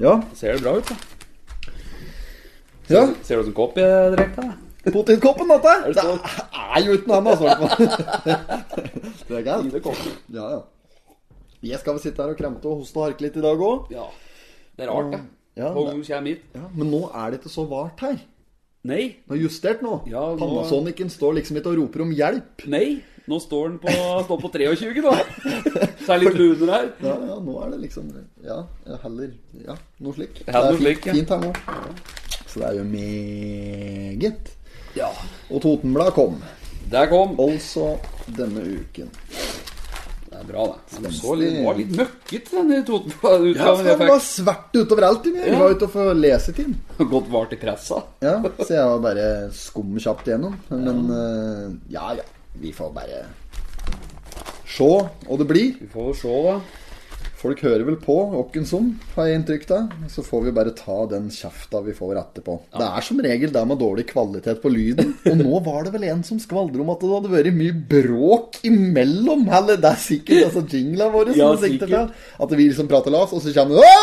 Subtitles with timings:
[0.00, 0.14] Ja.
[0.38, 0.96] Ser det bra ut, da?
[2.88, 3.02] ja.
[3.26, 4.42] Ser du åssen kopp jeg drikker?
[4.48, 4.56] da?
[4.94, 5.72] Potetkoppen, dette!
[5.74, 6.20] Er det Det sånn?
[6.78, 7.48] er jo uten noe annet, altså.
[9.28, 9.74] Det er galt.
[10.32, 10.60] Ja, ja.
[11.68, 13.90] Jeg skal vel sitte her og kremte og hoste og harke litt i dag òg.
[13.92, 14.06] Ja.
[14.78, 15.20] Det er rart, det.
[15.58, 18.16] Ja, det- ja, men nå er det ikke så vart her.
[18.86, 19.16] Nei.
[19.26, 19.98] Det er justert nå.
[20.08, 22.64] Ja, nå- Panasonicen står liksom ikke og roper om hjelp.
[22.70, 23.02] Nei.
[23.28, 23.92] Nå står den på,
[24.24, 25.16] står på 23 da.
[26.04, 26.86] Så er det litt luner her.
[27.04, 28.06] Ja, ja, nå er det liksom
[28.44, 28.62] Ja,
[29.04, 29.34] heller
[29.66, 30.40] Ja, noe slik.
[30.46, 31.16] Ja, det er fint, ja.
[31.18, 31.52] fint her nå.
[32.48, 34.54] Så det er jo meget.
[34.96, 35.10] Ja.
[35.52, 36.38] Og Totenbladet kom.
[36.88, 37.36] Der kom.
[37.44, 37.98] Altså
[38.38, 39.10] denne uken.
[40.28, 41.02] Det er bra, det.
[41.02, 43.56] Den så litt, var litt møkkete, denne Totenbladet-utgaven.
[43.58, 44.10] Ja, den det fikk.
[44.12, 45.34] var svart utover alt i.
[45.36, 46.74] Jeg var ute og få lesetid.
[47.12, 48.00] Godt vart i pressa.
[48.24, 50.56] Ja, så jeg var bare skum kjapt igjennom.
[50.72, 52.26] Men eh, ja, ja.
[52.60, 53.22] Vi får bare
[54.68, 55.72] se hva det blir.
[55.80, 56.58] Vi får se, da.
[57.38, 59.92] Folk hører vel på åkken som, har jeg inntrykk av.
[60.10, 62.56] Så får vi bare ta den kjefta vi får etterpå.
[62.74, 65.12] Det er som regel det med dårlig kvalitet på lyden.
[65.22, 68.58] Og nå var det vel en som skvaldra om at det hadde vært mye bråk
[68.66, 69.46] imellom.
[69.54, 72.10] Eller det er sikkert altså jingla våre som Ja, sikter til.
[72.42, 73.94] At vi liksom prater lavt, og så kommer det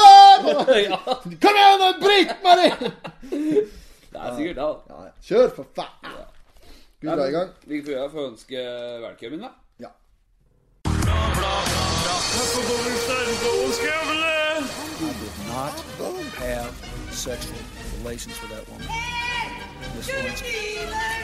[1.43, 2.87] Kom igjen, bryt meg ned!
[4.15, 4.71] det er sikkert det.
[4.95, 5.13] Ja, ja.
[5.27, 6.34] Kjør, for faen!
[7.05, 7.49] Vi drar i gang?
[7.63, 8.57] Vi får få ønske
[9.01, 9.49] velkommen, da.
[9.77, 9.89] Ja.
[15.47, 15.75] not
[16.41, 16.71] have
[17.11, 17.59] sexual
[17.97, 18.87] relations with that woman.
[19.95, 20.47] Miss Lewinsky.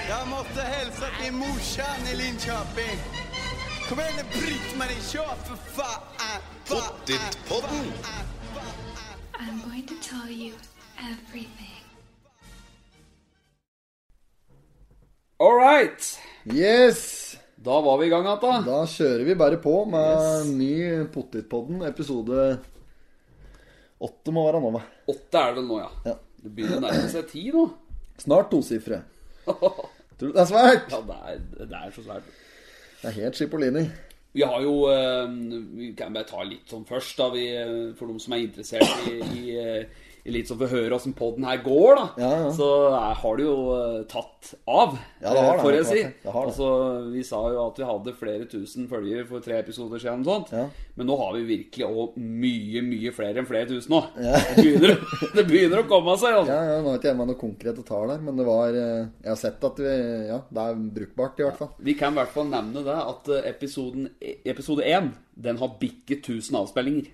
[0.10, 2.98] Jag måste hälsa till morsan i Linköping.
[3.90, 6.02] Kom igjen, Britt-Marie, kör för fan!
[6.68, 7.94] Pottitpodden!
[9.34, 10.54] I'm going to tell you
[10.98, 11.71] everything.
[15.42, 16.20] All right.
[16.54, 17.38] Yes!
[17.56, 18.58] Da var vi i gang igjen, da.
[18.62, 20.76] Da kjører vi bare på med ny
[21.10, 22.60] Pottitpodden, episode
[24.02, 24.82] åtte må være nå, hva?
[25.10, 25.90] Åtte er det nå, ja.
[26.06, 26.14] Ja.
[26.44, 27.64] Det begynner å nærme seg ti nå.
[28.22, 29.02] Snart tosifre.
[29.48, 30.94] Tror du det er svært?
[30.94, 32.30] Ja, det er, det er så svært.
[33.02, 33.86] Det er helt Chipolini.
[34.38, 35.26] Vi har jo eh,
[35.74, 37.32] Vi kan bare ta litt sånn først, da.
[37.34, 40.94] Vi, eh, for de som er interessert i, i, eh, i litt sånn å høre
[40.98, 42.04] åssen poden her går, da.
[42.22, 42.50] Ja, ja.
[42.54, 45.88] Så er, har det jo eh, tatt av, Ja, det har eh, det, får jeg
[45.88, 46.02] si.
[46.04, 46.30] det.
[46.34, 46.52] Har det.
[46.52, 46.68] Altså,
[47.14, 50.26] vi sa jo at vi hadde flere tusen følgere for tre episoder siden.
[50.26, 50.76] og Sånt.
[51.00, 54.02] Men nå har vi virkelig òg mye, mye flere enn flere tusen nå.
[54.22, 54.98] Det, begynner,
[55.38, 56.36] det begynner å komme seg.
[56.42, 56.54] Altså.
[56.54, 59.08] Ja, ja, Nå har ikke jeg med noe konkrete tall der, men det var eh,
[59.24, 59.96] Jeg har sett at vi,
[60.28, 61.72] ja, det er brukbart, i hvert fall.
[61.82, 65.10] Vi kan i hvert fall nevne det at eh, episoden, episode 1
[65.42, 67.10] den har bikket 1000 avspillinger.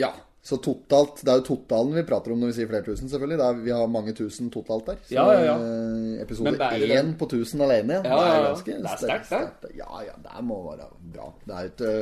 [0.00, 0.10] Ja,
[0.42, 3.36] Så totalt Det er jo totalen vi prater om når vi sier flere tusen, selvfølgelig.
[3.38, 4.96] Det er, vi har mange tusen totalt der.
[5.06, 5.54] Så Ja, ja, ja.
[5.62, 6.56] eh, episode
[6.98, 8.42] én på tusen alene, Ja, ja, ja.
[8.50, 9.68] ganske Det er sterkt, sterkt.
[9.78, 11.28] Ja, ja, det må være bra.
[11.46, 11.94] Det er ikke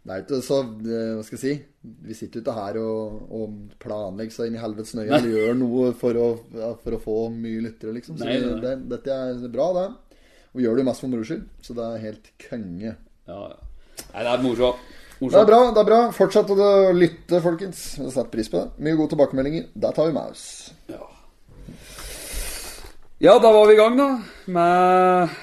[0.00, 3.58] det er ikke så eh, Hva skal jeg si Vi sitter ikke her og, og
[3.82, 6.28] planlegger så inn i helvetes nøye eller gjør noe for å,
[6.80, 8.16] for å få mye lyttere, liksom.
[8.16, 8.54] Så Nei, nei.
[8.62, 9.84] det, dette er bra, det.
[10.54, 12.94] Og gjør det jo mest for moro skyld, så det er helt konge.
[13.28, 13.60] Ja, ja.
[14.14, 14.70] Nei, det er moro.
[15.20, 15.60] Det er bra.
[15.74, 17.82] det er bra Fortsett å lytte, folkens.
[18.00, 18.70] Vi setter pris på det.
[18.80, 19.66] Mye gode tilbakemeldinger.
[19.74, 20.44] Der tar vi med oss.
[20.88, 21.02] Ja.
[23.20, 24.08] ja, da var vi i gang, da.
[24.46, 25.34] Med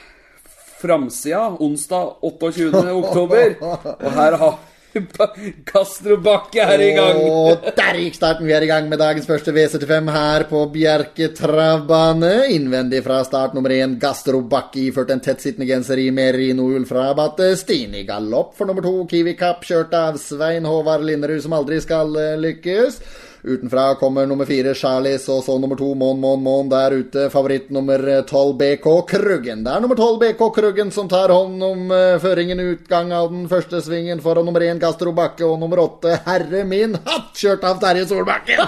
[0.82, 2.82] framsida onsdag 28.
[2.96, 3.56] oktober.
[3.62, 4.58] Og her har
[4.98, 7.20] vi Bakke er i gang.
[7.22, 8.48] Og der gikk starten.
[8.48, 12.48] Vi er i gang med dagens første V75 her på Bjerke travbane.
[12.56, 17.96] Innvendig fra start nummer én, Gastro Bakke iført en tettsittende genser i merinoull fra Battestin.
[17.98, 22.14] I galopp for nummer to, Kiwi Cup, kjørt av Svein Håvard Linderud, som aldri skal
[22.22, 23.02] eh, lykkes.
[23.48, 27.30] Utenfra kommer nummer fire Charlies, og så nummer to Mon Mon Mon der ute.
[27.32, 29.64] Favoritt nummer tolv BK Kruggen.
[29.64, 33.48] Det er nummer tolv BK Kruggen som tar hånd om uh, føringen utgang av den
[33.48, 37.80] første svingen foran nummer én Gastro Bakke og nummer åtte Herre min hatt, kjørt av
[37.84, 38.68] Terje Solbakken.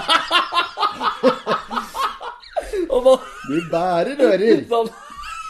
[3.50, 4.60] Du bærer ører.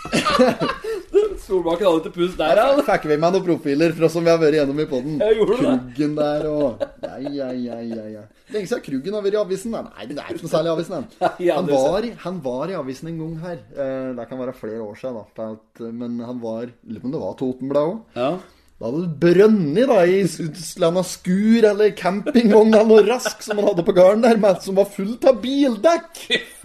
[1.45, 2.81] Solbakken hadde ikke pust der, han.
[2.87, 5.17] Fikk vi med noen profiler fra som vi har vært gjennom i poden.
[5.21, 8.23] Kruggen der og ja, ja, ja, ja, ja.
[8.55, 9.75] Lenge siden Kruggen har vært i avisen.
[9.75, 11.09] Nei, det er ikke noe særlig i avisen.
[11.61, 11.69] Han.
[11.71, 13.59] Var, han var i avisen en gang her.
[13.75, 15.21] Eh, Det kan være flere år siden.
[15.37, 18.41] Da, men han var Lurer på om det var Totenbladet òg.
[18.81, 20.23] Da hadde du brønnet da, i
[20.57, 24.79] Slanda skur eller campingvogn eller noe rask som han hadde på gården der, med, som
[24.79, 26.23] var fullt av bildekk.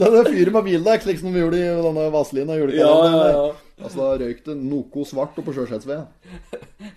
[0.00, 2.58] det er fyret med bildekk, liksom vi gjorde i denne Vazelina.
[2.58, 3.46] Ja, ja, ja.
[3.76, 6.10] Altså, da røyk det noe svart oppå Sjøsetsved.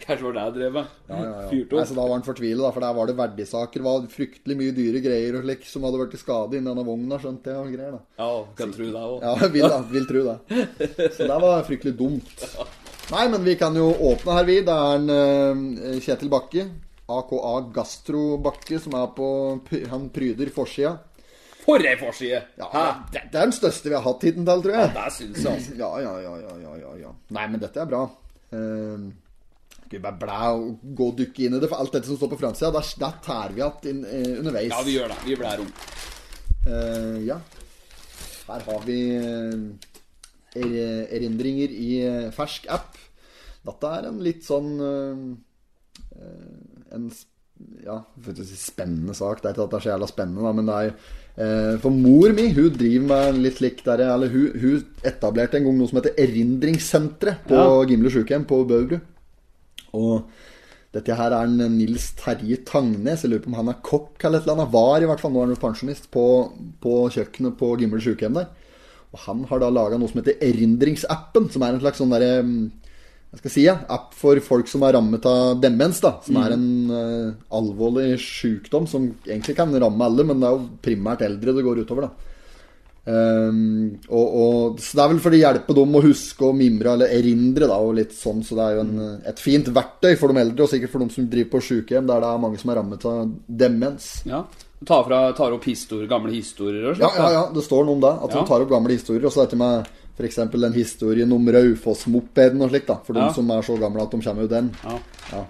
[0.07, 0.91] Kanskje var det jeg drev med.
[1.11, 1.63] Ja, ja, ja.
[1.75, 3.83] Nei, så da var han fortvila, for der var det verdisaker.
[3.83, 6.87] Det var fryktelig mye dyre greier og slik som hadde vært til skade inni denne
[6.87, 7.61] vogna, skjønte jeg.
[7.61, 8.03] og greier da.
[8.23, 9.17] Ja, kan tro det òg.
[9.21, 10.37] Ja, vil, vil tro det.
[11.19, 12.47] Så det var fryktelig dumt.
[13.09, 14.59] Nei, men vi kan jo åpne her, vi.
[14.65, 16.67] Det er en, uh, Kjetil Bakke.
[17.09, 19.29] AKA Gastrobakke, som er på
[19.89, 20.91] Han pryder forsida.
[21.63, 22.43] For ei forside!
[22.57, 22.69] Ja,
[23.11, 24.91] det, det er den største vi har hatt hittil, tror jeg.
[24.95, 25.73] Det syns jeg, altså.
[25.77, 27.15] Ja, ja, ja, ja, ja, ja, ja.
[27.35, 28.03] Nei, men dette er bra.
[28.53, 29.09] Uh,
[29.73, 32.17] skal vi bare blæ og gå og dukke inn i det, for alt dette som
[32.17, 34.73] står på framsida, der, der tærer vi igjen uh, underveis.
[34.73, 35.19] Ja, vi gjør det.
[35.25, 35.73] Vi blir rom.
[36.69, 37.41] Uh, ja.
[38.49, 39.88] Her har vi eh, er,
[40.57, 42.97] erindringer i eh, fersk app.
[43.65, 45.23] Dette er en litt sånn eh,
[46.15, 47.09] eh, En
[47.83, 47.97] ja,
[48.39, 49.41] si spennende sak.
[49.41, 52.31] Det er ikke at det er så jævla spennende, da, men det er For mor
[52.35, 55.99] mi hun driver med litt slik der Eller hun, hun etablerte en gang noe som
[55.99, 57.83] heter Erindringssenteret på Ja.
[57.87, 58.97] Gimle sykehjem på Bøvru.
[59.99, 60.31] Og
[60.95, 63.23] dette her er en Nils Terje Tangnes.
[63.23, 64.73] Jeg lurer på om han er kokk eller et eller annet.
[64.73, 66.25] Var i hvert fall, nå er han jo pensjonist, på,
[66.81, 68.49] på kjøkkenet på Gimle sykehjem der.
[69.09, 72.43] Og han har da laga noe som heter Erindringsappen, som er en slags sånn derre
[73.29, 76.15] hva skal jeg si, ja, app for folk som er rammet av demens, da.
[76.25, 80.63] Som er en uh, alvorlig sykdom som egentlig kan ramme alle, men det er jo
[80.81, 82.29] primært eldre det går utover, da.
[83.09, 86.95] Um, og, og, så det er vel for å hjelpe dem å huske og mimre
[86.97, 88.41] eller erindre, da, og litt sånn.
[88.45, 88.97] Så det er jo en,
[89.29, 92.25] et fint verktøy for de eldre, og sikkert for de som driver på sykehjem der
[92.25, 93.29] det er mange som er rammet av
[93.61, 94.09] demens.
[94.29, 94.41] Ja.
[94.85, 98.03] Tar, fra, tar opp histor, gamle historier og Ja, ja, ja, det står noe om
[98.03, 98.13] det.
[98.23, 98.37] At Ja.
[98.39, 99.25] hun tar opp gamle historier.
[99.25, 99.87] Og så dette med
[100.17, 100.35] f.eks.
[100.51, 102.95] den historien om Raufoss-mopeden og slikt, da.
[103.03, 103.27] For Ja.
[103.27, 104.71] de som er så gamle at de kommer jo den.
[104.83, 104.97] Ja.
[105.33, 105.43] Ja.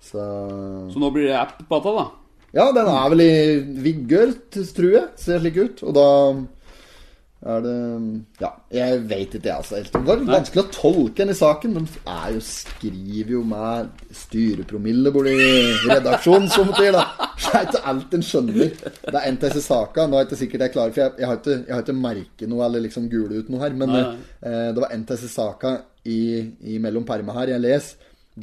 [0.00, 2.10] Så Så nå blir det app på dette, da?
[2.54, 5.08] Ja, den er vel i vigør, tror jeg.
[5.16, 5.82] Ser slik ut.
[5.82, 6.32] Og da
[7.42, 7.76] er det
[8.40, 9.80] Ja, jeg vet ikke, jeg, altså.
[9.82, 11.74] Det var vanskelig å tolke den i saken.
[11.74, 15.34] De er jo, skriver jo med styrepromille borti
[15.90, 17.30] redaksjonen, som sier, da.
[17.36, 18.76] Så det er ikke alt en skjønner.
[19.02, 20.06] Det er disse saka.
[20.06, 21.98] Nå er ikke sikkert jeg er klar, for jeg, jeg har ikke, jeg har ikke
[21.98, 23.76] merket noe eller liksom gule ut noe her.
[23.82, 26.20] Men eh, det var en saka i,
[26.62, 27.92] i mellom perma her jeg les.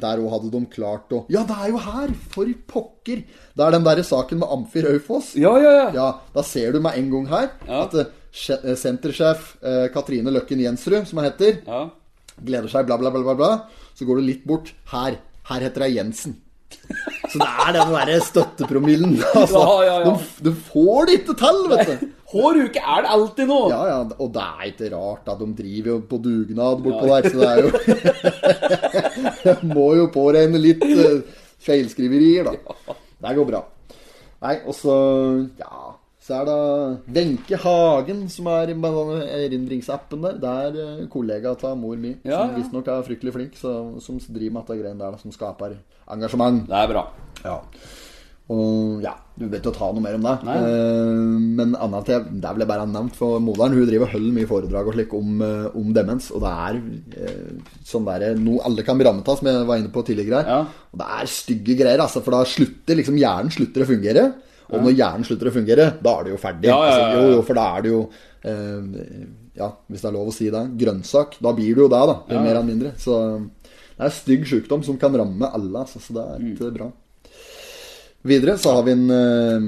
[0.00, 2.12] Der òg hadde de klart å Ja, det er jo her!
[2.30, 3.24] For pokker!
[3.26, 5.32] Det er den derre saken med Amfi Raufoss.
[5.34, 5.88] Ja, ja, ja.
[5.96, 11.06] Ja, da ser du med en gang her at eh, sentersjef eh, Katrine Løkken Jensrud,
[11.08, 11.80] som hun heter, ja.
[12.38, 13.50] gleder seg, bla, bla, bla, bla, bla.
[13.98, 14.68] Så går du litt bort.
[14.92, 15.12] Her.
[15.50, 16.32] Her heter hun Jensen.
[17.30, 19.12] Så det er den derre støttepromillen.
[19.40, 20.10] Altså, Ja, ja, ja.
[20.14, 21.94] De, de får det ikke til, vet du.
[22.30, 23.66] Hver uke er det alltid noe!
[23.72, 27.22] Ja, ja, og det er ikke rart at de driver jo på dugnad bortpå der,
[27.26, 27.68] så det er jo
[29.74, 31.26] Må jo påregne litt uh,
[31.66, 32.54] feilskriverier, da.
[33.26, 33.60] Det går bra.
[34.46, 34.94] Nei, og så
[35.58, 40.36] Ja, så er det Wenche Hagen som er i erindringsappen der.
[40.42, 42.58] Det er eh, kollega av mor mi, Ja, som ja.
[42.58, 43.72] visstnok er fryktelig flink, så,
[44.04, 45.78] som driver med dette greiene der, som skaper
[46.10, 46.66] engasjement.
[46.68, 47.06] Det er bra.
[47.44, 47.56] Ja.
[48.50, 50.34] Og ja, du vet jo ta noe mer om det.
[50.58, 51.20] Eh,
[51.56, 54.96] men annet til, det ble bare nevnt, for moderen hun driver holder mye foredrag og
[54.96, 56.28] slik om, eh, om demens.
[56.34, 56.80] Og det er
[57.30, 60.42] eh, sånn der, noe alle kan bli rammet av, som jeg var inne på tidligere.
[60.44, 60.60] Ja.
[60.90, 64.26] Og det er stygge greier, altså, for da slutter liksom hjernen slutter å fungere.
[64.70, 66.70] Og når hjernen slutter å fungere, da er det jo ferdig.
[66.72, 68.00] Altså, jo, jo, for da er det jo
[68.42, 69.28] eh,
[69.60, 70.62] Ja, hvis det er lov å si det.
[70.80, 71.34] Grønnsak.
[71.42, 72.16] Da blir det jo det, da.
[72.30, 72.40] Ja.
[72.44, 72.92] Mer eller mindre.
[73.02, 73.16] Så
[74.00, 76.52] det er stygg sykdom som kan ramme alle, så, så det er Mm.
[76.54, 76.86] ikke bra.
[78.30, 79.66] Videre så har vi en eh,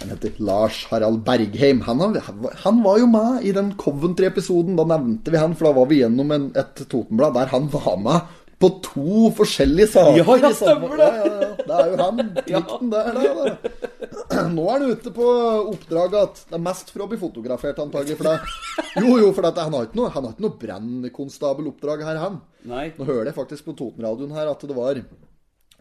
[0.00, 1.80] Han heter Lars Harald Bergheim.
[1.86, 2.20] Han, har,
[2.64, 4.76] han var jo med i den Coventry-episoden.
[4.78, 7.96] Da nevnte vi han, for da var vi gjennom en, et Totenblad der han var
[7.98, 10.16] med på to forskjellige saker.
[10.18, 11.08] Ja, samme- stemmer det.
[11.08, 11.50] Ja, ja, ja.
[11.68, 12.22] Det er jo han.
[12.48, 14.48] Plikten der, da, da.
[14.56, 15.26] Nå er han ute på
[15.74, 18.16] oppdrag at det er mest for å bli fotografert, antagelig.
[18.18, 18.98] For det.
[19.04, 22.40] Jo, jo, for det, han har ikke noe, han har ikke noe brannkonstabeloppdrag her, han.
[22.68, 22.88] Nei.
[22.98, 25.00] Nå hører jeg faktisk på Totenradioen her at det var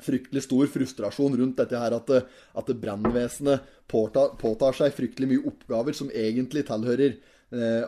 [0.06, 5.32] fryktelig stor frustrasjon rundt dette her at, det- at det brannvesenet påtar, påtar seg fryktelig
[5.32, 7.84] mye oppgaver som egentlig tilhører eh,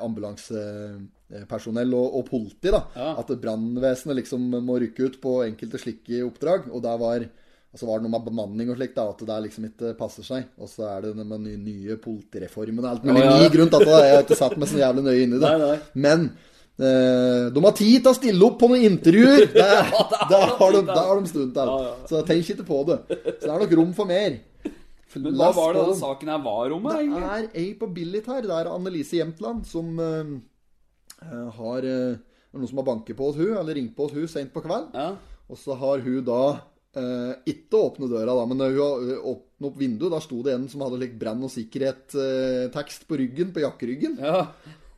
[1.29, 2.71] ambulansepersonell og, og politi.
[2.71, 2.83] da.
[2.95, 3.11] Ja.
[3.19, 6.71] At det brannvesenet liksom må rykke ut på enkelte slike oppdrag.
[6.71, 7.29] Og der var
[7.69, 10.25] Altså var det noe med bemanning og slikt, da, at det der liksom ikke passer
[10.25, 10.47] seg.
[10.57, 13.21] Og så er det den med nye, nye politireformen og alt mulig.
[13.21, 13.51] Ja, ja.
[13.53, 15.51] Grunn til at jeg har ikke satt meg så jævlig nøye inn i det.
[15.53, 15.75] Nei, nei.
[15.93, 16.23] Men
[16.81, 19.45] eh, de har tid til å stille opp på noen intervjuer!
[19.53, 19.85] Der,
[20.49, 21.69] har, de, der har de stund til.
[21.75, 21.93] Ja, ja.
[22.09, 22.97] Så tenk ikke på det.
[23.11, 24.41] Så det er nok rom for mer.
[25.17, 28.41] Men hva var det denne saken her var om, Det er ei på Billit her.
[28.45, 30.33] Det er Annelise Jämtland som eh, eh,
[31.59, 32.17] har eh,
[32.49, 34.87] Noen som har banket på hos hun, eller ringt på hos hun sent på kveld.
[34.97, 35.11] Ja.
[35.49, 36.41] Og så har hun da
[36.97, 40.13] eh, ikke åpnet døra, da, men hun har eh, åpnet opp vinduet.
[40.15, 44.17] Da sto det en som hadde litt brann- og sikkerhet-tekst på ryggen, på jakkeryggen.
[44.23, 44.47] ja.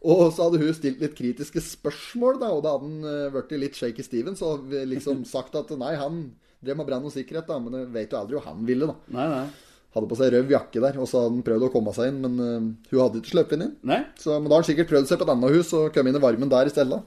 [0.02, 3.76] Og så hadde hun stilt litt kritiske spørsmål, da, og da hadde han blitt litt
[3.78, 4.34] shaky Steven.
[4.40, 4.56] Så
[4.90, 6.24] liksom sagt at nei, han
[6.58, 9.14] drev med brann og sikkerhet, da, men jeg vet jo aldri hva han ville, da.
[9.14, 9.44] Nei, nei.
[9.92, 12.22] Hadde på seg rød jakke der, og så hadde han prøvd å komme seg inn,
[12.24, 13.74] men uh, hun hadde ikke sluppet inn.
[13.84, 14.02] Nei?
[14.20, 16.22] Så, men da har han sikkert prøvd seg på et annet hus og kommet inn
[16.22, 17.02] i varmen der i stedet.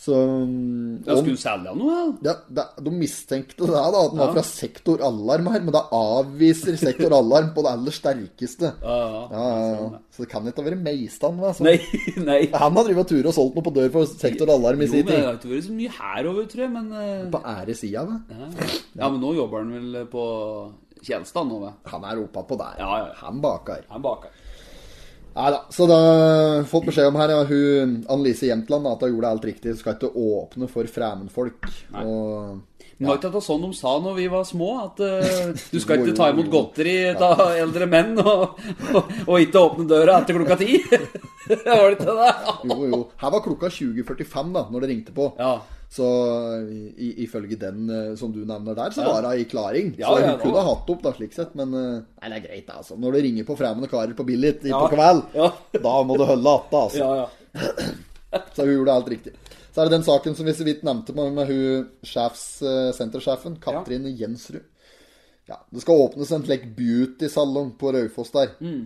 [0.00, 0.16] Så
[1.04, 1.96] Ja, skulle selge noe?
[2.24, 5.82] ja, det, De mistenkte det, da, at den var fra Sektor Alarm her, men det
[5.92, 8.70] avviser Sektor Alarm på det aller sterkeste.
[8.80, 9.20] Ja, ja.
[9.34, 10.00] Ja, ja, ja.
[10.14, 11.36] Så det kan ikke ha vært Meistan.
[11.42, 11.76] hva, Nei,
[12.30, 12.40] nei.
[12.54, 15.10] Han har drevet tur og solgt noe på dør for Sektor Alarm i Jo, men
[15.12, 18.40] det har ikke vært så mye herover, tror jeg, men eh, På æresida, da.
[18.96, 20.24] Ja, men nå jobber han vel på
[21.06, 22.78] Kjelstad nå, Han er oppe på der.
[22.78, 23.18] Ja, ja, ja.
[23.24, 23.84] Han baker.
[23.90, 24.30] Han baker.
[25.34, 25.60] Nei da.
[25.70, 26.00] Så da
[26.66, 29.76] fått beskjed om her, ja, hun Annelise Jämtland, at hun gjorde alt riktig.
[29.78, 31.70] Skal ikke åpne for fremmedfolk.
[32.02, 32.58] Og
[32.98, 34.70] Men var ikke det sånn de sa når vi var små?
[34.82, 38.58] At uh, du skal ikke ta imot godteri av eldre menn, og,
[38.90, 40.80] og, og ikke åpne døra etter klokka ti?
[41.64, 42.32] var det ikke det?
[42.68, 43.02] Jo, jo.
[43.22, 45.30] Her var klokka 20.45 da, når det ringte på.
[45.38, 45.60] Ja.
[45.90, 46.06] Så
[46.70, 49.90] i, ifølge den eh, som du nevner der, så var hun i klaring.
[49.98, 51.56] Så hun kunne ha hatt opp, da, slik sett.
[51.58, 52.98] Men eh, nei, det er greit, altså.
[53.00, 55.24] Når det ringer på fremmede karer på Billit på kveld,
[55.82, 57.02] da må du holde atta, altså.
[57.02, 57.90] Ja, ja.
[58.54, 59.34] Så hun gjorde alt riktig.
[59.74, 62.92] Så er det den saken som vi så vidt nevnte med, med hun sjefs, eh,
[62.94, 64.62] sentersjefen, Katrin Jensrud.
[65.50, 68.54] Ja, det skal åpnes en slik beauty-salong på Raufoss der.
[68.62, 68.84] Mm.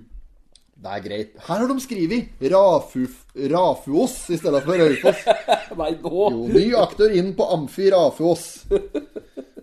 [0.85, 1.37] Det er greit.
[1.47, 3.05] Her har de skrevet Rafu,
[3.50, 5.23] Rafuås i stedet for Raufoss.
[5.81, 6.25] Nei, nå!
[6.35, 8.43] Jo, ny aktør inn på Amfi Rafuos.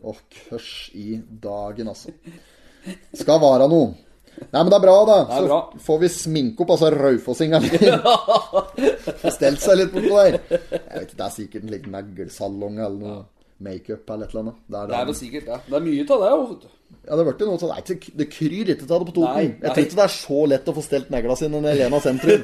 [0.01, 2.09] Åh, kørs i dagen, altså.
[3.13, 3.91] Skal være noe.
[4.41, 5.17] Nei, men det er bra, da.
[5.27, 5.59] er Så bra.
[5.85, 7.69] får vi sminke opp altså Raufossingene.
[9.35, 10.39] Stelt seg litt bortpå der.
[10.49, 13.21] Jeg vet ikke, Det er sikkert en liten neglesalong eller noe
[13.63, 14.61] makeup eller et eller annet.
[14.67, 15.59] Det er, Det er vel sikkert det.
[15.67, 16.77] Det er mye av det, du.
[17.07, 17.81] Ja, det, ble noe, sånn- er
[18.19, 19.33] det kryr ikke av det på Toten.
[19.37, 19.69] Nei, Jeg nei.
[19.73, 22.43] tror ikke det er så lett å få stelt negla sine enn Elena Lena sentrum.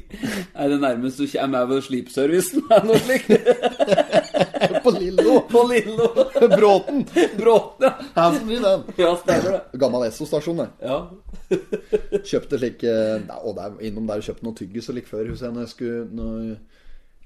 [0.60, 2.62] Er det nærmest du kommer er vel slipservicen?
[2.70, 3.32] Er det noe slikt?
[4.84, 5.40] på Lillo.
[5.54, 6.06] På Lillo.
[6.54, 7.02] Bråten.
[7.40, 7.92] Bråten, ja.
[8.14, 8.86] Hansen i den.
[9.00, 9.60] Ja, stemmer det.
[9.82, 10.68] Gammel Esso-stasjon, det.
[10.86, 11.00] Ja.
[12.26, 15.54] Kjøpte slik eh, Og der, innom der kjøpte noe tyggis og lik før husker jeg,
[15.56, 16.56] når jeg skulle når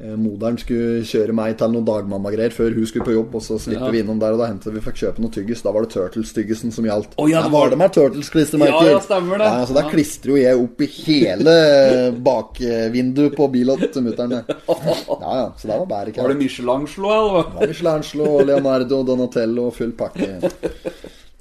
[0.00, 3.84] Moderen skulle kjøre meg til noen dagmamma-greier før hun skulle på jobb, og så slipper
[3.84, 3.90] Ja.
[3.92, 5.60] vi innom der, og da hentet vi fikk kjøpe noe tyggis.
[5.62, 7.12] Da var det Turtles-tyggisen som gjaldt.
[7.18, 8.86] Oh, ja, Der det var var- det med Turtles-klistremerker.
[8.86, 9.48] Ja, ja, stemmer det.
[9.52, 9.90] Ja, så Ja.
[9.90, 14.32] klistrer jo jeg opp i hele bakvinduet på bilen til mutter'n.
[14.32, 17.50] Ja, ja, så det var bare Var det Michelangelo, eller?
[17.50, 17.66] hva?
[17.68, 20.40] Michelangelo, Leonardo, Donatello, full pakke.
[20.40, 20.50] Jeg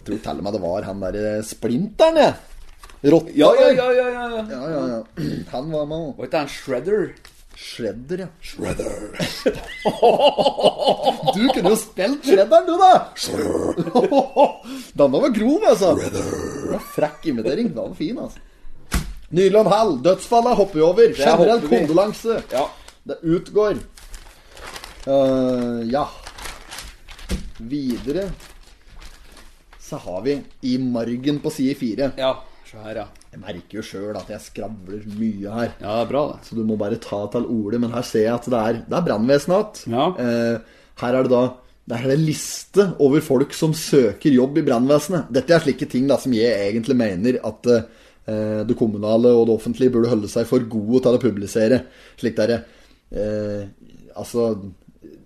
[0.06, 2.34] tror til og med det var han derre splinteren, jeg.
[3.10, 3.32] Rotta.
[3.34, 3.76] Ja, ja, der.
[3.76, 4.44] ja, ja, ja, ja.
[4.50, 5.04] Ja, ja, ja.
[5.54, 6.18] Han var med òg.
[6.18, 7.10] Var ikke han Shredder?
[7.60, 8.28] Shredder, ja.
[8.42, 8.86] Shredder.
[11.36, 13.12] du kunne jo spilt Shredderen, du, da!
[14.96, 15.90] Denne var grov, altså.
[16.00, 17.68] Var Frekk imitering.
[17.74, 18.40] Den var fin, altså.
[19.36, 19.92] Nyland Hall.
[20.08, 21.12] Dødsfallet hopper vi over.
[21.20, 22.40] Generell kondolanse.
[22.52, 22.64] Ja.
[23.04, 23.76] Det utgår.
[25.04, 26.08] Uh, ja.
[27.60, 28.32] Videre
[29.90, 32.12] så har vi i margen på side fire.
[32.18, 32.44] Ja.
[32.72, 33.08] Se her, ja.
[33.30, 35.72] Jeg merker jo sjøl at jeg skravler mye her.
[35.78, 36.48] Ja, det er bra, det.
[36.48, 37.80] Så du må bare ta til orde.
[37.82, 39.98] Men her ser jeg at det er, det er brannvesenet igjen.
[39.98, 40.08] Ja.
[40.18, 41.44] Eh, her er det da
[41.90, 45.32] det er en liste over folk som søker jobb i brannvesenet.
[45.34, 49.56] Dette er slike ting da som jeg egentlig mener at eh, det kommunale og det
[49.56, 51.80] offentlige burde holde seg for gode til å publisere.
[52.20, 53.64] Slik det er eh,
[54.20, 54.52] Altså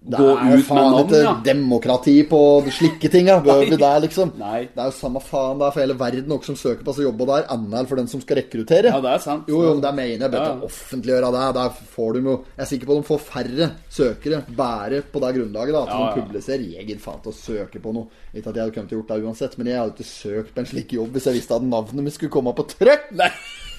[0.03, 1.33] det Gå er ut med faen litt ikke ja.
[1.45, 3.37] demokrati på de slike tinga.
[3.45, 4.33] Bør vi der, liksom?
[4.35, 4.65] Nei.
[4.73, 7.05] Det er jo samme faen det er for hele verden noen som søker på seg
[7.07, 8.91] jobb, og det er annet for den som skal rekruttere.
[8.91, 9.47] Ja, det er sant.
[9.47, 10.31] Jo, jo, men det mener jeg.
[10.35, 10.67] Bør Ja.
[10.67, 11.45] offentliggjøre det.
[11.55, 15.23] Der får de jo Jeg er sikker på at de får færre søkere bare på
[15.23, 15.73] det grunnlaget.
[15.73, 16.11] da At ja.
[16.15, 16.67] de publiserer.
[16.75, 18.07] Jeg gidder faen til å søke på noe.
[18.35, 20.53] Ikke at jeg hadde kommet til å gjort det uansett, men jeg hadde ikke søkt
[20.53, 23.11] på en slik jobb hvis jeg visste at navnet mitt skulle komme på trøkk.
[23.15, 23.31] Nei,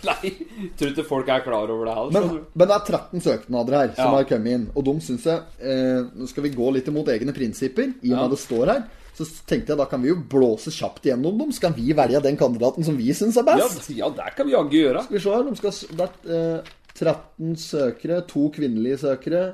[0.10, 0.32] nei.
[0.78, 2.12] Tror ikke folk er klar over det heller.
[2.28, 4.10] Men, men det er 13 søknader her som Ja.
[4.18, 4.66] har kommet inn.
[4.74, 8.18] Og de syns jeg eh, Nå skal vi gå litt imot egne prinsipper, i og
[8.18, 8.28] med Ja.
[8.34, 8.84] det står her.
[9.14, 11.52] Så tenkte jeg da kan vi jo blåse kjapt gjennom dem.
[11.54, 13.90] Så kan vi velge den kandidaten som vi syns er best.
[13.94, 15.04] ja, det kan vi jaggu gjøre.
[15.06, 19.44] Skal vi se her, de skal, det er eh, 13 søkere, to kvinnelige søkere.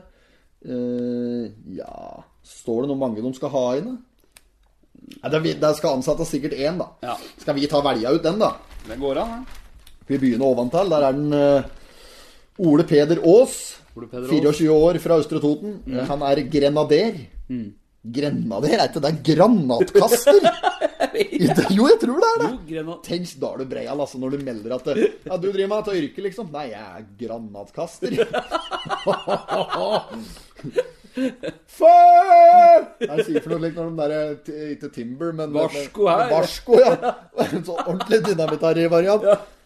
[0.65, 3.99] Eh, ja Står det noe mange de skal ha inn?
[5.23, 6.89] Ja, det, det skal ansettes sikkert én, da.
[7.05, 7.15] Ja.
[7.41, 8.55] Skal vi ta velge ut den, da?
[8.89, 9.60] Det går an, det.
[10.11, 10.91] Vi begynne oventil?
[10.91, 11.69] Der er den eh,
[12.67, 13.59] Ole Peder Aas.
[13.97, 14.33] Ole Peder Aas.
[14.33, 14.49] Mm.
[14.51, 15.79] 24 år fra Østre Toten.
[15.87, 16.01] Mm.
[16.11, 17.21] Han er grenader.
[18.01, 18.75] Grenader?
[18.79, 20.41] Er ikke det granatkaster?
[21.77, 22.51] jo, jeg tror det er det.
[22.75, 22.97] Jo.
[23.05, 25.99] Tenk da er du breial, altså, når du melder at Ja, du driver med dette
[26.01, 26.47] yrket, liksom.
[26.55, 28.11] Nei, jeg er granatkaster.
[31.81, 32.85] Før!
[33.03, 36.27] Jeg sier for noe likt når de der t- Ikke Timber, men Varsko her.
[36.31, 36.93] Varsko, ja.
[37.47, 38.21] En sånn ordentlig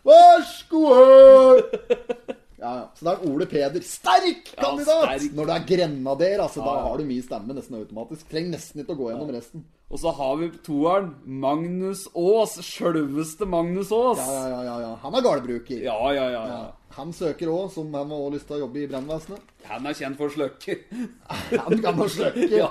[0.04, 0.68] dynamitt-variant.
[0.70, 2.40] god!
[2.64, 2.84] Ja, ja.
[2.96, 3.82] Så da er Ole Peder.
[3.84, 5.04] Sterk kandidat!
[5.20, 5.32] sterk.
[5.36, 8.28] Når du er grenader, altså, Ja, da har du mye stemme nesten automatisk.
[8.30, 9.64] Trenger nesten ikke å gå gjennom resten.
[9.92, 11.10] Og så har vi toeren.
[11.24, 12.56] Magnus Aas.
[12.64, 14.22] Sjølveste Magnus Aas.
[14.22, 14.94] Ja, ja, ja, ja, ja.
[15.02, 15.82] Han er gardbruker.
[15.84, 16.46] Ja, ja, ja.
[16.48, 16.62] ja.
[16.96, 19.52] Han søker òg, som han har også lyst til å jobbe i brannvesenet.
[19.68, 20.80] Han er kjent for sløkker.
[21.66, 22.56] Han kan ha sløkker.
[22.62, 22.70] ja.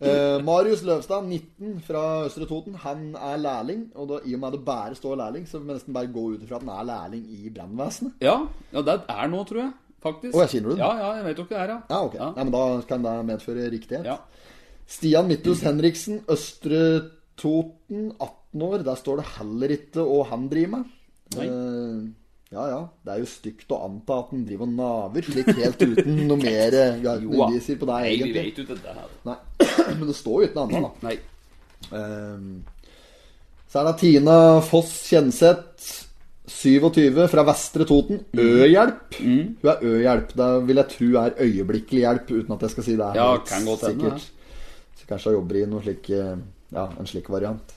[0.00, 2.74] Eh, Marius Løvstad, 19, fra Østre Toten.
[2.84, 3.82] Han er lærling.
[3.94, 6.08] Og da, i og med at det bare står lærling, så vil vi nesten bare
[6.12, 8.16] gå ut ifra at han er lærling i brannvesenet.
[8.24, 8.38] ja.
[8.72, 9.72] Ja, det er nå, tror jeg.
[10.00, 10.32] Faktisk.
[10.32, 10.80] Å, jeg kjenner du det?
[10.80, 11.80] Ja, ja, jeg vet jo ikke det er, ja.
[11.90, 12.14] Ja, ok.
[12.16, 12.28] Ja.
[12.36, 14.08] Nei, men da kan det medføre riktighet.
[14.08, 14.16] Ja.
[14.90, 16.80] Stian Midthus Henriksen, Østre
[17.36, 18.86] Toten, 18 år.
[18.86, 20.96] Der står det heller ikke hva han driver med.
[21.36, 21.50] Nei.
[21.50, 22.00] Eh,
[22.56, 22.80] ja, ja.
[23.04, 26.40] Det er jo stygt å anta at han driver og naver, slik helt uten noe
[26.40, 29.12] mer ja, Jo på deg, Nei, vi vet jo det her.
[29.28, 29.36] Nei.
[29.98, 31.08] Men det står jo ikke noe annet, da.
[31.08, 31.16] Nei.
[31.90, 32.62] Um,
[33.70, 34.36] så er det Tina
[34.66, 35.90] Foss Kjenseth,
[36.50, 38.24] 27, fra Vestre Toten.
[38.34, 39.18] Ø-hjelp.
[39.22, 39.42] Mm.
[39.62, 40.32] Hun er Ø-hjelp.
[40.40, 43.06] Det vil jeg tro er øyeblikkelig hjelp, uten at jeg skal si det.
[43.12, 44.18] er Ja, kan kan godt den, ja.
[44.98, 46.34] Så kanskje hun jobber i slik, eh,
[46.74, 47.76] ja, en slik variant.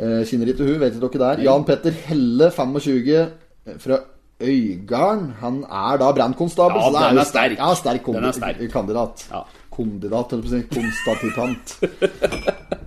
[0.00, 1.44] Eh, Kjenner ikke hun, vet ikke dere der.
[1.44, 3.28] Jan Petter Helle, 25,
[3.66, 4.00] eh, fra
[4.42, 5.32] Øygarden.
[5.42, 6.80] Han er da brannkonstabel.
[6.80, 7.58] Ja, den er sterk.
[7.58, 8.70] Ja, sterk, Den er sterk.
[8.72, 9.28] kandidat.
[9.30, 9.44] Ja.
[9.72, 10.62] På å si.
[10.72, 11.76] Konstatitant.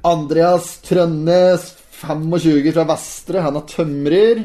[0.06, 1.68] Andreas Trønnes,
[2.06, 3.44] 25 fra Vestre.
[3.46, 4.42] Han er tømrer.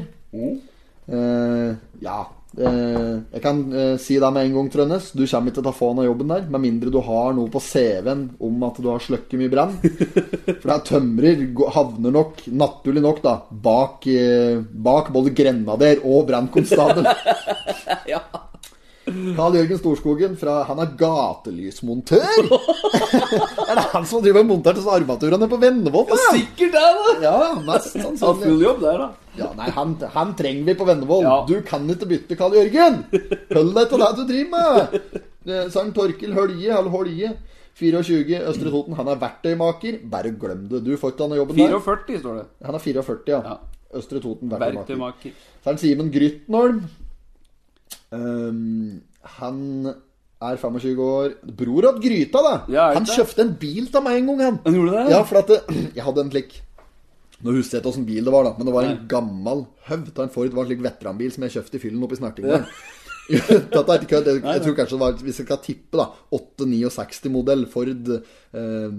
[1.11, 1.73] Eh,
[2.04, 2.20] ja.
[2.59, 5.11] Eh, jeg kan eh, si det med en gang, Trønnes.
[5.14, 6.49] Du kommer ikke til å få noe av jobben der.
[6.50, 9.76] Med mindre du har noe på CV-en om at du har sløkket mye brann.
[9.82, 11.44] For det er tømrer
[11.76, 17.11] havner nok, naturlig nok, da bak, eh, bak både grenader og brannkonstabel.
[18.11, 18.20] Ja.
[19.37, 22.50] Carl Jørgen Storskogen fra Han er gatelysmontør!
[23.69, 26.11] er det han som driver monterer disse armaturene på Vennevoll?
[26.12, 27.17] Ja, Sikkert det, da!
[27.25, 27.35] Ja,
[27.67, 28.26] mest sannsynlig.
[28.26, 29.11] Han full jobb der, da.
[29.38, 31.25] Ja, nei, han, han trenger vi på Vennevoll.
[31.26, 31.37] Ja.
[31.49, 33.02] Du kan ikke bytte, Karl Jørgen!
[33.55, 35.23] Hold deg til det du driver med!
[35.73, 37.33] Sankt er Torkil Hølje, eller Holje,
[37.81, 38.97] 24, Østre Toten.
[38.99, 40.00] Han er verktøymaker.
[40.12, 40.83] Bare glem det.
[40.85, 41.76] Du får ikke av jobben der.
[41.81, 42.47] 44, står det.
[42.67, 43.40] Han er 44, ja.
[43.47, 43.57] Ja.
[43.97, 44.99] Østre Toten, verktøymaker.
[45.00, 45.38] Verktøymaker.
[45.62, 46.83] Så er det Simen Grytnholm.
[48.17, 49.02] Ehm,
[49.38, 49.61] han
[50.40, 51.35] er 25 år.
[51.59, 52.55] Bror av Gryta, da.
[52.73, 54.59] Ja, han kjøpte en bil til meg en gang, han.
[54.64, 55.07] Han gjorde det?
[55.14, 55.61] Ja, for at det,
[55.99, 56.59] jeg hadde en slik
[57.40, 59.05] Nå husker jeg ikke åssen bil det var, da, men det var en Nei.
[59.09, 60.50] gammel høvd av en Ford.
[60.50, 62.66] Det var en slik veteranbil som jeg kjøpte i fyllen oppe i Snertingdalen.
[63.31, 64.29] Dette er ikke kødd.
[64.29, 68.99] Jeg, jeg tror kanskje det var, hvis jeg skal tippe, da 869-modell Ford eh,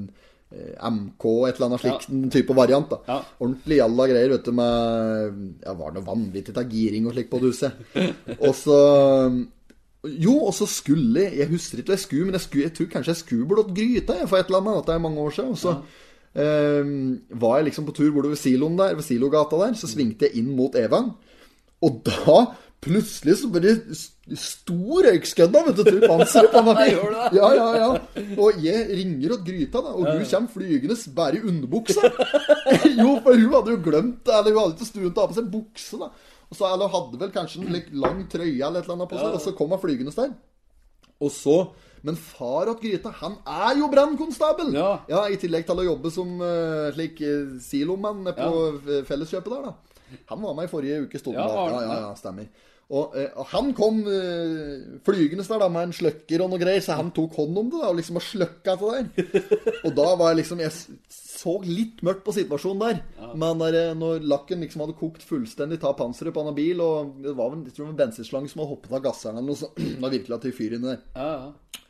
[0.51, 2.89] MK, et eller annet slik type variant.
[2.91, 3.17] da Ja.
[3.39, 7.29] Ordentlig jalla greier, vet du, med Ja, var det noe vanvittig av giring og slik
[7.31, 7.71] på det huset.
[8.47, 8.77] Og så
[10.03, 12.87] Jo, og så skulle jeg husker ikke hva jeg skulle, men jeg, skulle, jeg tror
[12.89, 14.85] kanskje jeg skulle blått Gryta jeg, for et eller annet.
[14.87, 15.51] det er mange år siden.
[15.53, 15.75] Og så
[16.33, 16.89] eh,
[17.43, 19.75] var jeg liksom på tur bortover siloen der, ved silogata der.
[19.77, 21.11] Så svingte jeg inn mot Evang.
[21.85, 22.39] Og da
[22.81, 23.97] plutselig så bare det
[24.39, 26.93] stor røykskødda, vet du, til panseret på meg.
[27.37, 27.89] Ja, ja, ja.
[28.41, 32.09] Og jeg ringer åt Gryta, da, og hun kommer flygende bare i underbuksa.
[33.01, 35.37] jo, for hun hadde jo glemt Eller hun hadde ikke stuen til å ha på
[35.37, 36.09] seg bukse, da.
[36.51, 39.37] Og så, eller hadde vel kanskje en lang trøye eller et eller annet på seg,
[39.37, 40.33] og så kom hun flygende der.
[41.21, 41.57] Og så
[42.01, 44.71] Men far åt Gryta, han er jo brannkonstabel!
[44.73, 45.03] Ja.
[45.05, 45.21] ja.
[45.29, 49.03] I tillegg til å jobbe som uh, slik eh, silomann på ja.
[49.05, 50.17] Felleskjøpet der, da.
[50.31, 51.99] Han var med i forrige uke, sto Ja, ja, ja.
[52.07, 52.49] ja, stemmer.
[52.91, 56.83] Og, eh, og han kom uh, flygende der da med en sløkker og noe greier,
[56.83, 59.43] så han tok hånd om det da, og liksom og sløkka det der.
[59.87, 60.73] Og da var jeg liksom Jeg
[61.41, 62.99] så litt mørkt på situasjonen der.
[63.39, 67.15] Men der, eh, når lakken liksom hadde kokt fullstendig av panseret på en bil, og
[67.23, 69.53] det var vel jeg tror det var en bensinslange som hadde hoppet av gasseren eller
[69.53, 71.05] noe sånt, da virkelig at de fyr inni der.
[71.15, 71.87] Ja, ja.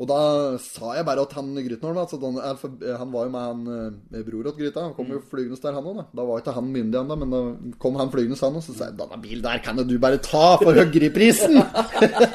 [0.00, 0.18] Og da
[0.56, 4.22] sa jeg bare at han Grytnholm altså, han, er han var jo med han eh,
[4.24, 4.86] bror til Gryta.
[4.86, 5.98] Han kom jo flygende der, han òg.
[5.98, 6.04] Da.
[6.16, 7.40] da var ikke han myndig ennå, men da
[7.82, 8.64] kom han flygende han òg.
[8.64, 11.60] Så sa jeg 'Denne bilen der kan du bare ta for høyere i prisen'.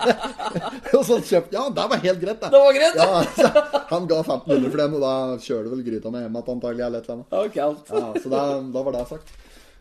[0.98, 2.52] og så kjøpte Ja, det var helt greit, det.
[2.54, 3.02] Det var greit.
[3.02, 3.10] Ja,
[3.42, 3.50] så
[3.90, 6.86] han ga 1500 for den, og da kjører vel Gryta meg hjem igjen antagelig.
[6.86, 7.34] Eller et eller annet.
[7.34, 7.90] Ja, kaldt.
[7.90, 8.44] Ja, så da,
[8.78, 9.34] da var det sagt.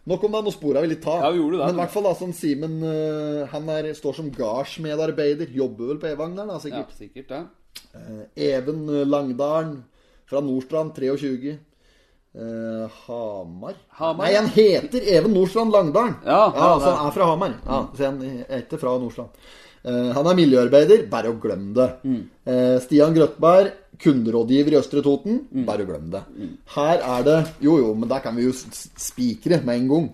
[0.07, 1.21] Nok om det, nå spora vi litt av.
[1.27, 1.69] Ja, vi gjorde det.
[1.69, 5.51] Men i hvert fall da, sånn Simen eh, Han er, står som gardsmedarbeider.
[5.51, 6.95] Jobber vel på Evang der, da, sikkert?
[6.95, 7.33] Ja, sikkert.
[7.35, 7.66] Eh,
[8.37, 9.85] Even Langdalen
[10.29, 11.57] fra Nordstrand, 23.
[12.37, 13.75] Eh, Hamar.
[13.89, 16.19] Hamar, Nei, han heter Even Nordstrand Langdalen.
[16.25, 16.97] Ja, ja, altså det.
[16.99, 17.55] han er fra Hamar.
[17.65, 19.47] Ja, så han er ikke fra Nordstrand.
[19.87, 21.07] Eh, han er miljøarbeider.
[21.13, 21.89] Bare å glemme det.
[22.05, 22.21] Mm.
[22.53, 25.41] Eh, Stian Grøtberg, kunderådgiver i Østre Toten.
[25.49, 25.65] Mm.
[25.69, 26.23] Bare glemme det.
[26.75, 30.11] Her er det Jo, jo, men der kan vi jo spikre med en gang.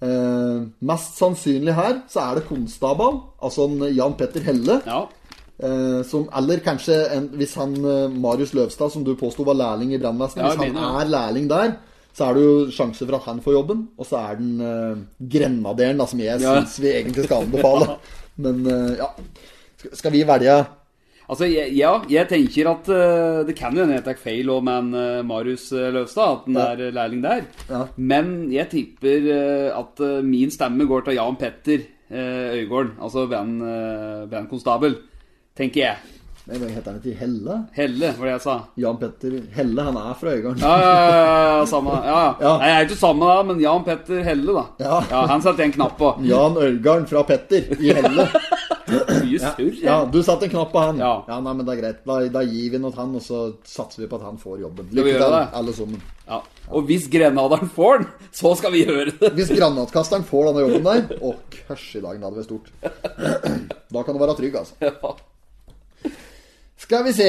[0.00, 4.80] Eh, mest sannsynlig her så er det konstabel, altså Jan Petter Helle.
[4.88, 5.04] Ja.
[5.60, 9.92] Eh, som, eller kanskje en, hvis han eh, Marius Løvstad, som du påsto var lærling
[9.92, 11.74] i brannvesenet, Ja, hvis han mener er lærling der,
[12.16, 13.82] så er det jo sjanse for at han får jobben.
[14.00, 14.96] Og så er den uh,
[15.30, 16.56] grenaderen, da, som jeg Ja.
[16.58, 17.98] syns vi egentlig skal anbefale.
[18.42, 19.10] Men eh, ja.
[19.80, 20.56] Skal- Skal vi velge
[21.30, 24.96] Altså, ja, jeg tenker at uh, det kan jo hende jeg tar feil òg med
[24.98, 27.44] eh, Marius eh, Løvstad, at han er eh, lærling der.
[27.68, 27.84] Ja.
[27.96, 33.28] Men jeg tipper uh, at eh, min stemme går til Jan Petter uh, Øygården, altså
[33.30, 34.98] eh, brannkonstabel,
[35.60, 36.16] tenker jeg.
[36.50, 37.56] Nei, men heter han ikke Helle?
[37.76, 38.54] Helle, var det jeg sa.
[38.80, 40.62] Jan Petter Helle, han er fra Øygarden.
[40.64, 41.92] Ja, ja, ja, ja, samme.
[42.02, 42.30] Ja, ja.
[42.40, 42.54] Ja.
[42.58, 44.64] Nei, jeg er ikke samme da, men Jan Petter Helle, da.
[44.82, 45.20] Ja.
[45.30, 46.10] Han satte en knapp på.
[46.26, 48.26] Jan Øygarden fra Petter i Helle.
[48.90, 49.78] Mye surr.
[49.84, 50.98] Ja, du satte en knapp på han.
[50.98, 51.12] Ja.
[51.30, 52.02] nei, men det er greit.
[52.08, 54.64] Da, da gir vi noe til han, og så satser vi på at han får
[54.64, 54.90] jobben.
[54.96, 56.02] Lykke til, alle sammen.
[56.26, 56.42] Ja.
[56.74, 59.34] Og hvis grenaderen får den, så skal vi gjøre det.
[59.38, 62.72] Hvis granatkasteren får denne jobben der Å, kørs i dag, det hadde vært stort.
[63.94, 64.76] Da kan du være trygg, altså.
[64.86, 65.14] Ja.
[66.90, 67.26] Skal vi se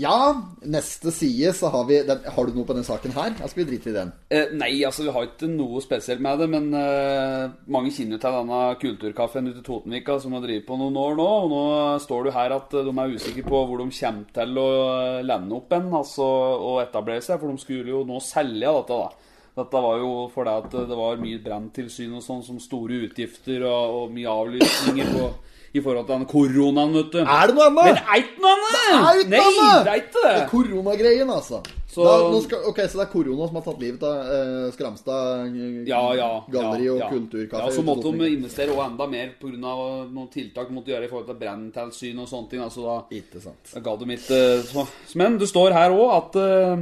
[0.00, 0.18] Ja,
[0.64, 3.34] neste side så har vi den, Har du noe på den saken her?
[3.34, 4.12] Eller skal vi drite i den?
[4.32, 8.38] Eh, nei, altså vi har ikke noe spesielt med det, men eh, mange kjenner til
[8.38, 11.26] denne kulturkaffen ute i Totenvika som har drevet på noen år nå.
[11.42, 11.60] Og nå
[12.06, 15.58] står jo her at de er usikre på hvor de kommer til å eh, lande
[15.60, 16.30] opp en, altså
[16.70, 19.28] og etablere seg, for de skulle jo nå selge dette, da.
[19.60, 24.00] Dette var jo fordi at det var mye branntilsyn og sånn, som store utgifter og,
[24.06, 25.28] og mye avlysninger på,
[25.72, 27.20] i forhold til den koronaen, vet du.
[27.22, 27.84] Er det noe annet?
[27.84, 28.72] Men er ikke noe annet!
[28.74, 29.68] Det er ikke noe annet!
[29.70, 31.60] Nei, det er ikke Det koronagreien, altså.
[31.90, 35.46] Så- da, skal, ok, Så det er korona som har tatt livet av eh, Skramstad
[35.46, 36.28] eh, Ja, ja.
[36.50, 37.08] galleri ja, og ja.
[37.10, 37.64] kulturkafé?
[37.64, 39.56] Ja, så måtte de investere også enda mer pga.
[39.58, 42.62] noen tiltak de måtte gjøre i forhold til branntilsyn og sånne ting.
[42.62, 43.74] Altså da, Ikke sant.
[43.74, 44.86] da ga de ikke så.
[45.18, 46.78] Men det står her òg at uh,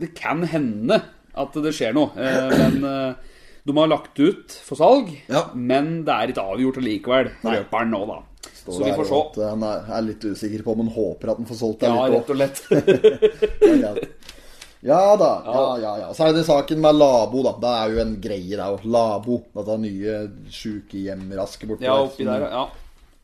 [0.00, 1.02] det kan hende
[1.38, 2.08] at det skjer noe.
[2.16, 3.27] Uh, men eh,
[3.68, 5.44] de har lagt ut for salg, Ja.
[5.54, 7.30] men det er ikke avgjort allikevel.
[7.44, 8.18] Løperen nå, da.
[8.68, 9.18] Så vi får se.
[9.20, 12.28] at Han er, litt usikker på han håper at han får solgt det Ja, litt
[12.28, 14.08] rett og lett.
[14.80, 15.30] Ja da.
[15.44, 16.08] Ja, ja, ja.
[16.14, 17.54] Så er det saken med Labo, da.
[17.58, 18.84] Det er jo en greie, det òg.
[18.86, 19.40] Labo.
[19.56, 20.18] Dette nye
[20.54, 22.68] sjukehjemrasket borti Ja, oppi der, ja.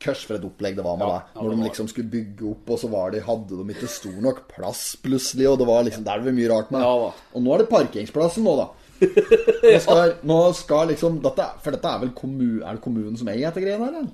[0.04, 1.44] Kørs for et opplegg det var med Ja, det.
[1.44, 4.42] Når de liksom skulle bygge opp, og så var de, hadde de ikke stor nok
[4.50, 6.82] plass plutselig, og det var liksom Der er det mye rart med.
[6.82, 7.12] Ja da.
[7.38, 8.66] Og nå er det parkeringsplassen nå, da.
[9.02, 13.28] Nå skal, nå skal liksom dette, For dette er vel kommun, er det kommunen som
[13.32, 14.12] eier dette greiene her, eller?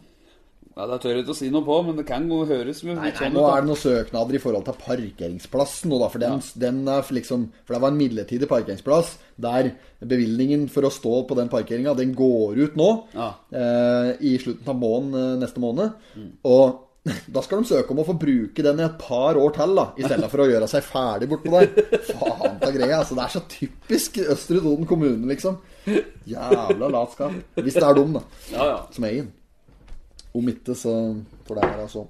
[0.71, 0.87] ja.
[0.89, 3.29] Det tør jeg ikke å si noe på, men det kan jo høres Nei, nei,
[3.35, 6.09] nå er det noen søknader i forhold til parkeringsplassen da.
[6.09, 10.93] For den, den er liksom For det var en midlertidig parkeringsplass der bevilgningen for å
[10.95, 12.89] stå på den parkeringa, den går ut nå.
[13.13, 13.33] Ja.
[13.53, 15.99] Eh, I slutten av måneden eh, neste måned.
[16.49, 19.73] Og da skal de søke om å få bruke den i et par år til,
[19.79, 19.87] da.
[19.97, 22.01] I stedet for å gjøre seg ferdig bortpå der.
[22.11, 22.99] Faen ta greia.
[23.01, 25.57] Altså, det er så typisk Østre Toten kommune, liksom.
[26.29, 27.37] Jævla latskap.
[27.57, 28.25] Hvis det er dum, da.
[28.53, 28.81] Ja, ja.
[28.93, 29.31] Som den.
[30.37, 30.93] Om ikke, så
[31.49, 32.05] får det være så.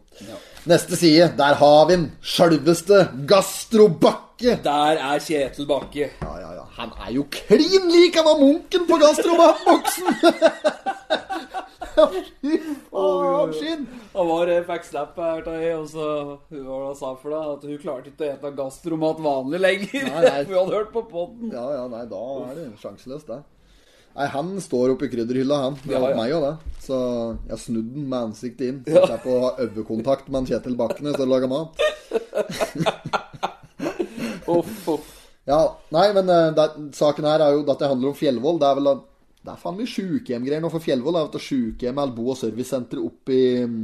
[0.68, 2.11] Neste side, der har vi den.
[2.20, 4.59] Sjølveste Gastrobakke.
[4.64, 6.11] Der er Kjetil Bakke.
[6.20, 6.66] Ja, ja, ja.
[6.81, 10.14] Han er jo klin lik han var munken på gastroboksen!
[12.40, 12.54] Fy
[12.90, 13.82] faen, skinn!
[14.14, 16.04] Han var eh, fikk slapp her av ei, og så
[16.50, 20.02] hun var da sa for deg at hun klarte ikke å ete gastromat vanlig lenger.
[20.08, 20.40] Nei, nei.
[20.46, 21.46] For hun hadde hørt på podden.
[21.54, 23.40] Ja, ja, nei, da er det sjanseløst, det.
[24.10, 25.74] Nei, han står oppi krydderhylla, han.
[25.84, 26.16] Det Ja, ja.
[26.18, 26.54] meg òg, det.
[26.82, 26.96] Så
[27.52, 28.80] jeg snudde den med ansiktet inn.
[28.88, 31.70] Så jeg på å ha øvekontakt med han Kjetil Bakkene når jeg lager mat.
[34.50, 35.06] Uff, uff.
[35.46, 35.60] Ja,
[35.94, 36.66] nei, men eh, det,
[36.98, 38.58] saken her er jo at det handler om Fjellvoll.
[38.60, 39.06] Det er vel at-
[39.40, 41.16] Det er faen meg sjukehjemgreier nå for Fjellvoll.
[41.16, 43.81] Er vet sjukehjem eller bo- og servicesenter oppe i mm,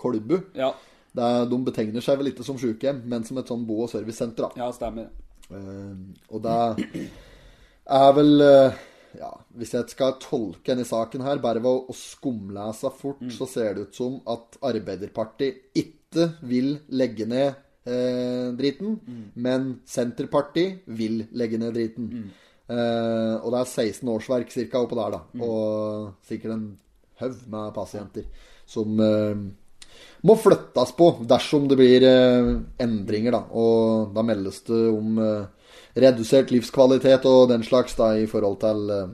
[0.00, 0.36] Kolbu.
[0.58, 0.74] Ja,
[1.16, 3.90] Det er, de betegner seg vel ikke som sjukehjem, men som et sånn bo- og
[3.90, 4.46] servicesenter.
[4.50, 4.66] da.
[4.66, 5.08] ja, stemmer.
[5.50, 5.96] Uh,
[6.30, 6.52] og det
[7.90, 8.76] er vel uh,
[9.18, 13.74] Ja, hvis jeg skal tolke denne saken her, bare ved å, skumlese fort, så ser
[13.74, 17.56] det ut som at Arbeiderpartiet ikke vil legge ned
[17.88, 19.00] uh, driten,
[19.34, 22.30] men Senterpartiet vil legge ned driten.
[22.70, 25.46] Eh, og det er 16 årsverk cirka oppå der, da.
[25.46, 26.68] Og sikkert en
[27.20, 28.28] haug med pasienter
[28.70, 29.40] som eh,
[30.26, 32.52] må flyttes på dersom det blir eh,
[32.84, 33.42] endringer, da.
[33.56, 38.94] Og da meldes det om eh, redusert livskvalitet og den slags da i forhold til
[38.94, 39.06] eh,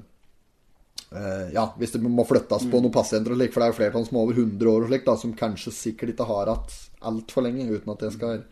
[1.16, 3.80] eh, Ja, hvis det må flyttes på noen pasienter og slik, for det er jo
[3.80, 6.76] flere som er over 100 år og slik, da, som kanskje sikkert ikke har hatt
[7.06, 8.44] altfor lenge, uten at jeg skal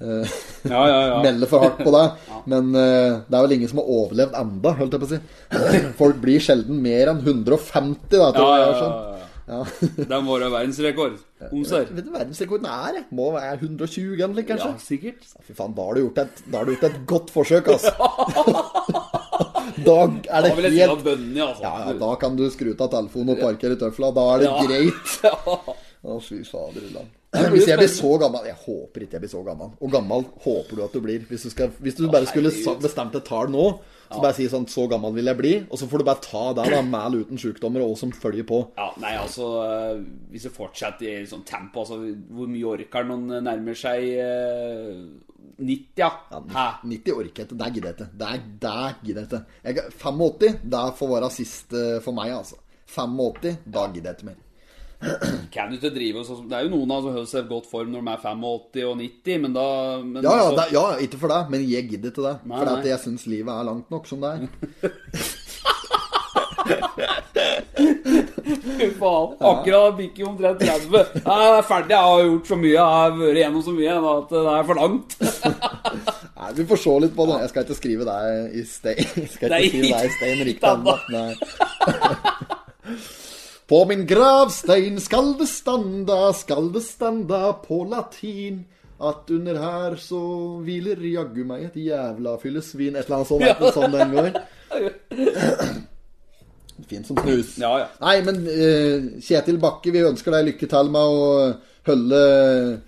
[0.00, 1.18] Ja, ja, ja.
[1.26, 2.04] melde for hardt på det.
[2.50, 5.20] Men uh, det er vel ingen som har overlevd enda, holdt jeg på å si.
[6.00, 8.64] Folk blir sjelden mer enn 150, da, tror jeg.
[8.64, 8.96] ja, er sånn.
[9.54, 9.60] ja.
[10.10, 11.16] Den være verdensrekord.
[11.50, 11.64] Om.
[11.68, 12.98] Vet du verdensrekorden er?
[12.98, 13.04] det?
[13.14, 14.70] Må være 120 eller noe, kanskje?
[14.72, 15.26] Ja, sikkert.
[15.44, 17.92] Fy faen, da har du gjort et, har du gjort et godt forsøk, altså.
[19.84, 21.64] da er det da jeg si helt bønnene, altså.
[21.66, 24.12] ja, ja, Da kan du skru av telefonen og parkere tøfla.
[24.16, 24.64] Da er det Ja.
[24.68, 25.70] greit.
[26.04, 27.12] Å, fy fader i land.
[27.34, 29.72] Hvis jeg blir så gammel Jeg håper ikke jeg blir så gammel.
[29.82, 31.24] Og gammel håper du at du blir.
[31.28, 33.66] Hvis du, skal, hvis du bare skulle bestemt et tall nå,
[34.12, 35.52] Så bare si sånn Så gammel vil jeg bli?
[35.70, 38.46] Og så får du bare ta det da, med eller uten sykdommer, og som følger
[38.46, 38.60] på.
[38.78, 41.98] Ja, nei, altså eh, Hvis det fortsetter i sånn tempo altså,
[42.30, 44.98] Hvor mye orker noen nærmer seg eh,
[45.58, 46.10] 90, ja?
[46.50, 46.66] Hæ?
[46.82, 47.58] 90 orker jeg ikke.
[47.60, 48.08] Det gidder jeg ikke.
[48.18, 48.28] Det,
[48.70, 49.84] er- gidder jeg ikke.
[50.02, 52.56] 85, det får være siste for meg, altså.
[52.94, 54.40] 85, da gidder jeg ikke mer.
[55.54, 57.66] Kan du ikke drive sånn Det er jo noen av som holder seg i godt
[57.70, 59.66] form når de er 85 og 90, men da
[60.02, 62.34] men Ja, ja, altså- det, ja, ikke for deg, men jeg gidder ikke det.
[62.48, 62.88] Nei, For at nei.
[62.92, 64.40] jeg syns livet er langt nok som det er.
[68.74, 69.34] Fy faen.
[69.44, 70.94] Akkurat bikker omtrent 30.
[70.94, 74.32] Jeg er ferdig, jeg har gjort så mye, jeg har vært gjennom så mye at
[74.34, 75.08] det er for langt.
[76.38, 77.36] Nei, Vi får se litt på det.
[77.44, 78.24] Jeg skal ikke skrive deg
[78.60, 79.04] i stein.
[79.24, 80.94] Jeg skal ikke skrive deg i stein riktig ennå.
[83.66, 88.64] På min gravstein skal det standa, skal det standa på latin.
[89.00, 90.20] At under her så
[90.64, 92.94] hviler jaggu meg et jævla fyllesvin.
[92.94, 93.72] Et eller annet sånt, ja.
[93.74, 94.28] sånn den går.
[96.90, 97.54] Fint som snus.
[97.62, 97.88] Ja, ja.
[98.02, 101.24] Nei, men uh, Kjetil Bakke, vi ønsker deg lykke til med å
[101.88, 102.22] holde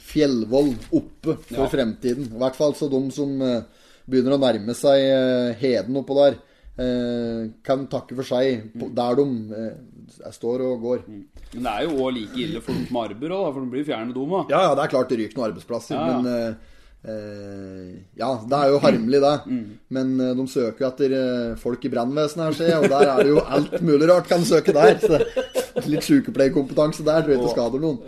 [0.02, 2.28] Fjellvoll oppe for fremtiden.
[2.32, 3.62] I hvert fall så de som uh,
[4.06, 6.42] begynner å nærme seg uh, heden oppå der,
[7.64, 9.24] kan takke for seg på, der de
[10.20, 11.02] eh, står og går.
[11.08, 13.84] Men det er jo òg like ille for dem som arbeider òg, for de blir
[13.88, 14.38] fjernet òg.
[14.52, 16.16] Ja, ja, det er klart det ryker noen arbeidsplasser, Ja, ja.
[16.20, 16.72] men eh,
[17.10, 17.90] eh,
[18.20, 19.34] Ja, det er jo harmelig, det.
[19.46, 19.66] Mm.
[19.98, 23.12] Men eh, de søker jo etter eh, folk i brannvesenet her, ser jeg, og der
[23.12, 24.98] er det jo alt mulig rart kan søke der.
[25.02, 28.00] Så litt sykepleierkompetanse der tror jeg ikke skader noen.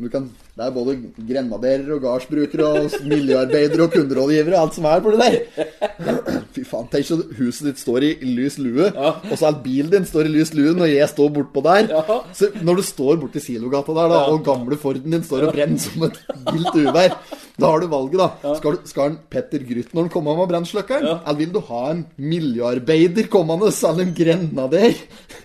[0.00, 0.94] Du kan, det er både
[1.24, 5.70] grenaderer og gardsbrukere og miljøarbeidere og kunderådgivere og alt som er på det der.
[6.54, 10.08] Fy faen, tenk så huset ditt står i lys lue, og så er bilen din
[10.08, 11.88] står i lys lue når jeg står bortpå der.
[11.94, 12.18] Ja.
[12.36, 15.80] Så når du står borti Silogata der, da, og gamle Forden din står og brenner
[15.80, 16.20] som et
[16.50, 17.16] vilt uvær,
[17.60, 18.54] da har du valget, da.
[18.56, 21.08] Skal, du, skal en Petter Grytnorn komme med brannslukkeren?
[21.20, 24.96] Eller vil du ha en miljøarbeider kommende, eller en grenader?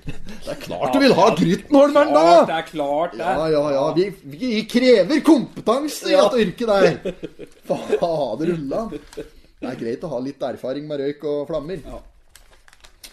[0.06, 2.26] Det er klart du vil ha Grytnormeren, da!
[2.48, 3.26] det er klart, det.
[3.26, 3.86] Ja, ja, ja.
[3.98, 7.46] Vi, vi krever kompetanse i dette yrket der.
[7.70, 8.82] Fader ulla.
[8.90, 11.80] Det er greit å ha litt erfaring med røyk og flammer.
[11.86, 12.02] Ja.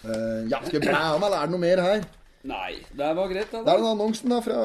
[0.03, 2.01] Uh, ja, skal vi blæ om, eller er det noe mer her?
[2.43, 3.61] Nei, det var greit, det.
[3.63, 4.57] Det er den annonsen da fra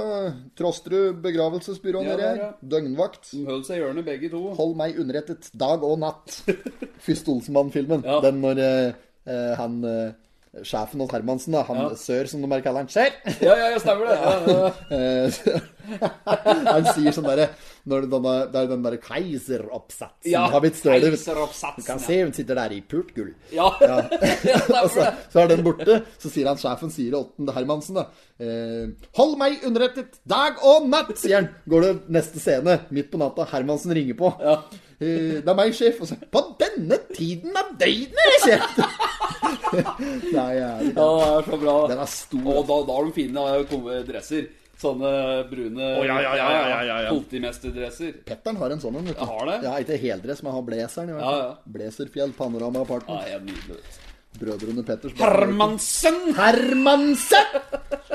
[0.58, 2.40] Trosterud begravelsesbyrå Ja, nedi her.
[2.42, 2.48] ja.
[2.72, 3.28] Døgnvakt.
[3.30, 4.40] De holdt seg i hjørnet, begge to.
[4.58, 6.40] Hold meg underrettet dag og natt.
[7.06, 8.02] Fyrst Olsenmann-filmen.
[8.02, 8.18] Ja.
[8.24, 8.88] Den når eh,
[9.30, 10.16] eh, han eh,
[10.64, 11.88] Sjefen hos Hermansen, da, han Ja.
[11.98, 12.88] Sør, som de bare kaller han.
[12.88, 13.12] Sør!
[13.44, 14.18] Ja, ja, jeg stemmer det.
[14.18, 14.72] Ja.
[14.98, 15.30] Eh,
[16.68, 17.48] han sier sånn derre
[17.88, 21.08] det, er den derre keiseroppsatsen Ja, har blitt større.
[21.08, 22.02] Du kan ja.
[22.02, 23.30] se hun sitter der i pult gull.
[23.54, 24.00] Ja, ja.
[24.92, 26.02] Så, så er den borte.
[26.20, 28.08] Så sier han sjefen sier det åttende Hermansen, da.
[28.40, 31.48] Eh, Hold meg underrettet dag og natt, sier han.
[31.68, 33.48] Går det neste scene, midt på natta.
[33.52, 34.32] Hermansen ringer på.
[34.44, 34.60] Ja.
[34.98, 36.00] Eh, det er meg, sjef.
[36.02, 38.78] Og så På denne tiden av døgnet, sjef!
[40.34, 40.48] er.
[40.58, 41.76] Ja, det er så bra.
[41.90, 42.48] Den er stor.
[42.54, 44.48] Og da, da har de fine eh, dresser.
[44.78, 45.08] Sånne
[45.50, 47.08] brune oh, ja, ja, ja, ja, ja, ja.
[47.10, 48.20] politimesterdresser.
[48.28, 49.08] Petteren har en sånn en.
[49.18, 49.56] Har det?
[49.66, 51.10] Ja, Ikke heldress, men har blazeren.
[51.10, 51.16] i.
[51.18, 51.48] Ja, ja.
[51.78, 53.26] Blazerfjell, Panorama Ja, Apartment.
[53.32, 53.82] Ja, nydelig.
[54.38, 55.16] Brødrene Petters.
[55.18, 56.20] Hermansen!
[56.38, 57.58] Hermansen!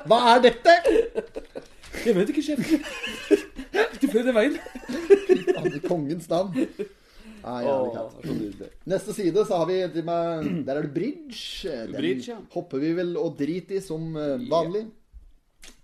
[0.08, 0.78] Hva er dette?
[2.06, 2.60] Jeg vet ikke, sjef.
[4.02, 4.58] Du prøvde veien.
[5.64, 6.52] I kongens navn.
[7.44, 8.64] Nei, Åh, kaldt.
[8.88, 11.72] Neste side så har vi med, Der er det bridge.
[11.72, 12.38] Den Bridge, ja.
[12.56, 14.86] hopper vi vel og driter i som eh, vanlig.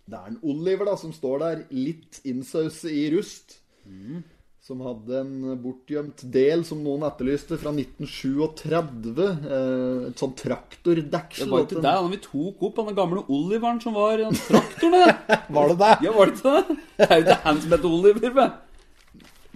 [0.09, 3.59] Det er en Oliver da som står der, litt innsaus i rust.
[3.85, 4.23] Mm.
[4.69, 9.23] Som hadde en bortgjemt del som noen etterlyste fra 1937.
[9.25, 13.97] Eh, et sånn Det var ikke det han vi tok opp, han gamle Oliveren som
[13.97, 14.93] var den traktoren.
[14.93, 15.39] der.
[15.57, 15.89] Var det det?
[16.05, 16.77] Ja, var det ikke det?
[16.99, 18.53] Det er jo ikke han som heter Oliver, vel?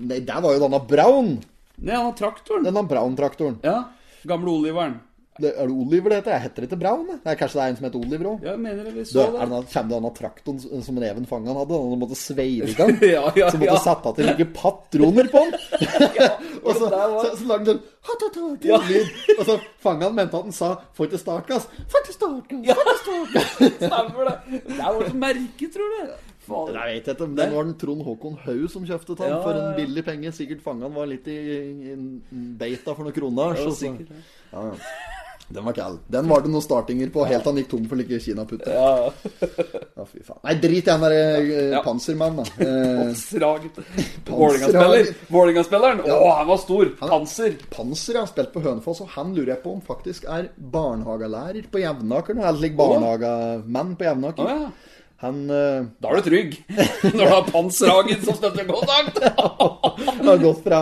[0.01, 1.31] Nei, det var jo denne Brown.
[1.77, 2.65] Nei, han har traktoren.
[2.65, 3.61] Denne Brown-traktoren.
[3.61, 3.77] Ja,
[4.25, 4.97] gamle Oliveren.
[5.41, 6.31] Er det Oliver det heter?
[6.35, 7.07] Jeg heter ikke Brown?
[7.07, 7.15] det?
[7.25, 8.43] Er kanskje det er en som heter Oliver òg?
[8.45, 9.31] Ja, mener det, vi så det.
[9.33, 11.79] Kommer det denne traktoren s- som Reven Fangan hadde?
[11.89, 12.91] Han måtte sveive i gang?
[13.15, 13.79] Ja, ja, Så måtte ja.
[13.81, 15.41] sette til like patroner på
[16.21, 16.27] Ja,
[16.61, 18.77] og så, så, så lagde han Ja.
[18.77, 19.09] lyd.
[19.39, 21.65] Og så Fangan mente at den sa 'får ikke startgass'.
[21.89, 23.49] Får ikke startgass, får ikke startgass.
[23.81, 24.61] Stemmer det.
[24.69, 26.13] Det er vårt merke, tror du.
[26.43, 26.73] Faen.
[26.75, 29.51] Jeg vet ikke, men det var den Trond Håkon Haug som kjøpte den Ja, for
[29.55, 30.31] en billig penge.
[30.35, 31.37] Sikkert Fangan var litt i,
[31.89, 32.21] i en
[32.59, 33.55] beita for noen kroner.
[33.55, 34.59] Ja, så- så- sikkert ja.
[34.59, 35.22] ja, ja.
[35.47, 35.99] Den var kald.
[36.07, 38.71] Den var det noen startinger på, helt til han gikk tom for like kinaputter.
[38.73, 39.11] Ja,
[39.97, 40.39] Ja, fy faen.
[40.47, 41.81] Nei, drit i han derre eh, Ja.
[41.85, 42.45] pansermannen, da.
[42.63, 43.11] Eh.
[44.29, 45.11] Vålerenga-spiller.
[45.33, 46.01] Vålerenga-spilleren.
[46.07, 46.93] Å, han var stor.
[47.01, 47.57] Panser.
[47.73, 48.25] Panser ja.
[48.29, 52.47] spilt på Hønefoss, og han lurer jeg på om faktisk er barnehagelærer på Jevnaker nå.
[52.49, 54.47] Eller barnehagemann på Jevnaker.
[54.47, 54.93] Å, ja.
[55.23, 56.55] Han uh, Da er du trygg.
[57.15, 59.21] Når du har Panserhagen som støttekontakt.
[59.23, 60.79] har gått fra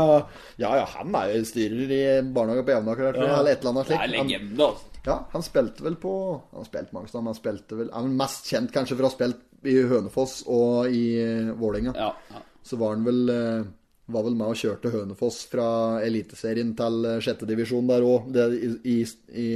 [0.62, 2.02] Ja, ja, han er jo styrer i
[2.34, 3.28] barnehage på Jevnaker, ja.
[3.40, 4.02] eller et eller annet Det slikt.
[4.02, 4.88] er Han- legende, altså.
[5.06, 6.12] Ja, han spilte vel på
[6.54, 9.08] Han spilte spilt mange steder, men han spilte vel Han er mest kjent kanskje for
[9.08, 11.92] å ha spilt i Hønefoss og i eh, Vålerenga.
[11.98, 12.42] Ja, ja.
[12.66, 13.64] Så var han vel eh,
[14.12, 15.68] var vel med og kjørte Hønefoss fra
[16.06, 18.96] Eliteserien til sjette divisjon der òg, i, i,
[19.38, 19.50] i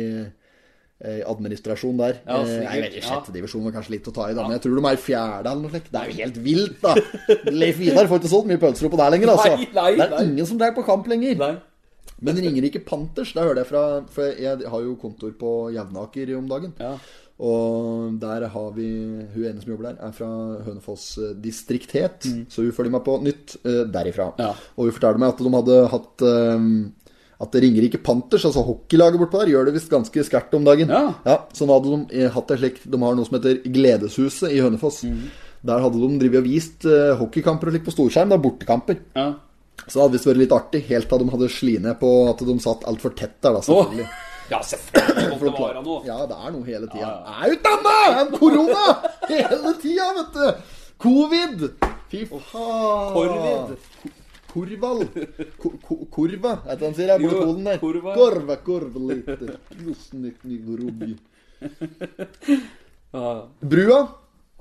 [1.03, 2.21] administrasjon der.
[2.25, 3.09] Ja, Eh, jeg vet ikke, ja.
[3.09, 5.01] Sjette divisjon var kanskje litt å ta i, da, men jeg tror de er i
[5.03, 5.91] fjerde eller noe slikt.
[5.91, 6.95] Det er jo helt vilt, da!
[7.51, 9.51] Leif Vidar får ikke solgt mye pølser oppå der lenger, altså.
[9.57, 10.23] Nei, nei, det er nei.
[10.31, 11.35] ingen som drar på kamp lenger.
[11.41, 11.53] Nei.
[12.23, 16.47] Men Ringerike Panthers, det hører jeg fra For jeg har jo kontor på Jevnaker om
[16.47, 16.71] dagen.
[16.79, 16.93] Ja.
[17.43, 18.87] Og der har vi
[19.33, 20.29] Hun ene som jobber der, er fra
[20.63, 22.23] Hønefoss eh, distrikthet.
[22.47, 24.29] Så hun følger meg på nytt eh, derifra.
[24.39, 24.53] Ja.
[24.77, 26.25] Og hun fortalte meg at de hadde hatt
[27.41, 30.91] At Ringerike Panthers, altså hockeylaget bortpå der, gjør det visst ganske skarpt om dagen.
[30.91, 31.39] Ja.
[31.55, 34.61] Så nå hadde de eh, hatt det slik De har noe som heter Gledeshuset i
[34.63, 35.01] Hønefoss.
[35.65, 38.31] Der hadde de drevet og vist uh, hockeykamper og slikt på storskjerm.
[38.31, 39.01] Da, bortekamper.
[39.17, 39.33] Ja.
[39.81, 42.45] Så det hadde visst vært litt artig, helt til de hadde slitt ned på at
[42.47, 44.05] de satt altfor tett der, da, selvfølgelig.
[44.53, 45.99] ja, selvfølgelig måtte det være noe.
[46.07, 47.11] Ja, det er noe hele tida.
[47.41, 47.75] Er ja.
[47.89, 48.85] Er En korona!
[49.27, 50.71] Hele tida, vet du!
[51.05, 51.67] Covid!
[52.11, 53.11] Fy faen.
[53.15, 53.75] Korvid.
[54.55, 55.03] Korval.
[55.59, 57.19] Ko- ko- Korva, er det han sier?
[57.19, 57.77] Jo, Polen der.
[57.83, 58.13] korva.
[58.15, 59.35] Korva, korva lite.
[63.59, 63.99] Brua.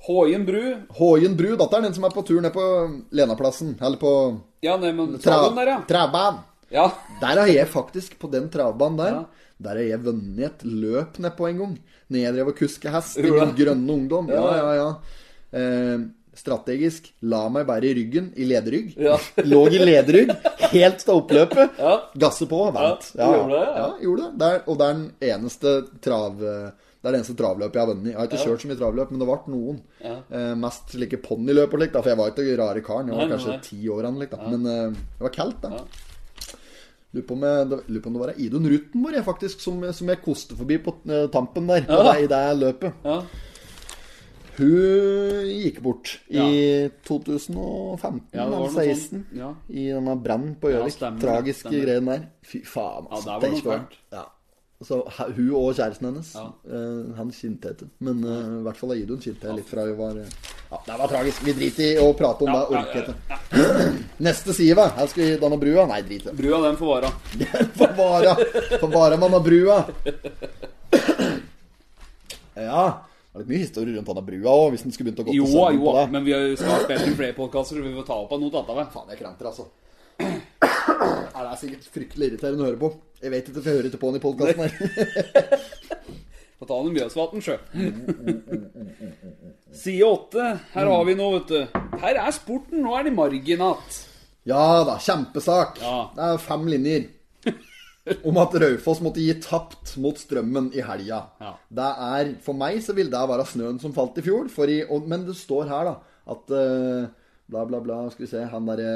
[0.06, 0.62] Håien bru.
[0.98, 1.54] Håien bru.
[1.56, 2.64] Datteren, er den som er på tur ned på
[3.16, 3.74] Lenaplassen.
[3.80, 4.10] Eller på
[4.64, 5.78] Ja, nei, men tra der, ja.
[5.88, 6.42] travbanen.
[6.72, 6.88] Ja.
[7.20, 9.24] Der har jeg faktisk, på den travbanen der, Ja.
[9.60, 11.78] der har jeg vunnet et løp nedpå en gang.
[12.10, 14.28] Når jeg drev og kuska hest i min grønne ungdom.
[14.28, 14.88] Ja, ja, ja.
[15.52, 15.98] Eh,
[16.38, 17.10] strategisk.
[17.22, 18.94] La meg være i ryggen, i lederrygg.
[19.00, 19.18] Ja.
[19.50, 20.32] Lå i lederrygg
[20.72, 21.78] helt til oppløpet.
[21.78, 21.96] Ja.
[22.26, 23.10] Gasse på, vent.
[23.18, 23.90] Ja, Ja, gjorde det, ja.
[24.06, 24.32] gjorde det.
[24.44, 26.40] Der, og det er den eneste trav...
[27.04, 28.06] Det er det eneste travløpet jeg har vunnet.
[28.08, 29.80] Jeg har ikke kjørt så mye travløp, men det ble noen.
[30.08, 33.10] Eh, mest slike ponniløp og slikt, for jeg var ikke rare karen.
[33.10, 34.38] Jeg var Nei, kanskje ti år eller noe.
[34.54, 35.82] Men eh, det var kaldt, da.
[37.12, 40.56] Lurer på det- på om det var Idun Ruttenborg jeg faktisk som, som jeg koste
[40.56, 41.84] forbi på eh, tampen der.
[41.86, 42.00] Ja.
[42.08, 42.92] det, I det løpet.
[43.04, 43.20] Ja.
[44.56, 46.44] Hun gikk bort Ja.
[46.46, 49.24] i 2015 Ja, eller noe 16.
[49.34, 49.50] Ja.
[49.68, 51.00] I denne brannen på Ja, Gjøvik.
[51.02, 52.28] Ja, Tragiske greiene der.
[52.46, 53.40] Fy faen, Ja, altså.
[53.40, 53.98] det var det.
[54.12, 54.24] Ja.
[54.84, 54.98] Så
[55.36, 56.34] hun og kjæresten hennes.
[56.34, 56.44] Ja.
[56.68, 57.90] uh, han kjente henne.
[58.00, 60.26] Men uh, i hvert fall Idun kjente jeg litt fra hun var eh,
[60.70, 61.44] Ja, det var tragisk.
[61.46, 62.74] Vi driter i å prate om Ja, det.
[62.74, 63.94] ja, Orker ja, ikke.
[64.26, 64.88] Neste side, hva?
[64.98, 65.86] Her skal vi danne brua?
[65.88, 66.36] Nei, drit i det.
[66.36, 67.10] Brua, den får vara.
[67.40, 68.36] den får vara,
[68.82, 69.80] Får vara man har brua.
[72.54, 72.84] Ja.
[73.34, 75.32] Det er litt mye historie rundt denne brua òg, hvis den skulle begynt å gå
[75.34, 76.02] Jo, til sønnen jo, på det.
[76.14, 78.76] men vi skal spille flere podkaster, vi får ta opp av noe annet.
[78.78, 78.84] det.
[78.94, 79.64] Faen, jeg kremter, altså.
[80.22, 82.92] Ja, det er sikkert fryktelig irriterende å høre på.
[83.24, 84.72] Jeg vet ikke, for jeg hører ikke på den i podkasten her.
[86.62, 87.56] Få ta den Mjøsvatn, sjø.
[89.74, 90.46] Side åtte.
[90.76, 91.82] Her har vi noe, vet du.
[92.04, 92.84] Her er sporten.
[92.86, 93.98] Nå er det marginat.
[94.46, 95.80] Ja da, kjempesak.
[95.82, 95.96] Ja.
[96.14, 97.08] Det er fem linjer.
[98.28, 101.22] Om at Raufoss måtte gi tapt mot Strømmen i helga.
[101.40, 101.52] Ja.
[101.80, 104.50] Det er, For meg så vil det være snøen som falt i fjor.
[104.52, 107.06] For i, og, men det står her, da, at uh,
[107.48, 108.92] bla, bla, bla Skal vi se, han derre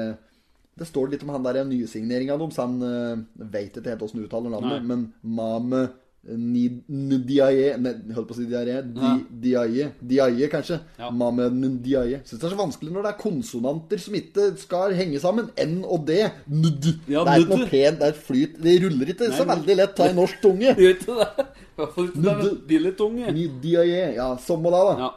[0.79, 2.61] Det står litt om han derre nysigneringa deres.
[2.61, 4.91] Han uh, veit ikke helt åssen uttaler navnet, Nei.
[4.93, 5.09] men
[5.41, 5.87] Mame
[6.29, 8.81] Ndiaye Holdt på å si diaré.
[8.83, 9.13] Di,
[9.45, 9.93] Diaye.
[10.01, 10.81] Diaye, kanskje.
[10.99, 11.11] Ja.
[11.15, 12.21] Mame Ndiaye.
[12.27, 15.49] Syns det er så vanskelig når det er konsonanter som ikke skal henge sammen.
[15.57, 16.19] N og D.
[16.51, 16.91] Nd.
[17.09, 18.59] Ja, det er ikke noe pent, det er et flyt.
[18.65, 20.75] Det ruller ikke så veldig lett av i norsk tunge.
[20.83, 21.49] Gjør det?
[21.79, 23.33] Fall ikke det med billigtunge.
[23.39, 24.05] Ndiaye.
[24.19, 24.99] Ja, samme det, da.
[25.07, 25.11] Ja.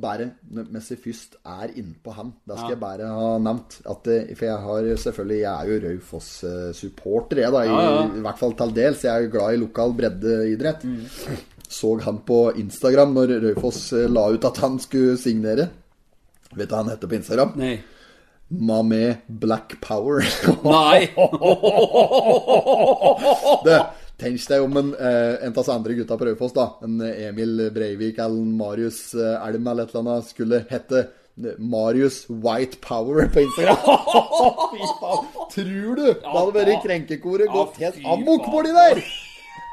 [0.00, 2.32] Jeg først er innpå han.
[2.46, 2.74] Det skal Ja.
[2.74, 4.04] jeg bare ha nevnt at
[4.36, 7.58] For jeg har selvfølgelig Jeg er jo Raufoss-supporter, jeg, da.
[7.64, 8.02] I, Ja, ja.
[8.16, 9.02] I hvert fall til dels.
[9.04, 10.84] Jeg er jo glad i lokal breddeidrett.
[10.84, 11.06] Mm.
[11.68, 15.68] Så han på Instagram når Raufoss eh, la ut at han skulle signere.
[16.56, 17.52] Vet du hva han heter på Instagram?
[17.60, 17.76] Nei.
[18.50, 20.22] Mamé Black Power.
[20.64, 21.08] Nei!
[23.64, 23.78] Det,
[24.18, 27.68] Tenk deg om en, eh, en av oss andre gutta på Raufoss, da, en Emil
[27.74, 33.30] Breivik eller Marius eh, Elm eller et eller annet, skulle hete eh, Marius White Power
[33.30, 33.78] på Instagram.
[34.74, 35.30] fy faen!
[35.54, 39.02] Tror du Da hadde vært krenkekoret gått helt amok på de der?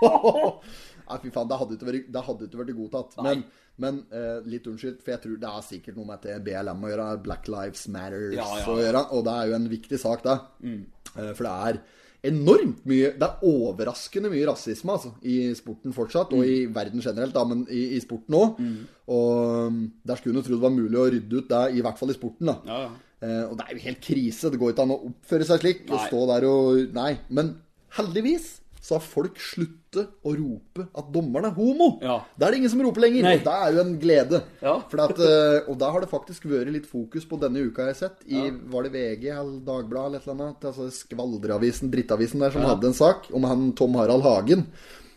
[1.10, 3.18] Nei, fy faen, det hadde ikke vært, det hadde ikke vært godtatt.
[3.26, 3.44] Men,
[3.82, 6.46] men eh, litt unnskyld, for jeg tror det er sikkert noe med at det er
[6.46, 7.10] BLM å gjøre.
[7.26, 9.06] Black Lives Matters Ja, ja, å gjøre.
[9.18, 10.40] Og det er jo en viktig sak, da.
[10.66, 11.84] Eh, For det er
[12.28, 17.34] enormt mye Det er overraskende mye rasisme altså, i sporten fortsatt, og i verden generelt,
[17.36, 18.60] da, men i, i sporten òg.
[19.08, 22.00] Og um, der skulle en tro det var mulig å rydde ut det, i hvert
[22.02, 22.52] fall i sporten.
[22.52, 22.94] da Ja, ja.
[23.26, 24.50] Eh, Og det er jo helt krise.
[24.52, 27.14] Det går ikke an å oppføre seg slik og stå der og Nei.
[27.30, 27.56] Men
[27.96, 31.88] heldigvis så har folk sluttet å rope at dommeren er homo.
[32.06, 32.20] Ja.
[32.38, 33.24] Da er det ingen som roper lenger.
[33.26, 33.32] Nei.
[33.40, 34.42] Og det er jo en glede.
[34.62, 34.76] Ja.
[34.92, 37.96] For at, eh, og da har det faktisk vært litt fokus på denne uka jeg
[37.96, 38.22] har sett.
[38.30, 38.44] I,
[38.76, 40.68] Var det VG eller Dagbladet eller eller annet?
[40.70, 44.68] Altså Skvaldreavisen, drittavisen der, som hadde en sak om han Tom Harald Hagen,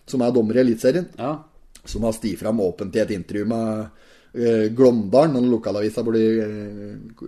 [0.09, 1.35] som er dommer i Eliteserien Ja.
[1.85, 3.91] som har stiget fram åpent i et intervju med
[4.77, 7.25] Glåmdalen, den lokalavisa borti uh,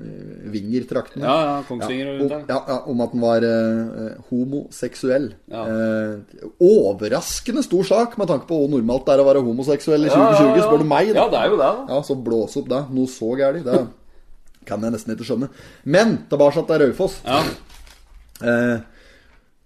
[0.53, 1.25] Vinger-traktene.
[1.27, 2.45] Ja, ja, Kongsvinger og rundt der.
[2.53, 5.29] ja, ja, om at den var eh, homoseksuell.
[5.51, 10.13] Eh, overraskende stor sak med tanke på hvor normalt det er å være homoseksuell i
[10.13, 10.65] 2020, Ja, ja, ja.
[10.69, 11.13] spør du meg.
[11.15, 11.87] Ja, det er jo det, da.
[11.95, 12.83] Ja, Så blås opp det.
[12.95, 13.67] Noe så gærent.
[13.67, 13.83] Det
[14.69, 15.51] kan jeg nesten ikke skjønne.
[15.85, 17.21] Men tilbake til Raufoss.
[17.27, 17.43] Ja.
[18.41, 18.81] Eh,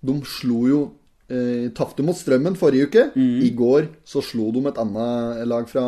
[0.05, 0.81] de slo jo
[1.31, 3.07] eh, Tapte mot Strømmen forrige uke.
[3.17, 3.39] Mm.
[3.47, 5.85] I går så slo de et annet lag fra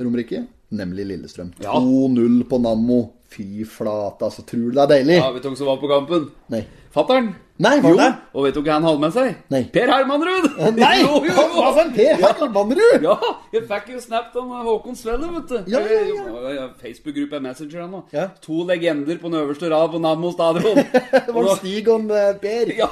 [0.00, 1.52] Romerike, nemlig Lillestrøm.
[1.62, 1.72] Ja.
[1.78, 3.00] 2-0 på Nammo.
[3.30, 4.44] Fy flate, altså.
[4.46, 5.16] Tror du det er deilig?
[5.18, 6.28] ja, vet du hvem som var på kampen?
[6.52, 6.62] Nei.
[6.96, 7.34] Fattern.
[7.60, 8.06] Nei, var Jo, det?
[8.36, 9.36] og vet du hva han hadde med seg?
[9.52, 9.62] Nei.
[9.72, 10.46] Per Hermanrud!
[10.76, 10.94] Nei!
[11.04, 11.64] jo, jo, jo.
[11.76, 11.90] Han?
[11.92, 13.04] Per Hermanrud?
[13.04, 13.14] Ja,
[13.52, 15.70] jeg fikk jo snapt av Håkon Svelle, vet du.
[15.72, 16.54] Ja, ja, ja.
[16.54, 18.00] Ja, Facebook-gruppe Messenger han nå.
[18.16, 18.26] Ja.
[18.44, 20.80] To legender på den øverste rad på Nammo stadion.
[21.28, 22.74] Det var Stig og eh, Per.
[22.80, 22.90] Ja,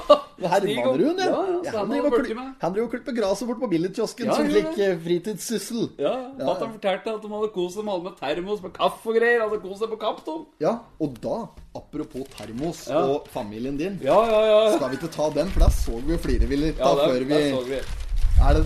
[0.53, 1.33] Hermanrud, ja.
[1.33, 2.55] ja, ja, så han han og med.
[2.61, 5.85] han driver og klipper gresset bort på billigkiosken Ja, som ja, slik eh, fritidssyssel.
[6.01, 9.45] Ja, Fatter'n fortalte at de hadde kost seg med termos med kaffe og greier.
[9.45, 10.25] Altså kost seg på kapp.
[10.61, 11.45] Ja, og da,
[11.75, 13.01] apropos termos Ja.
[13.07, 14.59] og familien din Ja, ja, ja.
[14.71, 14.77] ja.
[14.77, 17.51] Skal vi ikke ta den, for der så vi litt Ja, der, før vi der
[17.55, 17.81] så vi.
[18.45, 18.65] Er det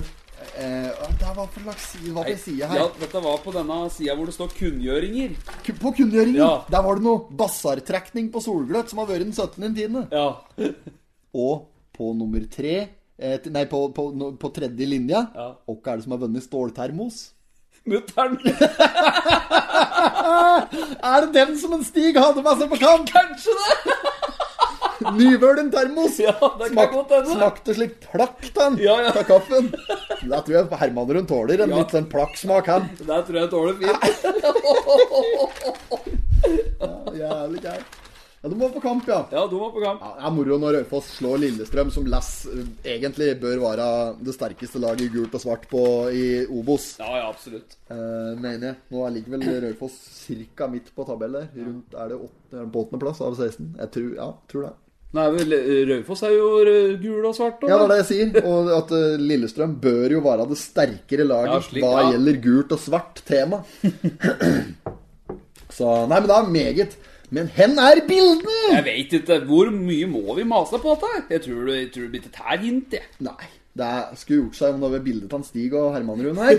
[0.59, 2.77] eh, Det var på slags hva jeg side her?
[2.83, 5.35] Ja, dette var på denne sida hvor det står kunngjøringer.
[5.81, 6.65] På kunngjøringen, Ja.
[6.71, 10.09] der var det noe basartrekning på Solgløtt, som har vært den 17.10.
[10.13, 10.29] Ja.
[11.35, 12.77] Og på nummer tre
[13.19, 15.27] eh, Nei, på, på, på tredje linja.
[15.35, 15.49] Ja.
[15.67, 17.33] Hva er det som har vunnet ståltermos?
[17.89, 18.39] Mutter'n.
[21.09, 23.09] Er det den som en Stig hadde med seg på kamp?
[23.13, 23.77] Kanskje det!
[25.19, 26.17] Nyvølen termos!
[26.21, 27.31] Ja, det kan godt hende.
[27.37, 29.13] Smakte slik plakk, den, Ja, ja.
[29.15, 29.71] av kaffen.
[29.71, 31.63] Det tror jeg Hermanrud tåler.
[31.65, 31.77] En Ja.
[31.81, 32.89] litt sånn plakksmak, han.
[32.99, 34.03] Det tror jeg tåler fint.
[37.23, 37.97] Jævlig gærent.
[38.43, 39.17] Ja, du må på kamp, ja.
[39.35, 40.01] Ja, de var på kamp.
[40.05, 43.87] Ja, Det er moro når Raufoss slår Lillestrøm, som Lass eh, egentlig bør være
[44.23, 45.83] det sterkeste laget i gult og svart på
[46.15, 46.93] i Obos.
[47.03, 47.75] Ja, ja, absolutt.
[47.91, 48.77] Eh, mener jeg.
[48.95, 49.97] Nå ligger vel Raufoss
[50.55, 50.69] ca.
[50.71, 51.65] midt på tabellen der.
[51.67, 53.73] Rundt, er det åtte, er på åttendeplass av 16?
[53.83, 54.75] Jeg tror, ja, tror det.
[55.19, 55.53] Nei, vel,
[55.89, 57.63] Raufoss er jo rød- gul og svart.
[57.67, 58.41] Ja, det er det jeg sier.
[58.53, 62.11] Og at eh, Lillestrøm bør jo være det sterkere laget Ja, slik, hva ja.
[62.15, 63.65] gjelder gult og svart tema.
[65.75, 66.97] Så Nei, men det er meget.
[67.35, 68.49] Men hen er bilden?
[68.73, 69.41] Jeg vet ikke.
[69.49, 71.27] Hvor mye må vi mase på dette?
[71.35, 73.09] Jeg tror du, jeg tror det blir et her hint, jeg.
[73.27, 73.49] Nei.
[73.79, 76.57] Det skulle gjort seg om det var bildet av Stig og Hermanrud her.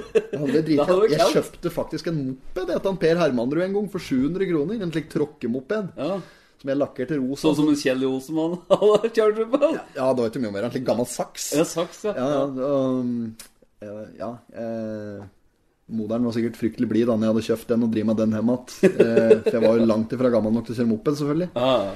[1.14, 4.82] Jeg kjøpte faktisk en moped etter Per Hermanrud en gang for 700 kroner.
[4.84, 6.18] En slik tråkkemoped Ja.
[6.60, 7.46] som jeg lakkerte rosa.
[7.46, 9.62] Sånn som en Kjell Olsenmann hadde kjørt på.
[9.96, 10.68] Ja, det var ikke mye mer.
[10.68, 11.48] En slik gammel saks.
[11.56, 12.12] Ja, saks, ja.
[12.18, 12.74] Ja, ja.
[13.00, 13.36] Um,
[13.80, 15.22] eh, ja eh,
[15.90, 18.34] Moderen var sikkert fryktelig blid da når jeg hadde kjøpt den og driver med den
[18.38, 18.64] hjem igjen.
[19.00, 21.48] Eh, for jeg var jo langt ifra gammel nok til å kjøre moped, selvfølgelig.
[21.58, 21.88] Ah.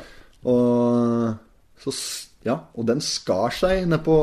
[0.51, 1.93] Og, så,
[2.47, 4.17] ja, og den skar seg ned på,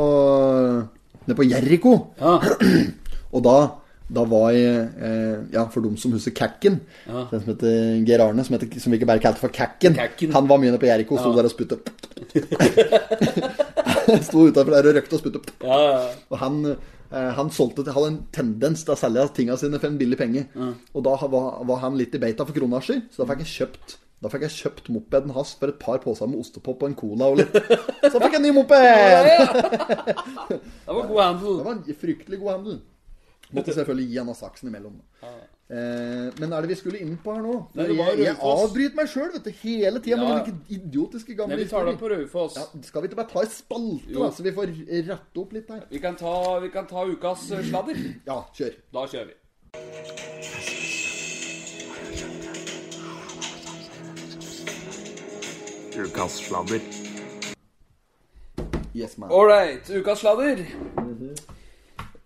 [1.27, 1.93] ned på Jeriko.
[2.19, 2.43] Ah.
[3.31, 3.55] Og da,
[4.11, 7.29] da var jeg eh, Ja, for dem som husker Kakken Ah.
[7.31, 9.95] Den som heter Geir Arne, som, heter, som vi ikke bare kalte for Kakken.
[9.95, 10.33] Kakken.
[10.35, 11.37] Han var mye nede på Jericho, sto Ja.
[11.39, 11.79] der og spytta.
[14.27, 15.39] sto utafor der og røkte og spytta.
[16.29, 16.59] Og han,
[17.11, 20.45] han solgte, hadde en tendens til å selge tingene sine for en billig penge.
[20.95, 23.97] Og da var, var han litt i beita for kronasjer, så da fikk jeg kjøpt
[24.21, 27.29] da fikk jeg kjøpt mopeden hans for et par poser med ostepop og en cola
[27.31, 27.55] og litt.
[28.05, 28.77] Så fikk jeg en ny moped!
[30.85, 31.55] Det var god handel.
[31.57, 32.77] Det var en fryktelig god handel.
[33.51, 34.99] Måtte selvfølgelig gi han av saksen imellom.
[35.71, 37.53] Eh, men er det vi skulle inn på her nå?
[37.79, 39.29] Nei, det jeg, jeg avbryter meg sjøl
[39.61, 40.39] hele tida med Ja.
[40.41, 42.57] noen idiotiske gamle Nei, vi tar det på Raufoss.
[42.59, 44.73] Ja, skal vi ikke bare ta en spalte, da, så vi får
[45.07, 45.85] rette opp litt her?
[45.93, 48.03] Vi kan ta, vi kan ta ukas eh, sladder.
[48.27, 48.75] Ja, kjør.
[48.91, 50.41] Da kjører vi.
[55.97, 56.79] Ukas sladder.
[58.95, 59.31] Yes, man.
[59.31, 60.65] Ålreit, ukas sladder.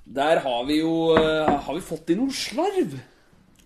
[0.06, 2.94] Der har vi jo eh, Har vi fått inn noe slarv?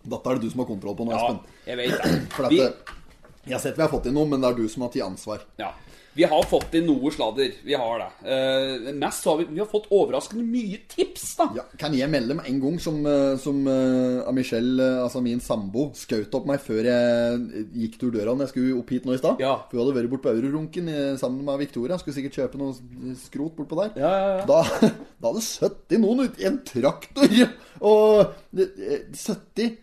[0.10, 1.44] Dette er det du som har kontroll på nå, Espen.
[1.44, 2.16] Ja, jeg vet det.
[2.36, 4.66] For dette, Vi, jeg har sett vi har fått inn noe, men det er du
[4.72, 5.46] som har tatt ansvar.
[5.62, 5.74] ja,
[6.20, 7.54] vi har fått inn noe sladder.
[7.64, 8.08] Vi har det.
[8.34, 11.46] Eh, mest har vi, vi har fått overraskende mye tips, da.
[11.60, 15.40] Ja, kan jeg melde med en gang som, eh, som uh, Michelle, eh, altså min
[15.44, 19.16] sambo, skjøt opp meg før jeg gikk tur døra når jeg skulle opp hit nå
[19.16, 19.44] i stad?
[19.44, 19.54] Ja.
[19.70, 22.00] For hun hadde vært bort på Eurorunken eh, sammen med Victoria.
[22.02, 23.94] Skulle sikkert kjøpe noe skrot bortpå der.
[24.02, 24.48] Ja, ja, ja.
[24.50, 24.90] Da,
[25.22, 27.38] da hadde 70 noen ute i en traktor
[27.94, 29.78] og eh, 70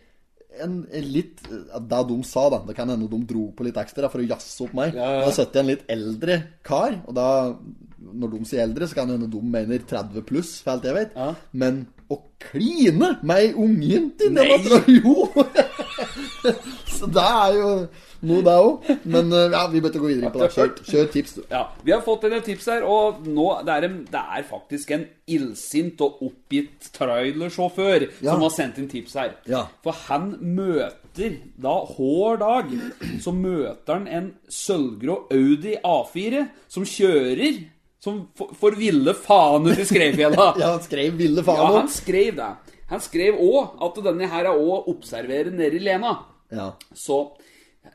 [0.62, 2.62] en, en litt Det de sa, da.
[2.68, 4.96] Det kan hende de dro på litt ekstra for å jazze opp meg.
[4.96, 5.26] Ja, ja.
[5.26, 7.28] Da satt jeg en litt eldre kar, og da
[8.06, 10.96] Når de sier eldre, så kan det hende de mener 30 pluss, for alt jeg
[10.96, 11.16] vet.
[11.16, 11.32] Ja.
[11.52, 14.28] Men å kline med ei ungjente!
[15.00, 15.26] Jo!
[16.96, 17.70] så det er jo
[18.26, 18.88] noe, det òg.
[19.04, 20.48] Men eh, ja, vi bør gå videre på det.
[20.54, 21.42] Kjør, kjør tips, du.
[21.50, 24.90] Ja, Vi har fått en tips her, og nå det er, en, det er faktisk
[24.96, 28.32] en illsint og oppgitt trailersjåfør Ja.
[28.32, 29.32] som har sendt inn tips her.
[29.50, 29.66] Ja.
[29.84, 32.74] For han møter da hver dag
[33.24, 37.62] så møter han en sølvgrå Audi A4 som kjører
[38.04, 40.50] som for, for ville faen ut i Skreifjella.
[40.60, 42.50] Ja, han skrev 'ville faen' Ja, han skrev det.
[42.92, 46.12] Han skrev òg at denne her er òg observerer nede i Lena.
[46.52, 46.68] Ja.
[46.94, 47.32] Så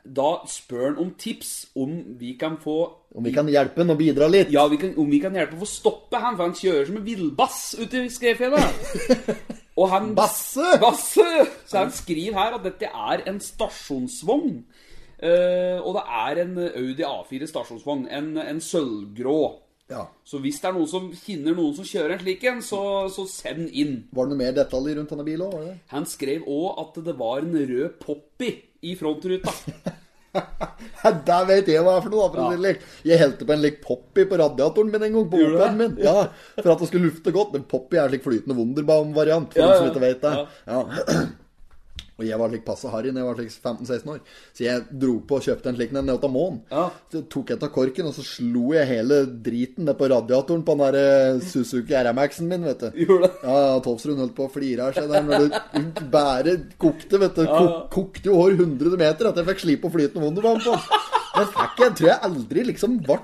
[0.02, 2.76] da spør han om tips om vi kan få
[3.14, 4.48] Om vi kan hjelpe han og bidra litt.
[4.50, 6.96] Ja, vi kan, om vi kan hjelpe å få stoppe han, for han kjører som
[6.98, 9.18] en villbass ute i Skredfjellet.
[9.80, 10.78] Og han Basse!
[10.80, 11.26] Basse!
[11.68, 14.62] Så han skriver her at dette er en stasjonsvogn.
[15.22, 18.08] Uh, og det er en Audi A4 stasjonsvogn.
[18.12, 19.38] En, en sølvgrå.
[19.92, 20.06] Ja.
[20.24, 22.82] Så hvis det er noen som kjenner noen som kjører en slik en, så,
[23.12, 23.96] så send inn.
[24.12, 25.72] Var det noe mer detaljer rundt denne bilen òg?
[25.92, 29.52] Han skrev òg at det var en rød Poppy i frontruta.
[31.26, 32.84] Der vet jeg hva det er for noe, for det slik.
[33.04, 35.98] Jeg helte på en lik Poppy på radiatoren min en gang, på Gjorde min.
[36.00, 37.52] Ja, For at det skulle lufte godt.
[37.56, 40.34] Men Poppy er slik flytende Wunderbaum-variant, for Ja, de som ikke vet det.
[40.66, 40.82] Ja.
[42.22, 44.20] Og jeg var slik passe harry da jeg var slik 15-16 år.
[44.54, 46.60] Så jeg dro på og kjøpte en slik en Månen.
[46.70, 46.86] Ja.
[47.12, 50.76] Så tok jeg av korken, og så slo jeg hele driten ned på radiatoren på
[50.78, 53.02] den der eh, Suzuki RMX-en min, vet du.
[53.04, 53.32] Gjorde det?
[53.42, 57.36] Ja, ja, Tolvsrud holdt på å flire av seg der når det bare kokte, vet
[57.36, 57.44] du.
[57.44, 57.62] Ja, ja.
[57.62, 60.78] Kok, kokte jo over 100 meter at jeg fikk slippe på flytende Wunderbaum på.
[61.32, 63.18] Fikk jeg, tror jeg aldri liksom ble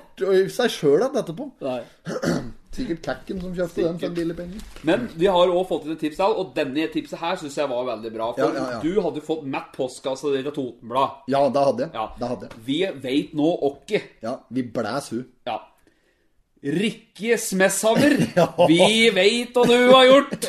[0.53, 1.51] seg sjøl igjen etterpå.
[1.65, 1.83] Nei.
[2.79, 4.61] Sikkert Kakken som kjøpte den for en billig penge.
[4.89, 7.85] Men vi har òg fått inn et tips, og denne tipset her syns jeg var
[7.93, 8.31] veldig bra.
[8.37, 8.83] For Ja, ja, ja.
[8.85, 11.25] du hadde fått Matt postkassa di fra Totenblad.
[11.29, 11.91] Ja, det hadde jeg.
[11.95, 12.07] Ja.
[12.19, 12.63] Det hadde jeg.
[12.69, 14.03] Vi veit nå åkke.
[14.23, 15.27] Ja, vi blæs hun.
[15.49, 15.59] Ja.
[16.59, 18.17] Rikke Smesshammer,
[18.71, 20.49] vi veit hva du har gjort!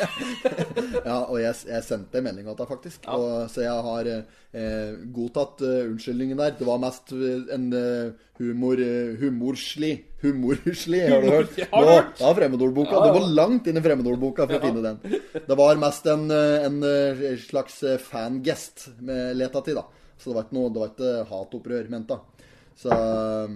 [1.00, 3.06] Ja, og jeg, jeg sendte en melding til deg, faktisk.
[3.14, 6.52] Og, så jeg har eh, godtatt uh, unnskyldningen der.
[6.58, 11.56] Det var mest eh, en uh, humor, uh, humorslig Humorslig, har du hørt?
[11.62, 12.20] Ja, har du hørt?
[12.20, 12.92] Ja, fremmedordboka.
[12.92, 13.06] Ja, ja.
[13.06, 15.16] Det var langt inn i fremmedordboka for å finne den.
[15.46, 16.82] Det var mest en, en
[17.40, 19.86] slags fangest med leta til, da.
[20.20, 22.20] Så det var ikke noe Det var ikke hatopprør ment, da.
[22.80, 23.48] Så eh,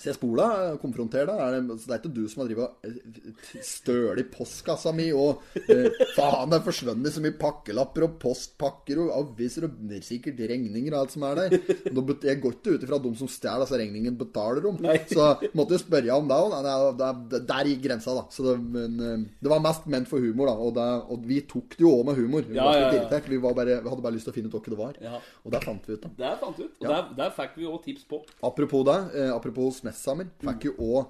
[0.00, 0.46] jeg spola,
[0.82, 1.38] konfronter deg.
[1.38, 6.50] Er det, er ikke du som har drevet støl i postkassa mi og eh, faen,
[6.50, 11.26] det forsvunnet så mye pakkelapper og postpakker og aviser og sikkert regninger og alt som
[11.28, 11.56] er der.
[11.92, 14.80] Og Jeg går ikke ut ifra at de som stjeler disse regningene, betaler dem.
[14.82, 14.96] Nei.
[15.12, 17.04] Så måtte jo spørre om det òg.
[17.52, 18.24] Der gikk grensa, da.
[18.32, 20.56] Så det, men, eh, det var mest ment for humor, da.
[20.56, 22.48] Og, det, og vi tok det jo òg med humor.
[22.48, 22.90] Vi, Ja, ja, ja.
[22.96, 23.28] irritert.
[23.30, 25.22] vi, var bare, vi hadde bare lyst til å finne ut hva det var.
[25.44, 26.12] Og der fant vi ut, da.
[26.24, 26.74] Der fant vi ut.
[26.80, 28.22] Og der, der fikk vi òg tips på.
[28.42, 31.00] Apropos det, eh, apropos Smesshammer, fikk jo òg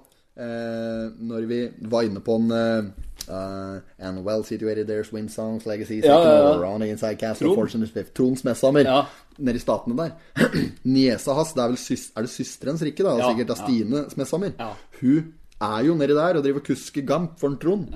[0.41, 1.59] eh, Når vi
[1.91, 2.87] var inne på en eh,
[3.27, 6.73] eh, And well situated there's wind songs, legacy Ja, ja, ja.
[6.89, 7.71] Inside castle, Trond.
[7.71, 8.05] fortune.
[8.13, 8.85] Trond Smesshammer.
[8.89, 9.05] Ja.
[9.37, 10.17] Nede i statene der.
[10.93, 13.15] Niesa hans, det er vel sys er det søsterens Rikke, da?
[13.21, 13.63] Ja, Sikkert av.
[13.63, 14.53] Stine Smesshammer.
[14.59, 14.73] Ja.
[14.99, 17.89] Hun er jo nedi der og driver og kusker gamp for en Trond.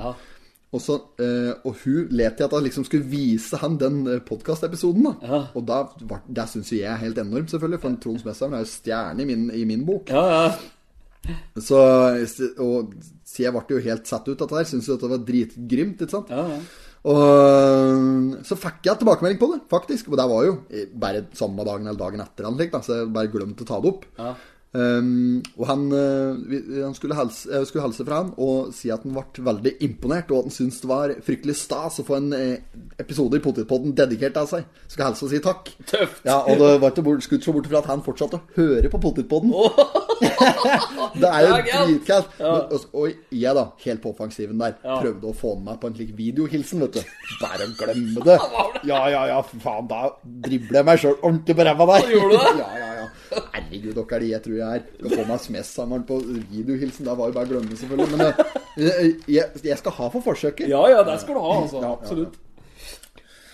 [0.75, 4.19] Og, så, eh, og hun let til at hun liksom skulle vise han den eh,
[4.27, 5.05] podkastepisoden.
[5.23, 5.43] Ja.
[5.55, 5.77] Og da,
[6.09, 7.79] var- det syns jo jeg er helt enormt, selvfølgelig.
[7.85, 10.11] For Trond Smesshammer er jo stjerne i min, i min bok.
[10.11, 10.49] Ja, ja.
[11.59, 11.79] Så,
[12.63, 12.91] og,
[13.27, 14.67] så jeg ble jo helt satt ut av dette her.
[14.73, 16.03] Syns jo at det var dritgrymt.
[16.03, 16.29] ikke sant?
[16.35, 16.59] ja, ja.
[17.07, 20.09] Og så fikk jeg tilbakemelding på det, faktisk.
[20.11, 20.53] Og det var jo
[20.99, 23.91] bare samme dagen eller dagen etter, Han, da, så jeg bare glemte å ta det
[23.93, 24.05] opp.
[24.19, 24.33] Ja.
[24.75, 29.05] Um, og han, uh, han skulle, helse, uh, skulle helse, fra han og si at
[29.07, 32.27] han ble veldig imponert, og at han syntes det var fryktelig stas å få en
[32.35, 34.67] uh, episode i Potetpodden dedikert av seg.
[34.85, 35.71] Skulle helse og si takk.
[35.87, 36.19] Tøft.
[36.27, 39.01] Ja, Og det var ikke ikke se bort fra at han fortsatte å høre på
[39.07, 39.55] Potetpodden.
[41.21, 42.35] det er jo dritkaldt.
[42.41, 42.53] Ja.
[42.67, 44.99] Og, og jeg, da, helt på offensiven der, Ja.
[45.01, 47.15] prøvde å få med meg på en slik videohilsen, vet du.
[47.41, 48.37] Bare å glemme det.
[48.87, 52.11] Ja, ja, ja, faen, da dribler jeg meg sjøl ordentlig på ræva der.
[52.13, 52.53] Gjorde du det?
[52.61, 52.86] Ja, ja.
[53.31, 54.83] Herregud, dere er de jeg tror jeg er.
[54.97, 56.19] Skal få meg Smess-hammeren på
[56.51, 57.07] videohilsen.
[57.07, 58.17] Da var jo bare å glemme, selvfølgelig.
[58.17, 59.01] Men eh,
[59.31, 60.69] jeg, jeg skal ha for forsøket.
[60.71, 61.81] Ja, ja, det skal du ha, altså.
[61.81, 61.97] Ja, ja.
[61.97, 62.37] Absolutt.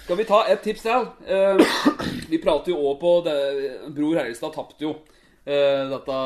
[0.04, 1.10] Skal vi ta et tips til?
[1.32, 1.64] Eh,
[2.32, 3.38] vi prater jo òg på det
[3.96, 4.92] Bror Herrestad tapte jo
[5.48, 6.18] eh, dette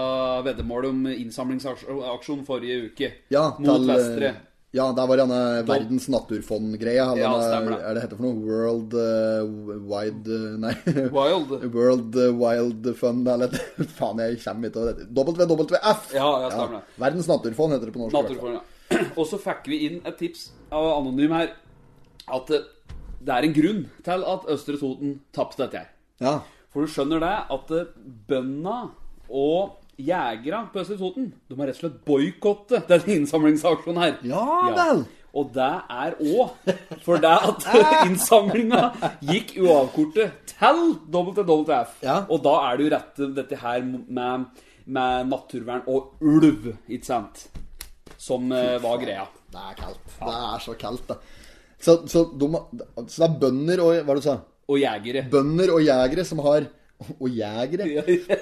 [0.48, 3.12] veddemålet om innsamlingsaksjon forrige uke.
[3.34, 4.34] Ja, mot til, Vestre.
[4.78, 7.08] Ja, der var denne Verdens naturfond-greia.
[7.18, 7.78] Ja, det.
[7.82, 8.38] Er det heter for noe?
[8.46, 9.48] World uh,
[9.90, 10.74] Wide uh, Nei.
[11.16, 11.54] Wild.
[11.78, 13.54] World uh, Wild Fund, eller
[13.98, 15.08] Faen, jeg kommer ikke over det.
[15.18, 16.12] WWF!
[16.14, 16.98] Ja, ja, stemmer det.
[17.02, 18.20] Verdens naturfond heter det på norsk.
[18.20, 18.66] Naturfond, ja.
[19.20, 21.56] Og så fikk vi inn et tips av Anonym her.
[22.38, 22.70] At eh,
[23.24, 25.92] det er en grunn til at Østre Toten tapte dette her.
[26.24, 26.38] Ja.
[26.74, 27.92] For du skjønner det at eh,
[28.30, 28.80] bøndene
[29.28, 34.18] og jegere på Østre Toten De har rett og slett boikotte denne innsamlingsaksjonen her.
[34.28, 35.06] Ja vel.
[35.38, 36.70] Og det er òg
[37.06, 37.66] for det at
[38.08, 38.88] innsamlinga
[39.28, 40.84] gikk uavkortet til
[41.14, 42.00] WWF.
[42.06, 42.24] Ja.
[42.32, 44.48] Og da er det jo rett dette her med,
[44.86, 47.48] med naturvern og ulv, ikke sant?
[48.18, 49.28] Som eh, var greia.
[49.54, 50.16] Det er kaldt.
[50.18, 51.20] Det er så kaldt, da.
[51.78, 52.48] Så, så, de,
[53.06, 54.40] så det er bønder og Hva var det du sa?
[54.68, 55.28] Og jegere.
[55.32, 56.66] Bønder og jegere som har
[57.22, 57.88] Og jegere?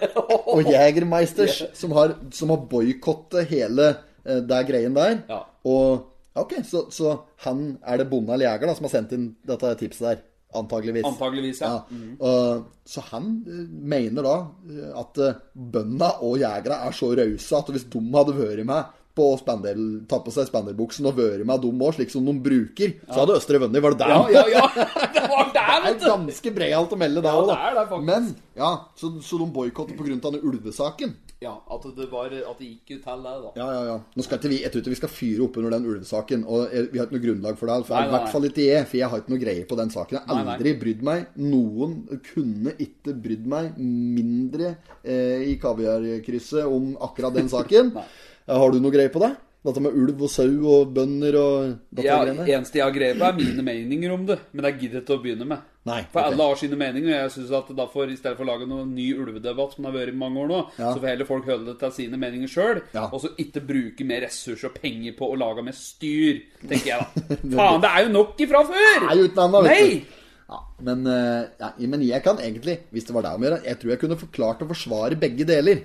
[0.56, 3.94] Og jegermeisters som har, som har boikottet hele
[4.24, 5.24] eh, det greien der.
[5.30, 5.42] Ja.
[5.66, 7.14] Og Ok, så, så
[7.46, 10.24] han er det bonde eller jeger da som har sendt inn dette tipset der?
[10.56, 11.08] Antageligvis.
[11.08, 11.82] Antageligvis, ja.
[12.24, 14.36] Og, så han eh, mener da
[14.72, 18.94] eh, at eh, bøndene og jegere er så rause at hvis de hadde vært med
[19.16, 22.98] på spandel, ta på seg spanderbuksen og vært med dem òg, slik som de bruker,
[23.08, 23.82] så hadde Østre vunnet.
[23.86, 24.12] Var det der?
[24.12, 24.66] Ja, ja, ja!
[25.16, 26.08] Det var der, Det er vet du!
[26.10, 28.10] ganske breialt å melde der Ja, òg, det er det faktisk.
[28.10, 28.28] Men
[28.60, 30.18] ja, så, så de boikotter pga.
[30.28, 31.16] denne ulvesaken.
[31.44, 33.50] Ja, at det, var, at det gikk ut til det, da.
[33.60, 33.96] Ja, ja, ja.
[34.16, 36.46] Nå skal ikke vi jeg tror ikke vi skal fyre opp under den ulvesaken.
[36.48, 37.76] Og vi har ikke noe grunnlag for det.
[37.90, 39.78] For Nei, I nei, hvert fall ikke jeg, for jeg har ikke noe greie på
[39.82, 40.18] den saken.
[40.20, 40.56] Jeg har Nei, nei.
[40.56, 41.26] aldri brydd meg.
[41.44, 41.98] Noen
[42.32, 44.72] kunne ikke brydd meg mindre
[45.04, 47.92] eh, i kaviarkrysset om akkurat den saken.
[48.48, 49.36] Har du noe greie på det?
[49.66, 52.44] Dette med ulv og sau og bønder og Ja, greiene?
[52.46, 54.36] eneste jeg har greie på, er mine meninger om det.
[54.54, 55.64] Men jeg gidder ikke å begynne med.
[55.90, 56.34] Nei, For okay.
[56.36, 58.92] alle har sine meninger, og jeg synes at derfor, i stedet for å lage noen
[58.94, 60.92] ny ulvedebatt, som det har vært i mange år nå, Ja.
[60.94, 63.08] så får heller folk holde det til sine meninger sjøl, Ja.
[63.12, 67.00] og så ikke bruke mer ressurser og penger på å lage mer styr, tenker jeg
[67.02, 67.36] da.
[67.58, 69.08] Faen, det er jo nok ifra før!
[69.10, 70.06] Nei, uten enda, Nei!
[70.46, 73.64] Ja, men, eh, ja, men jeg kan egentlig, hvis det var det om å gjøre,
[73.66, 75.80] jeg tror jeg kunne forklart å forsvare begge deler.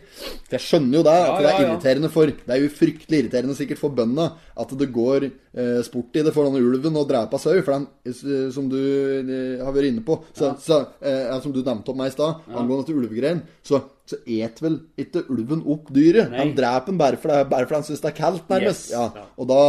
[0.45, 3.23] For jeg skjønner jo det, at Ja, det er irriterende for Det er jo fryktelig
[3.23, 4.27] irriterende sikkert for bøndene
[4.61, 7.57] at det går eh, sport i det for denne ulven og dreper sau.
[7.65, 11.63] For den, eh, som du eh, har vært inne på, så, så, eh, som du
[11.63, 15.89] nevnte om meg i stad, angående dette ulvegreien, så, så et vel ikke ulven opp
[15.95, 16.29] dyret.
[16.35, 16.51] Nei.
[16.51, 18.91] De dreper den bare fordi bare fordi han syns det er kaldt, nærmest.
[18.91, 19.09] Yes, Ja.
[19.17, 19.25] ja.
[19.41, 19.61] Og da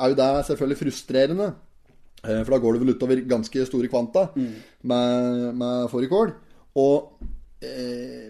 [0.00, 1.52] er jo det selvfølgelig frustrerende.
[2.24, 6.32] Eh, For da går det vel utover ganske store kvanta med, med fårikål.
[6.76, 7.12] Og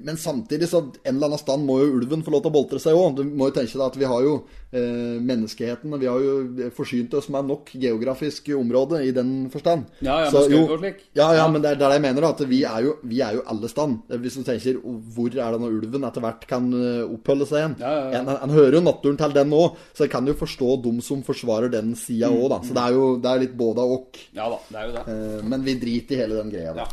[0.04, 2.80] Men samtidig så en eller annen stand må jo ulven få lov til å boltre
[2.82, 3.16] seg òg.
[3.16, 4.34] Du må jo tenke deg at vi har jo
[4.74, 9.86] eh, menneskeheten Vi har jo forsynt oss med nok geografisk område i den forstand.
[10.04, 11.00] Ja, ja, Så jo- slik.
[11.16, 11.48] Ja, ja, Ja.
[11.48, 12.28] men det er det jeg mener.
[12.28, 14.02] At vi er jo, vi er jo alle stand.
[14.08, 17.76] Hvis du tenker hvor er det når ulven etter hvert kan eh, oppholde seg igjen.
[17.80, 18.20] Ja, ja.
[18.20, 21.22] En, en, hører jo naturen til den òg, så jeg kan jo forstå dem som
[21.22, 22.60] forsvarer den sida òg, da.
[22.60, 24.20] Så det er jo det er litt både og.
[24.34, 25.06] Ja da, det er jo det.
[25.08, 26.74] Eh, Men vi driter i hele den greia.
[26.74, 26.84] da.
[26.84, 26.88] Ja,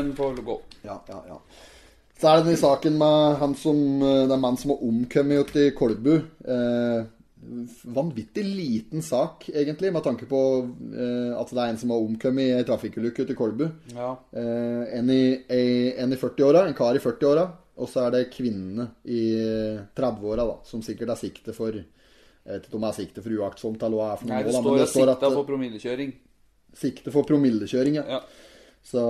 [0.00, 0.60] den får gå.
[0.84, 1.38] Ja, ja, ja.
[2.24, 5.66] Så er det den saken med han som den mannen mann som har omkommet ute
[5.66, 6.14] i Kolbu.
[6.48, 7.02] Eh,
[7.92, 12.46] vanvittig liten sak, egentlig, med tanke på eh, at det er en som har omkommet
[12.46, 13.66] i ei trafikkulykke ute i Kolbu.
[13.92, 14.14] Ja.
[14.32, 15.36] Eh, en, i,
[16.00, 17.44] en i 40-åra, en kar i 40-åra.
[17.76, 19.20] Og så er det kvinnene i
[19.92, 23.36] 30-åra, da, som sikkert er sikte for Jeg vet ikke om det er sikte for
[23.36, 24.38] uaktsomt eller hva det er for noe.
[24.38, 26.16] Nei, det står, da, men det står sikta Sikte for promillekjøring.
[26.80, 28.08] sikte for promillekjøring, ja.
[28.16, 28.24] Ja.
[28.84, 29.00] Så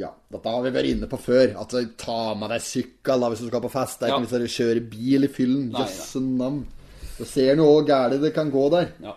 [0.00, 1.50] ja, dette har vi vært inne på før.
[1.60, 3.98] At du tar med deg sykkel hvis du skal på fest.
[4.00, 4.20] Det er Ja.
[4.20, 5.66] ikke hvis du kjører bil i fyllen.
[5.76, 6.62] Jøsse navn.
[7.18, 8.88] Du ser nå hvor gærent det kan gå der.
[9.04, 9.12] Ja.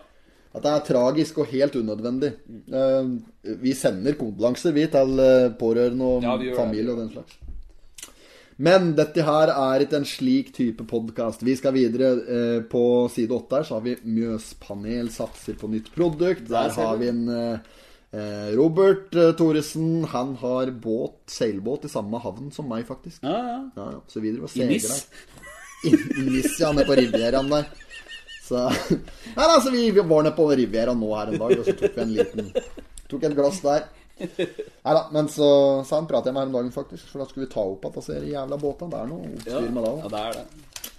[0.54, 2.32] At det er tragisk og helt unødvendig.
[2.72, 3.08] Eh,
[3.60, 7.36] vi sender kondolanser, vi, til eh, pårørende og Ja, familie og den slags.
[8.58, 11.42] Men dette her er ikke en slik type podkast.
[11.44, 12.12] Vi skal videre.
[12.28, 16.48] Eh, på side åtte her så har vi Mjøspanel satser på nytt produkt.
[16.48, 17.28] Der har vi en
[18.56, 20.04] Robert eh, Thoresen.
[20.12, 23.22] Han har båt, seilbåt i samme havn som meg, faktisk.
[23.26, 23.58] Ja, ja.
[23.76, 24.00] Ja, ja.
[24.08, 24.88] Så videre og I segler NIS.
[24.88, 25.50] der.
[25.84, 25.92] I,
[26.30, 26.72] NIS, ja.
[26.72, 27.68] Nede på Rivieraen der.
[28.46, 28.62] Så
[29.36, 31.96] Nei, altså, vi, vi var nede på Rivieraen nå her en dag, og så tok
[31.96, 32.52] vi en liten
[33.06, 33.84] Tok et glass der.
[34.18, 35.48] Nei da, men så,
[35.86, 37.06] sa han pratet jeg med her om dagen, faktisk.
[37.10, 38.90] For da skulle vi ta opp igjen disse jævla båtene.
[38.90, 40.46] Det er noe oppstyr med det ja, det er det.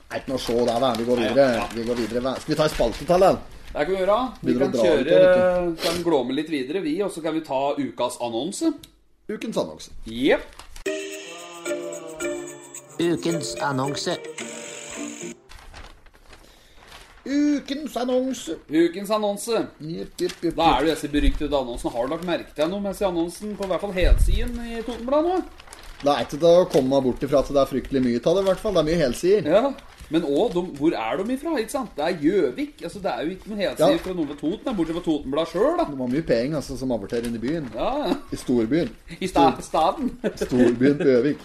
[0.07, 0.91] Er ikke noe å se der, da.
[0.95, 1.63] Vi går videre.
[1.73, 2.35] Vi går videre.
[2.39, 3.41] Skal vi ta en spalte til, den?
[3.67, 4.19] Det kan vi gjøre.
[4.41, 5.17] Vi kan kjøre
[5.83, 8.71] Kan glåme litt videre, vi, og så kan vi ta ukas annonse.
[9.27, 9.91] Ukens annonse.
[10.07, 10.63] Jepp.
[12.97, 14.15] Ukens annonse.
[17.27, 18.55] Ukens annonse.
[18.71, 19.65] Ukens annonse.
[19.83, 21.91] Jepp, jepp, jepp, Da er det disse beryktede annonsene.
[21.93, 24.79] Har du lagt merke til noe mens i annonsen på i hvert fall helsiden i
[24.87, 25.67] Totenbladet nå?
[25.97, 28.41] Det er ikke til å komme bort ifra at det er fryktelig mye av det,
[28.45, 28.77] i hvert fall.
[28.77, 29.51] Det er mye helsider.
[29.51, 29.86] Ja.
[30.09, 31.57] Men òg, hvor er de ifra?
[31.59, 31.89] ikke sant?
[31.97, 32.77] Det er Gjøvik.
[32.83, 34.03] Altså, det er jo ikke noen helsider Ja.
[34.05, 35.77] fra noen ved Toten, bortsett fra Totenbladet sjøl.
[35.81, 37.67] De har mye penger altså, som aborterer inn i byen.
[37.75, 38.13] Ja.
[38.31, 38.89] I storbyen.
[39.19, 40.13] I sta staden.
[40.45, 41.37] Storbyen på Gjøvik.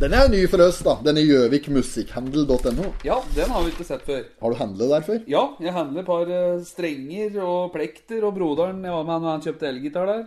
[0.00, 0.94] Den er jo ny for oss, da.
[1.04, 2.86] Den er gjøvikmusikkhandel.no.
[3.04, 4.22] Ja, den har vi ikke sett før.
[4.40, 5.18] Har du handlet der før?
[5.28, 9.26] Ja, jeg handler et par eh, strenger og plekter, og broderen Jeg var med han
[9.28, 10.22] og han kjøpte elgitar der.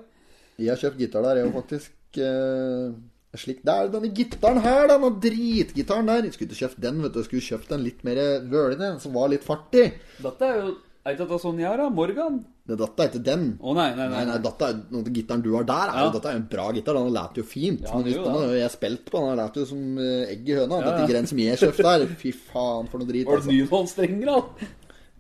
[0.62, 1.92] Jeg har kjøpt gitar der, jeg òg, faktisk.
[2.22, 2.94] Eh,
[3.42, 6.24] slik, det er denne gitaren her, da, denne dritgitaren der.
[6.28, 7.20] Jeg skulle ikke kjøpt den, vet du.
[7.20, 8.20] Jeg skulle kjøpt den litt mer
[8.52, 9.94] vølende, som var litt fartig.
[10.22, 10.74] Dette er jo
[11.04, 11.90] Er ikke dette sånn jeg har, da?
[11.92, 12.38] Morgan?
[12.64, 13.42] Det, dette er ikke den.
[13.60, 14.26] Å nei, nei, Nei, nei.
[14.30, 16.12] nei, dette er, den gitaren du har der, er Ja.
[16.14, 16.94] dette er jo en bra gitar.
[16.96, 17.82] Den låter jo fint.
[17.84, 20.56] Ja, men den har jeg spilt på, den har låt jo som eh, egg i
[20.56, 20.80] høna.
[20.80, 23.26] Ja, Dette greiene som jeg kjøpte der, fy faen for noe drit.
[23.28, 23.52] Var det Altså.
[23.52, 24.68] nylonstrenger, da?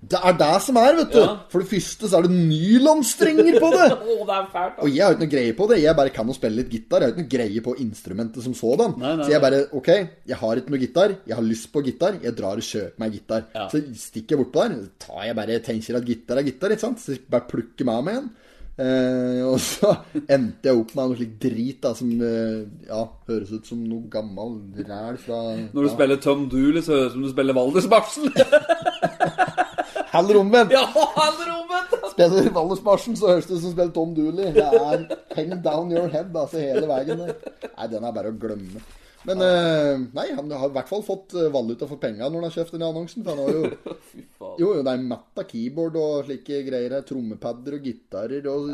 [0.10, 1.20] Det er det som er, vet du.
[1.22, 1.36] Ja.
[1.51, 3.88] For det første så er det nylonstrenger på det.
[4.12, 4.84] oh, det er fælt, da.
[4.84, 5.80] Og jeg har ikke noe greie på det.
[5.84, 7.04] Jeg bare kan å spille litt gitar.
[7.04, 8.95] Jeg har ikke noe greie på instrumentet som sådan.
[8.99, 9.91] Nei, nei, så jeg bare OK,
[10.30, 11.18] jeg har ikke noe gitar.
[11.30, 12.20] Jeg har lyst på gitar.
[12.24, 13.45] Jeg drar og kjøper meg gitar.
[13.56, 13.68] Ja.
[13.72, 14.88] Så stikker jeg bortpå der.
[15.08, 17.04] Tar jeg bare tenker at gitar er gitar, ikke sant.
[17.04, 18.32] Så jeg bare plukker meg av med en.
[18.74, 19.91] Eh, og så
[20.34, 24.10] endte jeg opp med noe slikt drit da som eh, ja, høres ut som noe
[24.10, 25.93] gammel ræl fra Når du ja.
[25.93, 28.34] spiller Tom Dooley, så høres det ut som du spiller Valdresmarsjen.
[30.14, 30.74] Heller omvendt.
[30.76, 30.84] ja,
[31.18, 31.93] heller omvendt!
[32.14, 34.51] Spiller Valdersmarsjen, så høres det ut som spiller Tom Dooley.
[34.53, 35.07] Det er
[35.38, 37.24] hang down your head, altså, hele veien.
[37.24, 38.84] Nei, den er bare å glemme.
[39.24, 42.49] Men eh, nei, han har i hvert fall fått eh, valuta for penga når han
[42.49, 43.24] har kjøpt den i annonsen.
[43.24, 43.93] For han har jo
[44.61, 46.97] Jo, jo, det er matt av keyboard og slike greier.
[47.07, 48.74] Trommepadder og gitarer og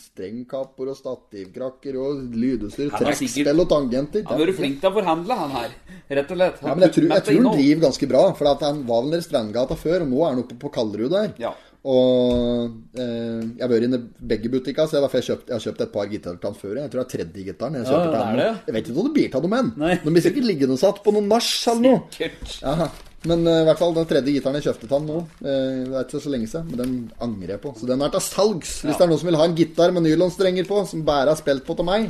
[0.00, 2.90] strengkapper og stativkrakker og lydutstyr.
[2.98, 4.24] Trekkspill og tangenter.
[4.26, 5.74] Han har vært flink til å forhandle, han her.
[6.10, 6.62] Rett og slett.
[6.64, 8.22] Ja, men jeg tror, jeg tror han driver ganske bra.
[8.38, 11.12] For han var vel nede i Strandgata før, og nå er han oppe på Kallerud
[11.14, 11.34] der.
[11.40, 11.52] Ja.
[11.80, 14.00] Og eh, jeg har vært inne
[14.32, 16.74] begge butikker, så jeg, jeg, kjøpt, jeg har kjøpt et par gitarer til han før.
[16.82, 17.78] Jeg tror det er tredje gitaren.
[17.78, 18.50] Jeg, Ja, kjøper til han er det.
[18.66, 19.70] jeg vet ikke hva det blir av dem.
[19.80, 19.94] Nei.
[20.02, 22.02] De blir sikkert liggende satt på noen nach eller noe.
[22.18, 22.58] Sikkert.
[22.60, 22.90] Jaha.
[23.28, 26.06] Men uh, i hvert fall den tredje gitaren jeg kjøpte til han nå, uh, det
[26.06, 27.74] ikke så lenge siden, men den angrer jeg på.
[27.76, 28.74] Så den er til salgs.
[28.86, 31.40] Hvis det er noen som vil ha en gitar med nylonstrenger på, som bare har
[31.40, 32.08] spilt på til meg,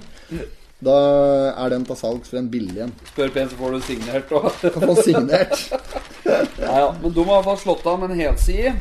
[0.81, 0.97] da
[1.51, 2.95] er den til salgs for en billig en.
[3.11, 4.31] Spør pent, så får du signert.
[4.33, 4.49] òg.
[4.77, 5.67] Kan få signert.
[6.25, 6.89] Ja, ja.
[7.03, 8.77] Men de har i hvert fall slått av med en helside.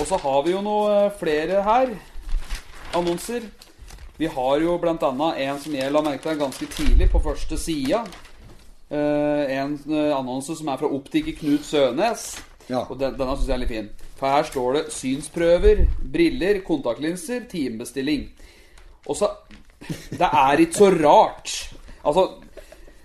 [0.00, 1.94] Og så har vi jo noe eh, flere her.
[2.98, 3.46] Annonser.
[4.18, 8.04] Vi har jo annet en som jeg la merke til ganske tidlig på første sida.
[8.94, 12.28] Eh, en eh, annonse som er fra optiker Knut Sønes.
[12.68, 12.84] Ja.
[12.86, 13.90] Og den, denne syns jeg er litt fin.
[14.18, 15.84] For her står det synsprøver,
[16.14, 18.28] briller, kontaktlinser, timebestilling.
[19.08, 19.32] Og så
[19.84, 21.50] Det er ikke så rart.
[22.08, 22.22] Altså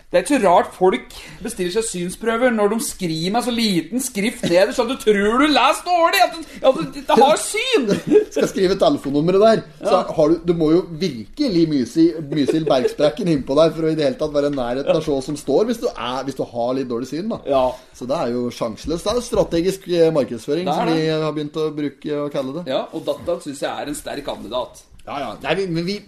[0.09, 1.11] det er ikke så rart folk
[1.43, 5.43] bestiller seg synsprøver når de skriver med så liten skrift nederst at du tror du
[5.45, 6.21] leser dårlig!
[6.23, 7.85] At du, at du, det har syn!
[8.33, 13.53] skal skrive telefonnummeret der, så har du, du må jo virkelig myse Mysil Bergsprekken innpå
[13.59, 15.69] der for å i det hele tatt være i nærheten av å se som står,
[15.69, 17.29] hvis du, er, hvis du har litt dårlig syn.
[17.29, 17.63] da Ja.
[17.93, 19.05] Så det er jo sjanseløst.
[19.05, 22.57] Det er jo strategisk eh, markedsføring, Det som vi har begynt å bruke og kalle
[22.57, 22.65] det.
[22.73, 24.81] ja og dette syns jeg er en sterk kandidat.
[25.05, 25.31] Ja, ja.
[25.45, 26.01] Nei, men vi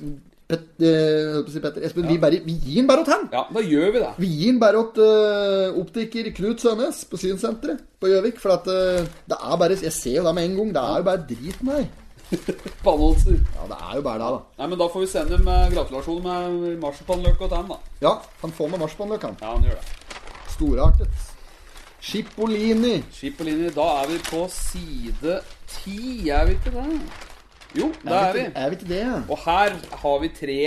[0.52, 3.30] Pet, eh, Petter, Espen, vi, bare, vi gir den bare til han!
[3.32, 4.10] Ja, da gjør vi det.
[4.20, 8.42] Vi gir den bare til uh, optiker Knut Sønes på Synssenteret på Gjøvik.
[8.42, 10.76] For at uh, det er bare Jeg ser jo det med en gang.
[10.76, 11.98] Det er jo bare drit med deg.
[12.84, 12.92] På.
[13.28, 14.44] Ja, det er jo bare det, da.
[14.60, 17.80] Nei, men da får vi sende med gratulasjon med marsipanløk og tann, da.
[18.04, 19.36] Ja, han får med marsipanløk, han.
[19.42, 20.22] Ja, han gjør det.
[20.54, 21.28] Storartet.
[22.02, 23.02] Chipolini.
[23.14, 23.72] Chipolini.
[23.76, 27.31] Da er vi på side ti, er vi ikke det?
[27.78, 28.44] Jo, da er vi.
[28.56, 29.04] Er vi ikke det?
[29.32, 30.60] Og her har vi tre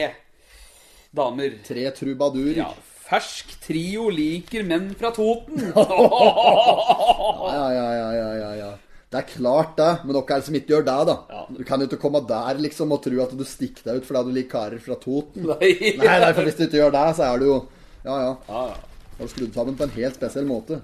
[1.15, 1.59] damer.
[1.67, 2.57] Tre trubadurer.
[2.63, 2.71] Ja,
[3.05, 5.61] fersk trio liker menn fra Toten.
[7.55, 8.71] Ja, ja, ja, ja, ja, ja.
[9.13, 9.91] Det er klart, det.
[10.03, 11.15] Men dere er det som ikke gjør det, da.
[11.31, 11.43] Ja.
[11.55, 14.23] Du kan jo ikke komme der liksom og tro at du stikker deg ut fordi
[14.27, 15.45] du liker karer fra Toten.
[15.53, 15.71] Nei.
[16.01, 17.59] Nei, nei, for hvis du ikke gjør det, så er du jo
[18.05, 18.33] Ja, ja.
[18.49, 18.81] Ja, ja.
[19.15, 20.81] Har du skrudd sammen på en helt spesiell måte.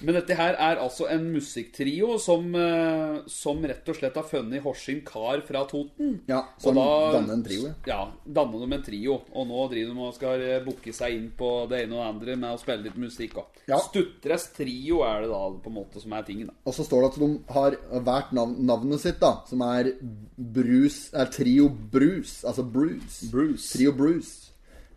[0.00, 4.62] Men dette her er altså en musikktrio som, eh, som rett og slett har funnet
[4.64, 6.20] Horsing kar fra Toten.
[6.28, 7.74] Ja, som da- danner en trio.
[7.86, 7.98] ja.
[8.26, 9.18] Danner de en trio.
[9.34, 12.08] Og nå driver de og skal eh, booke seg inn på det ene og det
[12.14, 13.34] andre med å spille litt musikk.
[13.42, 13.44] òg.
[13.68, 13.76] Ja.
[13.78, 16.46] Stutres trio er det da på en måte som er tingen.
[16.46, 16.54] da.
[16.64, 19.92] Og så står det at de har valgt navn, navnet sitt, da, som er
[20.38, 22.44] Bruce Er Trio Bruce.
[22.46, 23.28] Altså Bruce.
[23.30, 23.76] Bruce.
[23.76, 24.50] Trio Bruce.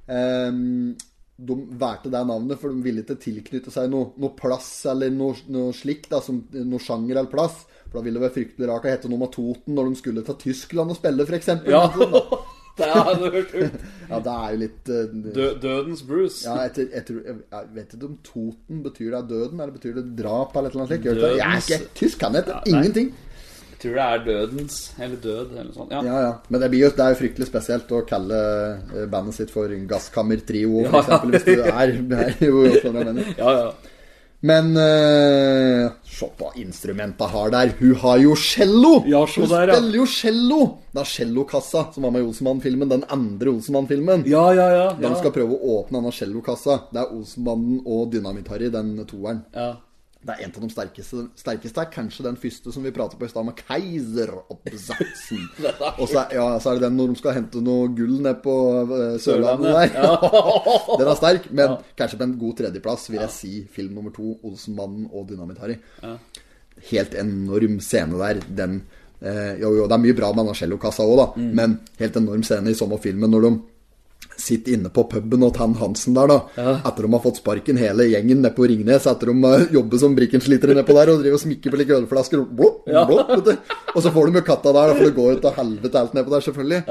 [0.08, 0.96] Ehm,
[1.40, 5.38] de valgte det navnet, for de ville ikke tilknytte seg noe, noe plass eller noe,
[5.54, 7.62] noe slikt, noe sjanger eller plass.
[7.90, 10.24] For da ville det være fryktelig rart å hete noe med Toten når de skulle
[10.28, 11.52] til Tyskland og spille, f.eks.
[11.70, 11.86] Ja.
[12.80, 13.56] det har du hørt.
[13.56, 13.88] ut.
[14.10, 16.44] ja, det er jo litt uh, Dø Dødens Bruce.
[16.44, 20.06] Ja, jeg, tror- jeg, vet ikke om Toten betyr det er døden, eller betyr det
[20.20, 21.10] drap, eller et eller annet slikt.
[21.10, 21.34] Det det?
[21.40, 23.12] Jeg er ikke tysk, kan jeg ja, Ingenting.
[23.80, 25.94] Tror det er Dødens, eller Død, eller sånt.
[25.96, 26.02] Ja.
[26.04, 26.32] Ja, ja.
[26.52, 28.40] Men det, blir jo, det er jo fryktelig spesielt å kalle
[28.92, 31.94] eh, bandet sitt for Gasskammertrio, Ja, eksempel, hvis du er,
[32.26, 33.32] er jo sånn jeg mener.
[33.40, 33.96] ja, ja.
[34.40, 37.74] Men uh, se på instrumenta har der.
[37.80, 38.94] Hun har jo cello!
[39.12, 39.76] Ja, Hun der, ja.
[39.76, 40.60] spiller jo cello!
[40.96, 42.88] Det er cellokassa som var med i Olsenmann-filmen.
[42.88, 44.24] Den andre Olsenmann-filmen.
[44.32, 44.86] Ja, ja, ja.
[44.96, 46.80] De skal prøve å åpne denne cellokassa.
[46.88, 49.44] Det er Olsenmannen og Dynamitt-Harry, den toeren.
[49.56, 49.74] ja.
[50.20, 51.22] Det er en av de sterkeste.
[51.40, 55.46] sterkeste er kanskje den første som vi prater på i stad, med Keiseroppsatsen.
[56.02, 58.42] Og så er, ja, så er det den når de skal hente noe gull ned
[58.44, 59.96] på eh, Sørlandet der.
[61.00, 64.36] den er sterk, men kanskje på en god tredjeplass vil jeg si film nummer to,
[64.44, 65.80] 'Olsenmannen og Dynamitt-Harry'.
[66.92, 68.44] Helt enorm scene der.
[68.44, 68.82] Den
[69.24, 71.30] eh, Jo, jo, det er mye bra med denne cellokassa òg, da,
[71.64, 73.56] men helt enorm scene i sommerfilmen når de
[74.40, 76.38] sitter inne på puben og han Hansen der, da.
[76.88, 79.08] Etter de har fått sparken hele gjengen nede på Ringnes.
[79.10, 82.46] Etter de jobber som brikkenslitere nedpå der og driver og smikker på like ølflasker.
[82.56, 82.88] blop,
[83.36, 83.76] vet du.
[83.96, 86.36] Og så får de jo katta der, for det går jo til helvete alt nedpå
[86.36, 86.82] der, selvfølgelig.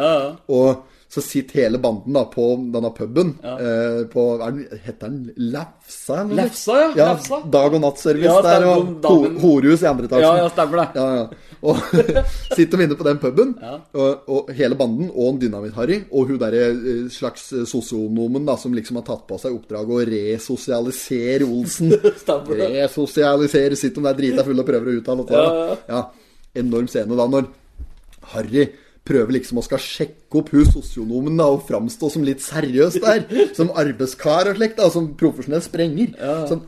[0.48, 3.30] Og så sitter hele banden da på denne puben.
[3.40, 6.18] Eh, på, er den, heter den Lefsa?
[6.26, 6.42] eller?
[6.42, 6.88] Lefsa, ja.
[6.98, 7.06] ja.
[7.14, 7.38] Lefsa.
[7.54, 10.26] Dag og nattservice Ja, der, og damen- ho horhus i andre etasjen.
[10.26, 10.88] Ja, ja, stemmer det.
[11.00, 11.44] Ja, ja.
[11.58, 11.80] Og
[12.58, 13.54] sitter de inne på den puben,
[13.96, 18.54] og, og hele banden, og en Dynamitt-Harry, og hun derre eh, slags eh, sosionomen da,
[18.60, 21.94] som liksom har tatt på seg oppdraget å resosialisere Olsen.
[22.22, 22.68] Stemmer det.
[22.82, 26.04] resosialisere, sitter de der drita fulle og prøver å uttale Ja, Ja,
[26.58, 27.48] Enorm scene da, når
[28.34, 28.68] Harry
[29.08, 33.24] prøver liksom å skal sjekke opp hun sosionomen da, og framstå som litt seriøs der.
[33.58, 36.14] Som arbeidskar og slikt, da, som profesjonell sprenger.
[36.48, 36.60] Så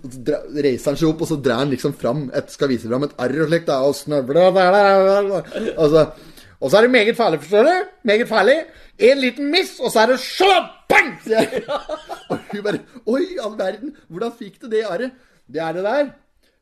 [0.56, 3.14] reiser han seg opp, og så drar han liksom fram et, skal vise fram et
[3.20, 5.76] arr og slikt, da, og snøvler der.
[5.76, 7.90] Og så, er det meget farlig, forstår du?
[8.10, 8.58] Meget farlig.
[9.00, 10.58] En liten miss, og så er det slå!
[10.90, 11.14] Bang!
[11.24, 11.62] sier.
[12.30, 15.14] Og hun bare Oi, all verden, hvordan fikk du det arret?
[15.50, 16.10] Det er det der.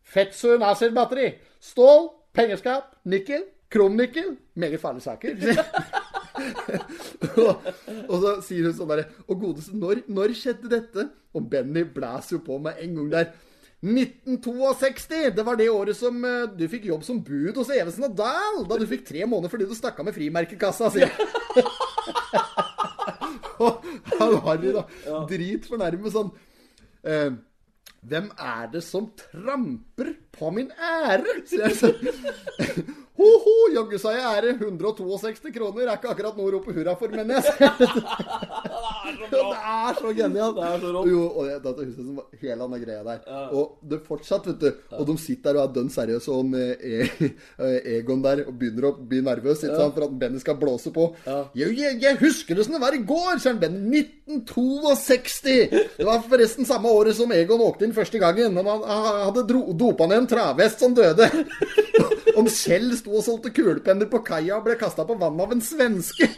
[0.09, 3.43] Fetsu Nasir-batteri, Stål, pengeskap, nikkel,
[3.73, 4.37] kromnikkel.
[4.59, 5.37] Meget farlige saker.
[7.43, 7.69] og,
[8.07, 11.09] og så sier hun sånn derre Og godeste, når, når skjedde dette?
[11.35, 13.31] Og Benny blæser jo på med en gang der.
[13.79, 15.35] 1962!
[15.37, 18.65] Det var det året som uh, du fikk jobb som bud hos Evensen og Dahl.
[18.67, 21.15] Da du fikk tre måneder fordi du stakk av med frimerkekassa, sier jeg.
[23.59, 23.83] Og
[24.19, 24.85] han Harry, da,
[25.27, 26.29] dritfornærmet sånn
[27.03, 27.33] eh,
[28.07, 31.41] Hvem er det som tramper på min ære?
[31.49, 31.99] sier jeg sånn.
[33.19, 34.53] Ho-ho, jaggu sa jeg ære.
[34.61, 37.45] 162 kroner er ikke akkurat noe å rope hurra for, mener jeg.
[37.59, 38.78] Det
[39.75, 40.59] er så genialt.
[40.59, 41.11] Det er så rått.
[41.13, 43.23] Jo, og jeg, dette huset som var hele denne greia der.
[43.57, 44.85] Og det fortsatt, vet du.
[44.99, 47.19] Og de sitter der og er dønn seriøse, og eh,
[47.67, 50.93] eh, Egon der og begynner å bli nervøs ikke sant, for at Benny skal blåse
[50.95, 51.11] på.
[51.59, 54.05] Jeg, jeg, jeg husker det som det var i går, sier Benny.
[54.29, 55.71] 1962!
[55.97, 58.57] Det var forresten samme året som Egon åkte inn første gangen.
[58.59, 59.45] Han han hadde
[59.79, 61.29] dopa ned en travhest som døde.
[62.39, 65.65] Om Kjell sto og solgte kulepenner på kaia og ble kasta på vannet av en
[65.65, 66.29] svenske.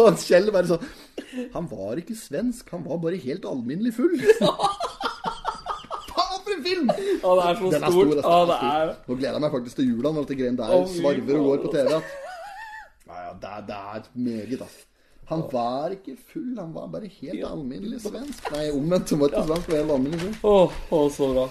[0.00, 0.90] Og Kjell bare sånn
[1.54, 4.16] Han var ikke svensk, han var bare helt alminnelig full.
[6.10, 6.90] Faen for en film!
[6.90, 8.12] Ja, det er så Den er stort.
[8.12, 8.18] stor.
[8.18, 8.28] altså.
[8.30, 9.08] Ja, det er stor.
[9.08, 11.64] Nå gleder jeg meg faktisk til jula når dette greiene der Å, svarver og går
[11.64, 11.72] på.
[11.74, 11.90] TV.
[12.00, 12.14] At...
[13.10, 14.86] Ja, ja, det, er, det er meget, altså.
[15.30, 18.48] Han var ikke full, han var bare helt alminnelig svensk.
[18.50, 19.12] Nei, omvendt.
[19.14, 20.34] Han var ikke svensk, han var helt alminnelig full.
[20.50, 21.44] Åh, åh, så bra.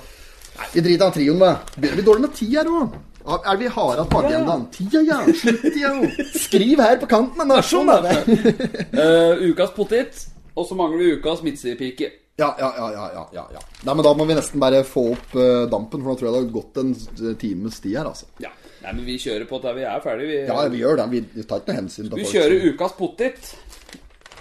[0.73, 1.53] Vi driter i trioen, da.
[1.77, 2.97] Begynner vi dårlig med tid her òg?
[3.27, 4.63] Er vi harde på agendaen?
[4.73, 5.19] Tida, ja.
[5.41, 5.91] Slutt, ja!
[6.39, 8.15] Skriv her på kanten av nasjonen, da.
[9.03, 10.23] Eh, ukas potet,
[10.55, 12.09] og så mangler vi ukas midtsidepike.
[12.39, 13.61] Ja, ja, ja, ja, ja, ja, ja.
[13.83, 16.35] Nei, men da må vi nesten bare få opp uh, dampen, for nå tror jeg
[16.35, 18.29] det har gått en eh, times tid her, altså.
[18.39, 18.53] Ja.
[18.79, 20.29] Nei, men vi kjører på til vi er ferdige.
[20.29, 21.07] Vi, Ja, vi gjør det.
[21.11, 23.49] Vi vi tar ikke noe hensyn til vi folk kjører ukas potet.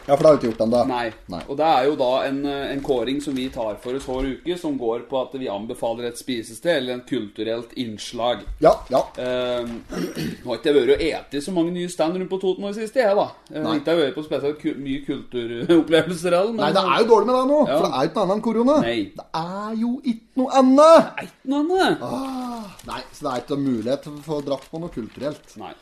[0.08, 0.78] Ja, for det har vi ikke gjort ennå.
[0.88, 1.06] Nei.
[1.28, 1.40] Nei.
[1.52, 4.54] Og det er jo da en, en kåring som vi tar for oss hver uke,
[4.56, 8.40] som går på at vi anbefaler et spisested eller en kulturelt innslag.
[8.64, 9.02] Ja, ja.
[9.20, 12.64] Eh, nå har ikke jeg vært og spist så mange nye stand rundt på Toten
[12.70, 13.26] i siste, jeg, da.
[13.52, 16.52] Jeg har ikke vært på spesielt mye kulturopplevelser heller.
[16.56, 17.76] men- Nei, det er jo dårlig med deg nå, Ja.
[17.78, 18.78] for det er jo ikke noe annet enn korona.
[18.80, 19.12] Nei.
[19.18, 21.12] Det er jo ikke noe annet!
[21.18, 21.98] er ikke noe annet.
[22.02, 25.56] Ah, nei, så det er ikke mulighet til å få dratt på noe kulturelt.
[25.60, 25.72] Nei.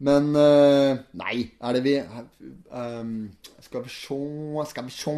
[0.00, 3.30] Men uh, Nei, er det vi ehm,
[3.74, 5.14] Skal vi sjå Skal vi sjå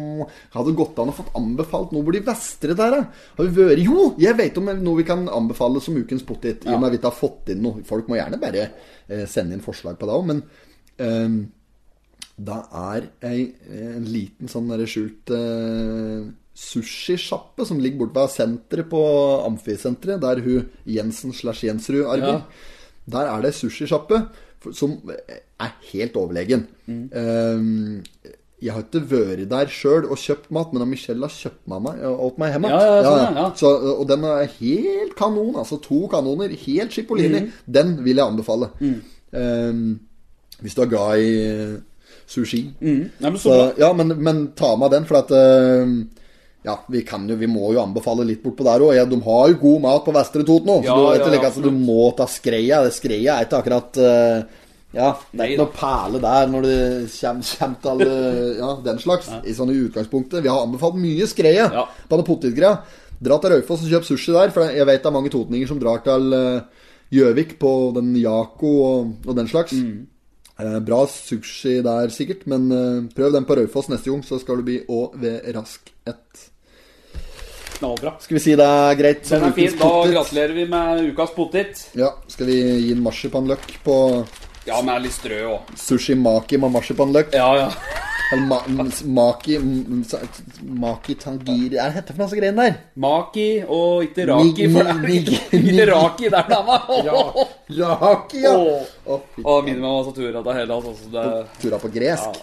[0.55, 3.03] Hadde gått an å fått anbefalt noe hvor de vestre der?
[3.37, 6.65] Har vi vært Jo, jeg vet om noe vi kan anbefale som ukens potet.
[6.65, 7.83] I og med at vi ikke har fått inn noe.
[7.85, 10.41] Folk må gjerne bare eh, sende inn forslag på det òg, men
[10.97, 11.37] um,
[12.49, 12.57] da
[12.93, 16.25] er ei, en liten sånn skjult eh,
[16.57, 19.03] sushisjappe som ligger borte ved senteret på
[19.45, 22.45] Amfisenteret, der hun Jensen slash Jensrud arbeider.
[23.07, 24.21] Der er det ei sushisjappe
[24.75, 26.67] som er helt overlegen.
[26.87, 31.83] Eh, jeg har ikke vært der sjøl og kjøpt mat, men Michelle har kjøpt meg
[31.85, 32.71] meg, åt meg hjemme.
[32.73, 33.45] Ja, ja, sånn, ja, ja.
[33.59, 35.59] Så, og den er helt kanon.
[35.61, 36.55] Altså to kanoner.
[36.63, 37.43] Helt Chipolini.
[37.45, 37.51] Mm.
[37.77, 38.71] Den vil jeg anbefale.
[38.81, 39.83] Eh,
[40.63, 41.31] hvis du er glad i
[42.25, 42.63] sushi.
[42.81, 42.97] sushi.
[43.21, 45.93] Nei, men så Så, ja, men, men ta med den, for at uh,
[46.65, 48.95] Ja, vi, kan jo, vi må jo anbefale litt bortpå der òg.
[48.97, 51.45] Ja, de har jo god mat på Vestre Toten òg, så Ja, du, ja, like,
[51.45, 52.81] altså, du må ta skreia.
[52.89, 54.63] Skreia er ikke akkurat eh,
[54.97, 56.77] Ja, det er ikke noe perle der når det
[57.13, 58.07] kommer, kommer til alle,
[58.63, 59.29] ja, den slags.
[59.45, 60.41] I sånne utgangspunktet.
[60.41, 61.85] Vi har anbefalt mye skreie Ja.
[62.09, 62.79] på den potetgreia.
[63.21, 65.79] Dra til Raufoss og kjøp sushi der, for jeg vet det er mange totninger som
[65.81, 66.83] drar til eh,
[67.13, 69.73] Gjøvik på den Jako og, og den slags.
[70.57, 74.59] Eh, bra sushi der sikkert, men eh, prøv den på Raufoss neste gang, så skal
[74.61, 76.47] du bli òg ved rask ett.
[77.77, 78.15] Knallbra.
[78.21, 79.73] Skal vi si det er greit Den er fin.
[79.77, 81.83] Da gratulerer vi med ukas potet.
[81.97, 82.55] Ja, skal vi
[82.87, 83.97] gi en marsipanløk på
[84.67, 85.71] Ja, med litt strø òg.
[85.79, 87.33] sushi maki med marsipanløk?
[87.33, 87.69] Ja, ja.
[88.33, 88.57] Eller ma
[89.15, 89.55] maki
[90.67, 92.73] Maki tangiri Hva er det heter for noe så greier der?
[92.99, 94.67] Maki og ikke raki.
[94.67, 95.95] Nig- For det er nig- ikke, nig- Ja.
[95.95, 96.49] raki, det er
[98.43, 98.55] ja!
[99.07, 100.83] Å, minner meg om Satura til Hellas.
[100.91, 102.41] Altså, det Tura på gresk.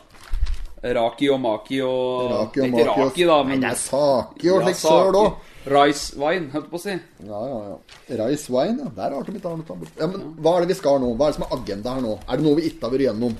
[0.84, 4.76] Raki og maki og Raki og maki da, Nei, men det er sake og slikt
[4.80, 5.32] slik søl òg.
[5.64, 6.94] Rice wine, holdt jeg på å si.
[7.24, 8.18] Ja, ja, ja.
[8.20, 8.90] Rice wine, ja.
[8.98, 9.92] Der har du ikke annet.
[9.96, 11.14] Ja, men hva er det vi skal nå?
[11.16, 12.16] Hva er det som er agenda her nå?
[12.28, 13.38] Er det noe vi ikke har vært gjennom?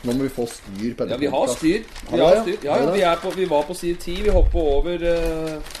[0.00, 1.84] Nå må vi få styr på Ja, vi har styr.
[1.84, 2.58] Vi, Ja, har styr.
[2.64, 4.22] Ja, Ja, vi, på, vi var på side 10.
[4.26, 5.78] Vi hopper over uh...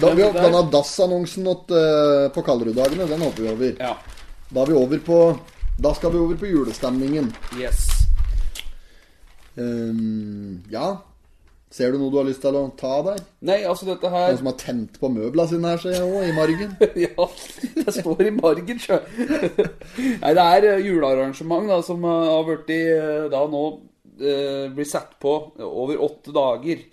[0.00, 3.74] Da vi Den denne DAS-annonsen eh, på Kallerud-dagene, den hopper vi over.
[3.78, 3.92] Ja.
[4.50, 5.18] Da vi over på
[5.78, 7.28] Da skal vi over på julestemningen.
[7.58, 7.86] Yes.
[9.56, 10.96] Um, ja.
[11.74, 13.22] Ser du noe du har lyst til å ta der?
[13.48, 16.26] Nei, altså dette her Noen som har tent på møblene sine her, ser jeg òg,
[16.28, 16.76] i margen.
[17.04, 17.26] Ja,
[17.80, 19.00] det står i margen, sjø.
[20.22, 23.64] Nei, det er eh, julearrangement da, som eh, har blitt i, eh, da nå
[24.20, 25.34] eh, blir satt på
[25.66, 26.86] over åtte dager.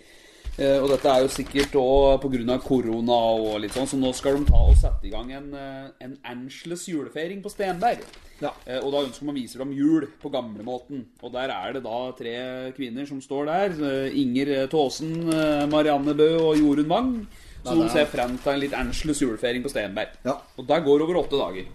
[0.58, 2.58] Eh, og dette er jo sikkert òg pga.
[2.60, 5.88] korona og litt sånn, så nå skal de ta og sette i gang en, eh,
[6.04, 8.04] en Angeles julefeiring på Stenberg.
[8.42, 8.50] Ja.
[8.82, 11.04] og da ønsker man å vise dem jul på gamlemåten.
[11.22, 13.76] Og der er det da tre kvinner som står der.
[13.86, 17.26] Eh, Inger Taasen, eh, Marianne Bø og Jorunn Wang.
[17.62, 20.08] Så de ser frem til en litt Angeles julefeiring på Stenberg.
[20.24, 20.40] Ja.
[20.58, 21.66] Og der går over åtte dager.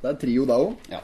[0.00, 0.76] Det er trio da òg.
[0.88, 1.00] Ja.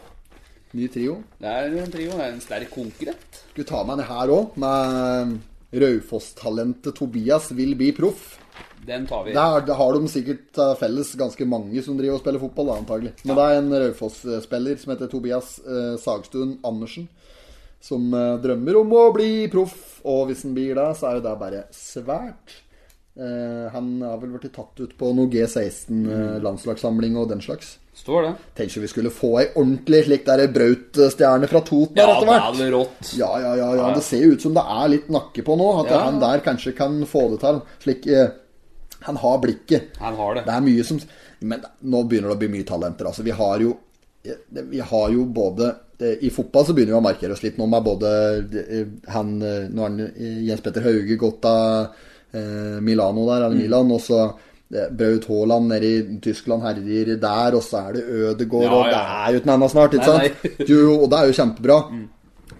[0.72, 1.22] Ny trio.
[1.38, 2.10] Det er en trio.
[2.16, 3.42] Det er en sterk konkurrent.
[3.52, 5.40] Skal vi ta med det her òg, med
[5.72, 8.38] Raufoss-talentet Tobias vil bli proff.
[8.86, 9.32] Den tar vi.
[9.32, 13.12] Der, har de sikkert eh, felles ganske mange som driver og spiller fotball, da, antagelig.
[13.22, 17.06] Men det er en Raufoss-spiller som heter Tobias eh, Sagstuen Andersen,
[17.82, 19.78] som eh, drømmer om å bli proff.
[20.02, 22.58] Og hvis han blir det, så er jo det bare svært.
[23.14, 27.76] Eh, han har vel blitt tatt ut på noe G16-landslagssamling og den slags.
[27.95, 28.30] Står det.
[28.57, 32.30] Tenk om vi skulle få ei ordentlig slik der brautstjerne fra Toten Ja, etter det
[32.32, 32.47] hvert.
[32.47, 33.11] hadde rått.
[33.18, 33.90] Ja, ja, ja, ja.
[33.95, 35.66] Det ser jo ut som det er litt nakke på nå.
[35.84, 35.99] At Ja.
[36.07, 37.61] han der kanskje kan få det til.
[37.84, 38.28] Slik eh,
[39.03, 39.97] Han har blikket.
[39.99, 40.45] Han har det.
[40.47, 41.01] Det er mye som
[41.43, 43.05] Men nå begynner det å bli mye talenter.
[43.07, 43.76] Altså, vi har jo
[44.70, 47.66] Vi har jo både eh, I fotball så begynner vi å markere oss litt nå
[47.66, 48.09] med både
[48.70, 51.88] eh, han eh, Nå har eh, Jens Petter Hauge gått av
[52.32, 53.53] eh, Milano der, Mm.
[53.53, 54.32] eller Milan, og så eh,
[54.72, 59.02] Braut Haaland nede i Tyskland herjer der, og så er det Ødegaard, Ja, og det
[59.04, 60.58] er jo ikke noe snart, ikke Nei, sant?
[60.58, 60.66] nei.
[60.72, 61.78] Jo, og det er jo kjempebra.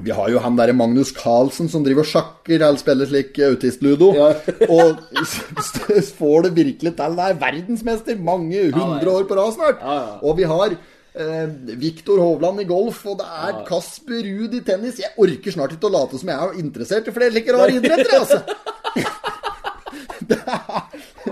[0.03, 4.09] Vi har jo han derre Magnus Carlsen som driver og sjakker eller spiller slik autistludo.
[4.77, 7.15] og s- s- får det virkelig til.
[7.21, 9.85] Det er verdensmester mange hundre år på rad snart.
[10.27, 10.75] Og vi har
[11.15, 11.47] eh,
[11.79, 14.99] Viktor Hovland i golf, og det er Kasper Ruud i tennis.
[15.05, 18.19] Jeg orker snart ikke å late som jeg er interessert i flere like rare idretter,
[18.21, 18.43] altså.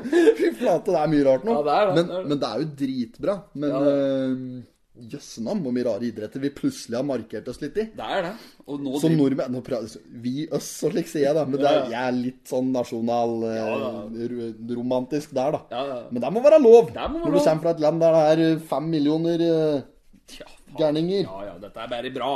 [0.41, 1.53] Fy flate, det er mye rart nå.
[1.57, 2.29] Ja, det er det, men, det er det.
[2.33, 3.35] men det er jo dritbra.
[3.63, 4.37] Men uh,
[5.09, 7.85] jøsse navn hvor mye rare idretter vi plutselig har markert oss litt i.
[7.97, 8.33] Det er det.
[8.67, 9.89] Og nå Som nordmenn nå prøver,
[10.25, 11.43] Vi, oss og slik sier jeg, da.
[11.49, 15.61] Men det er, jeg er litt sånn nasjonalromantisk der, da.
[15.73, 15.99] Ja, ja.
[16.11, 16.85] Men det må være lov.
[16.91, 19.79] Må være Når du kommer fra et land der det er eh, fem millioner eh,
[20.37, 20.49] Ja,
[20.83, 21.23] gærninger.
[21.25, 22.33] Ja, ja, dette er bare bra.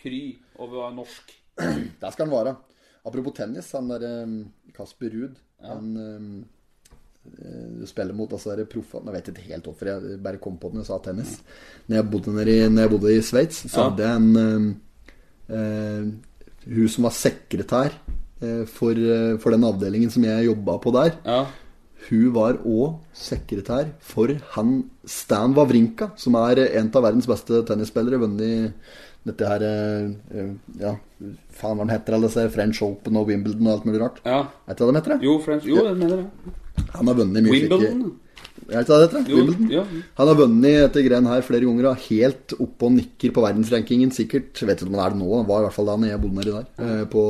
[0.00, 0.24] Kry
[0.62, 1.26] over norsk.
[1.54, 2.52] Der skal han være.
[3.04, 4.28] Apropos tennis, han der eh,
[4.74, 5.34] Kasper Ruud
[5.64, 6.20] Han eh,
[7.80, 10.80] du spiller mot altså proffene Jeg vet ikke helt hvorfor jeg bare kom på den
[10.80, 11.38] og jeg sa tennis.
[11.88, 13.88] Når jeg bodde, nede i, når jeg bodde i Sveits, så Ja.
[13.88, 16.04] hadde jeg en eh, eh,
[16.74, 17.92] Hun som var sekretær
[18.42, 21.16] eh, for, eh, for den avdelingen som jeg jobba på der.
[21.24, 21.46] Ja.
[22.10, 24.74] Hun var òg sekretær for han
[25.08, 28.20] Stan Wawrinka, som er en av verdens beste tennisspillere.
[28.20, 28.74] Vunnet
[29.24, 30.50] dette her eh, eh,
[30.80, 30.94] Ja,
[31.56, 34.20] faen hva den heter alle disse French Open og Wimbledon og alt mulig rart.
[34.28, 34.42] ja.
[34.68, 35.16] Vet du hva de heter?
[35.18, 35.24] Det?
[35.24, 35.64] Jo, French.
[35.64, 36.60] Jo, det mener det.
[36.94, 38.04] Han har vunnet mye Wimbledon.
[38.70, 39.66] Er det det Wimbledon?
[39.70, 39.82] ja.
[40.18, 44.12] Han har vunnet dette greien her flere ganger og helt oppe og nikker på verdensrankingen.
[44.14, 46.20] Sikkert, vet ikke om han er det nå, han var i hvert fall da jeg
[46.22, 46.66] bodde nedi der.
[46.86, 47.24] eh, På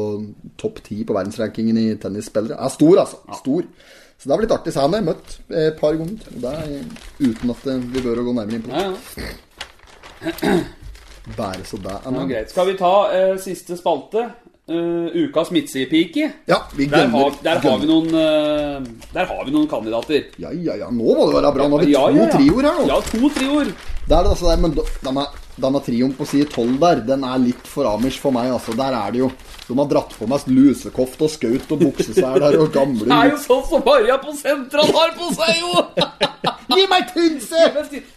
[0.61, 2.59] topp ti på verdensrankingen i tennisspillere.
[2.61, 3.19] Er stor, altså.
[3.41, 3.67] Stor.
[4.15, 4.73] Så det har blitt artig.
[4.77, 5.35] Så han har jeg møtt
[5.65, 6.31] et par ganger.
[6.37, 8.85] Og det er uten at eh, vi bør gå nærmere inn på det.
[8.85, 10.59] Ja, ja.
[11.39, 12.41] Bare så det er noe.
[12.53, 14.27] Skal vi ta eh, siste spalte?
[14.67, 16.31] Eh, ukas midtsidepike.
[16.49, 20.23] Ja, vi Der, har, der, har vi noen, eh, der har vi noen kandidater.
[20.41, 20.89] Ja, ja, ja.
[20.89, 21.67] Nå må det være bra.
[21.69, 22.31] Nå har vi Ja, to ja, ja.
[22.33, 22.87] trioer her nå.
[22.89, 23.75] Ja, to trioer.
[24.09, 24.73] Det er det altså der, men
[25.05, 25.27] denne,
[25.61, 28.73] denne trioen på side 12 der, den er litt for amish for meg, altså.
[28.77, 29.31] Der er det jo
[29.69, 33.39] De har dratt på meg lusekoft og skaut og bukseseler og gamle Det er jo
[33.45, 35.85] sånn som Marja på sentral har på seg, jo!
[36.45, 37.61] Gi meg tynse!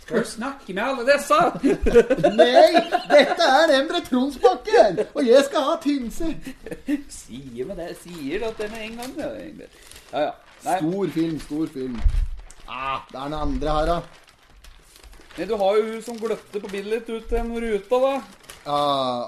[0.04, 1.40] Skal du snakke med alle disse?
[2.36, 6.32] Nei, dette er Emre Tronsbakken, og jeg skal ha tynse.
[7.12, 9.14] Sier med det, sier det at det med en gang.
[9.22, 10.24] Ja, ja.
[10.28, 10.32] ja.
[10.66, 12.00] Nei, Stor film, stor film.
[12.68, 14.00] Ah, det er den andre her, da.
[15.38, 18.14] Nei, du har jo hun som gløtte på bildet ditt ut til ruta, da.
[18.68, 18.80] Ja,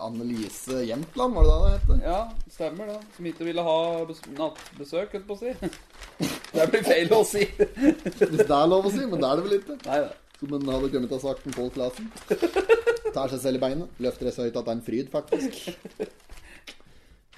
[0.08, 2.02] Annelise Jämtland, var det da det het?
[2.04, 2.20] Ja,
[2.52, 2.98] stemmer det.
[3.16, 3.78] Som ikke ville ha
[4.10, 5.54] bes nattbesøk, holdt på å si.
[6.20, 7.46] Det blir feil å si.
[7.56, 9.78] Hvis det er lov å si, men det er det vel ikke.
[9.86, 10.00] Nei.
[10.40, 12.10] Som en hadde kommet og sagt om Pål Clasen.
[13.16, 14.02] Tar seg selv i beinet.
[14.04, 15.62] Løfter det så høyt at det er en fryd, faktisk.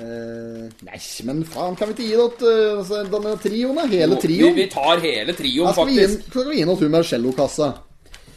[0.01, 3.83] Uh, nei, men faen, kan vi ikke gi det altså, denne trioen, da?
[3.91, 4.55] Hele Vi, trioen?
[4.57, 5.77] vi tar hele trioen, faktisk.
[5.77, 7.67] skal, vi gi, skal vi gi noe med cellokassa?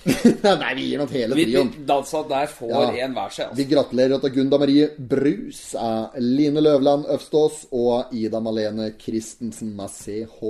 [0.60, 1.70] nei, vi gir til hele Vi, vi trioen.
[1.88, 3.04] dansa der får Ja.
[3.06, 3.52] en hver seg.
[3.56, 3.70] Vi Altså.
[3.74, 10.42] gratulerer til Gunda Marie Brus, eh, Line Løvland Øfstås og Ida Malene Christensen med CH.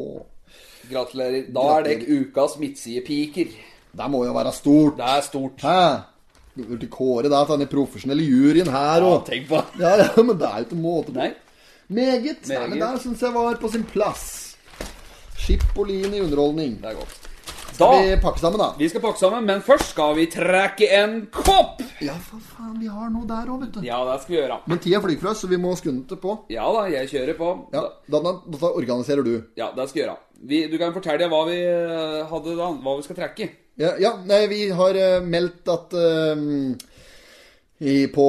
[0.91, 1.47] Gratulerer.
[1.55, 3.49] Da er det ukas midtsidepiker.
[3.95, 4.97] Det må jo være stort.
[4.99, 5.63] Det er stort.
[5.63, 6.03] Hæ?
[6.57, 10.37] Du burde kåre deg til den profesjonelle juryen her Ja, tenk på Ja, ja, men
[10.39, 11.15] det er jo ikke måte på.
[11.19, 11.33] Nei.
[11.91, 12.49] Meget.
[12.49, 14.57] Nei, men der syns jeg var på sin plass.
[15.37, 16.77] Skippolin i underholdning.
[16.83, 17.29] Det er godt.
[17.75, 18.69] Skal vi pakke sammen, da?
[18.79, 21.81] vi skal pakke sammen, men først skal vi trekke en kopp!
[22.05, 23.81] Ja, for faen, vi har noe der òg, vet du.
[23.83, 24.59] Ja, det skal vi gjøre.
[24.71, 26.37] Men tida flyr fra oss, så vi må skunde på.
[26.55, 27.49] Ja da, jeg kjører på.
[27.75, 27.83] Ja,
[28.15, 29.33] da, da, organiserer du.
[29.59, 30.17] Ja, det skal vi gjøre.
[30.45, 33.49] Vi, du kan fortelle hva vi eh, hadde da, hva vi skal trekke.
[33.83, 36.45] Ja, ja nei, vi har eh, meldt at eh,
[37.83, 38.29] i, På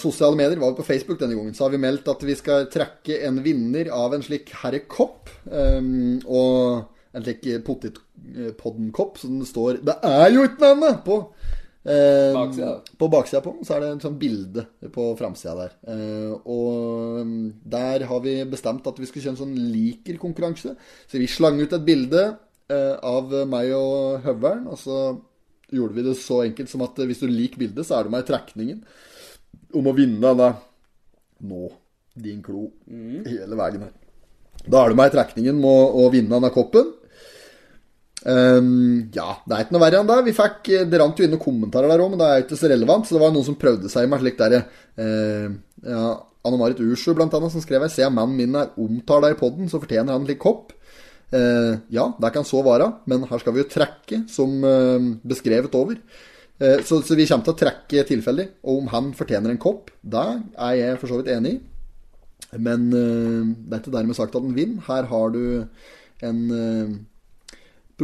[0.00, 2.64] sosiale medier, var vi på Facebook denne gangen, så har vi meldt at vi skal
[2.72, 5.28] trekke en vinner av en slik herrekopp.
[5.52, 7.44] Um, og en slik
[8.20, 11.00] potetpodden-kopp, som det står Det er jo ikke navnet!
[11.04, 11.16] På.
[11.84, 12.72] eh, Baksida.
[12.98, 15.72] På baksida på, så er det en sånn bilde på framsida der.
[15.88, 20.76] Eh, og um, der har vi bestemt at vi skal kjøre en sånn liker-konkurranse.
[21.08, 22.26] Så vi slang ut et bilde
[22.70, 25.00] eh, av meg og høveren, og så
[25.70, 28.14] gjorde vi det så enkelt som at eh, hvis du liker bildet, så er du
[28.14, 28.82] med i trekningen
[29.78, 30.52] om å vinne denne
[31.46, 31.70] nå,
[32.20, 32.66] din klo,
[33.24, 33.92] hele veien her.
[34.66, 36.90] Da er du med i trekningen med å, å vinne denne koppen.
[38.28, 40.18] Ehm, ja, det er ikke noe verre enn det.
[40.26, 42.72] Vi fikk, Det rant jo inn noen kommentarer der òg, men det er ikke så
[42.72, 43.06] relevant.
[43.08, 45.46] Så det var noen som prøvde seg med slik derre uh,
[45.86, 46.08] ja,
[46.46, 49.70] Anne Marit Ursø blant annet som skrev her Se mannen min er omtalt i podden,
[49.72, 50.74] så fortjener han en slik kopp.
[51.30, 55.78] Uh, ja, det kan så være, men her skal vi jo trekke som uh, beskrevet
[55.78, 56.00] over.
[56.60, 58.46] Eh, så, så vi kommer til å trekke tilfeldig.
[58.68, 60.26] Og om han fortjener en kopp, det
[60.60, 61.60] er jeg for så vidt enig i.
[62.60, 64.84] Men eh, det er ikke dermed sagt at han vinner.
[64.88, 65.42] Her har du
[66.28, 66.98] en eh,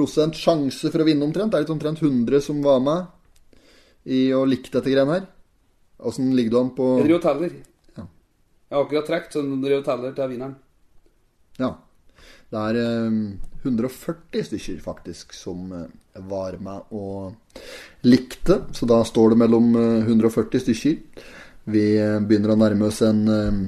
[0.05, 1.53] sjanse for å vinne omtrent.
[1.53, 3.07] Det er litt omtrent 100 som var med
[4.05, 5.27] i å like dette greiene her.
[6.07, 7.57] Åssen ligger du an på Jeg driver og teller.
[7.97, 8.05] Ja.
[8.69, 10.57] Jeg har akkurat trukket, så jeg driver og teller til vinneren.
[11.59, 11.73] Ja.
[12.47, 13.17] Det er eh,
[13.67, 15.89] 140 stykker faktisk som eh,
[16.29, 17.35] var med og
[18.07, 18.61] likte.
[18.77, 21.25] Så da står det mellom eh, 140 stykker.
[21.73, 23.65] Vi eh, begynner å nærme oss en eh,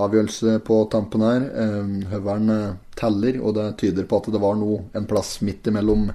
[0.00, 1.42] avgjørelse på tampen her.
[1.52, 5.68] Eh, Høveren eh, teller, og det tyder på at det var noe, en plass midt
[5.68, 6.08] imellom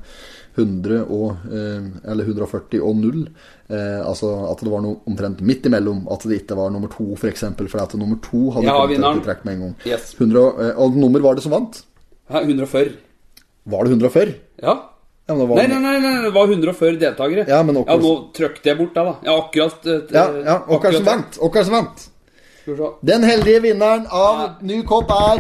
[0.58, 3.22] 100 og, eh, eller 140 og 0.
[3.70, 6.06] Eh, altså at det var noe omtrent midt imellom.
[6.14, 7.22] At det ikke var nummer to, f.eks.
[7.22, 9.76] For eksempel, fordi at nummer to hadde ja, kommet til trekk med en gang.
[9.86, 10.14] Yes.
[10.18, 11.84] 100, og- nummer var det som vant?
[12.30, 12.96] Ja, 140.
[13.68, 14.36] Var det 140?
[14.64, 14.78] Ja.
[15.28, 17.48] Ja, men det var Nei, nei, nei, nei, det var 140 deltakere.
[17.50, 19.16] Ja, men akkurat- nå trykte jeg bort det, da.
[19.28, 21.38] Ja, akkurat Ja, ja, hva som vant?
[21.44, 22.10] Og som vant?
[22.68, 24.48] Den heldige vinneren av Ja.
[24.62, 25.40] ny kopp er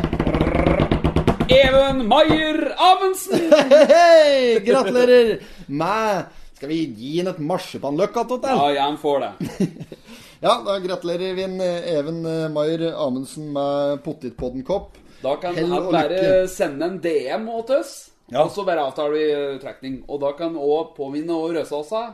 [1.51, 3.51] Even Maier Amundsen!
[3.91, 4.59] Hei!
[4.63, 5.33] Gratulerer
[5.67, 6.23] med
[6.55, 8.47] Skal vi gi ham et marsipanløkka attåt?
[8.47, 8.75] Ja, eller?
[8.79, 9.67] jeg får det.
[10.45, 14.95] Ja, da gratulerer vi eh, Even eh, Maier Amundsen med Pottitpodden-kopp.
[15.23, 16.47] Da kan Hell han bare lykke.
[16.53, 17.93] sende en DM til oss,
[18.31, 18.43] Ja.
[18.45, 20.03] og så bare avtaler vi trekning.
[20.07, 22.05] Og da kan òg påminne og Røsåsa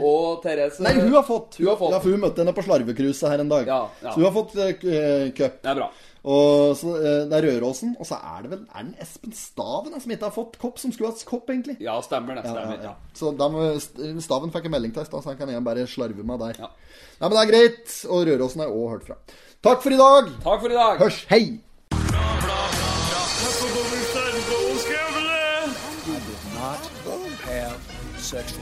[0.00, 1.58] og Therese Nei, hun har fått.
[1.58, 1.92] Hun har fått.
[1.92, 3.66] Ja, for hun møtte henne på Slarvekruset her en dag.
[3.68, 4.14] Ja, ja.
[4.14, 4.56] Så hun har fått
[5.36, 5.60] cup.
[5.62, 5.90] Det er bra.
[6.22, 9.96] Og så, eh, det er Røråsen, og så er det vel Er det Espen Staven
[10.00, 11.80] som ikke har fått kopp, som skulle hatt kopp, egentlig?
[11.82, 12.44] Ja, stemmer det.
[12.46, 12.78] Stemmer.
[12.78, 12.94] ja, Ja, ja.
[13.12, 13.34] Så
[14.22, 16.62] Staven fikk en melding til oss, så han kan jeg bare slarve meg der.
[16.62, 16.70] Ja.
[17.20, 17.98] Nei, men det er greit.
[18.08, 19.16] Og Røråsen har jeg òg hørt fra.
[19.62, 20.30] Takk for i dag.
[20.46, 20.98] Takk for i dag.
[21.02, 21.24] Hørs.
[21.30, 21.58] Hei.
[28.22, 28.61] Sexual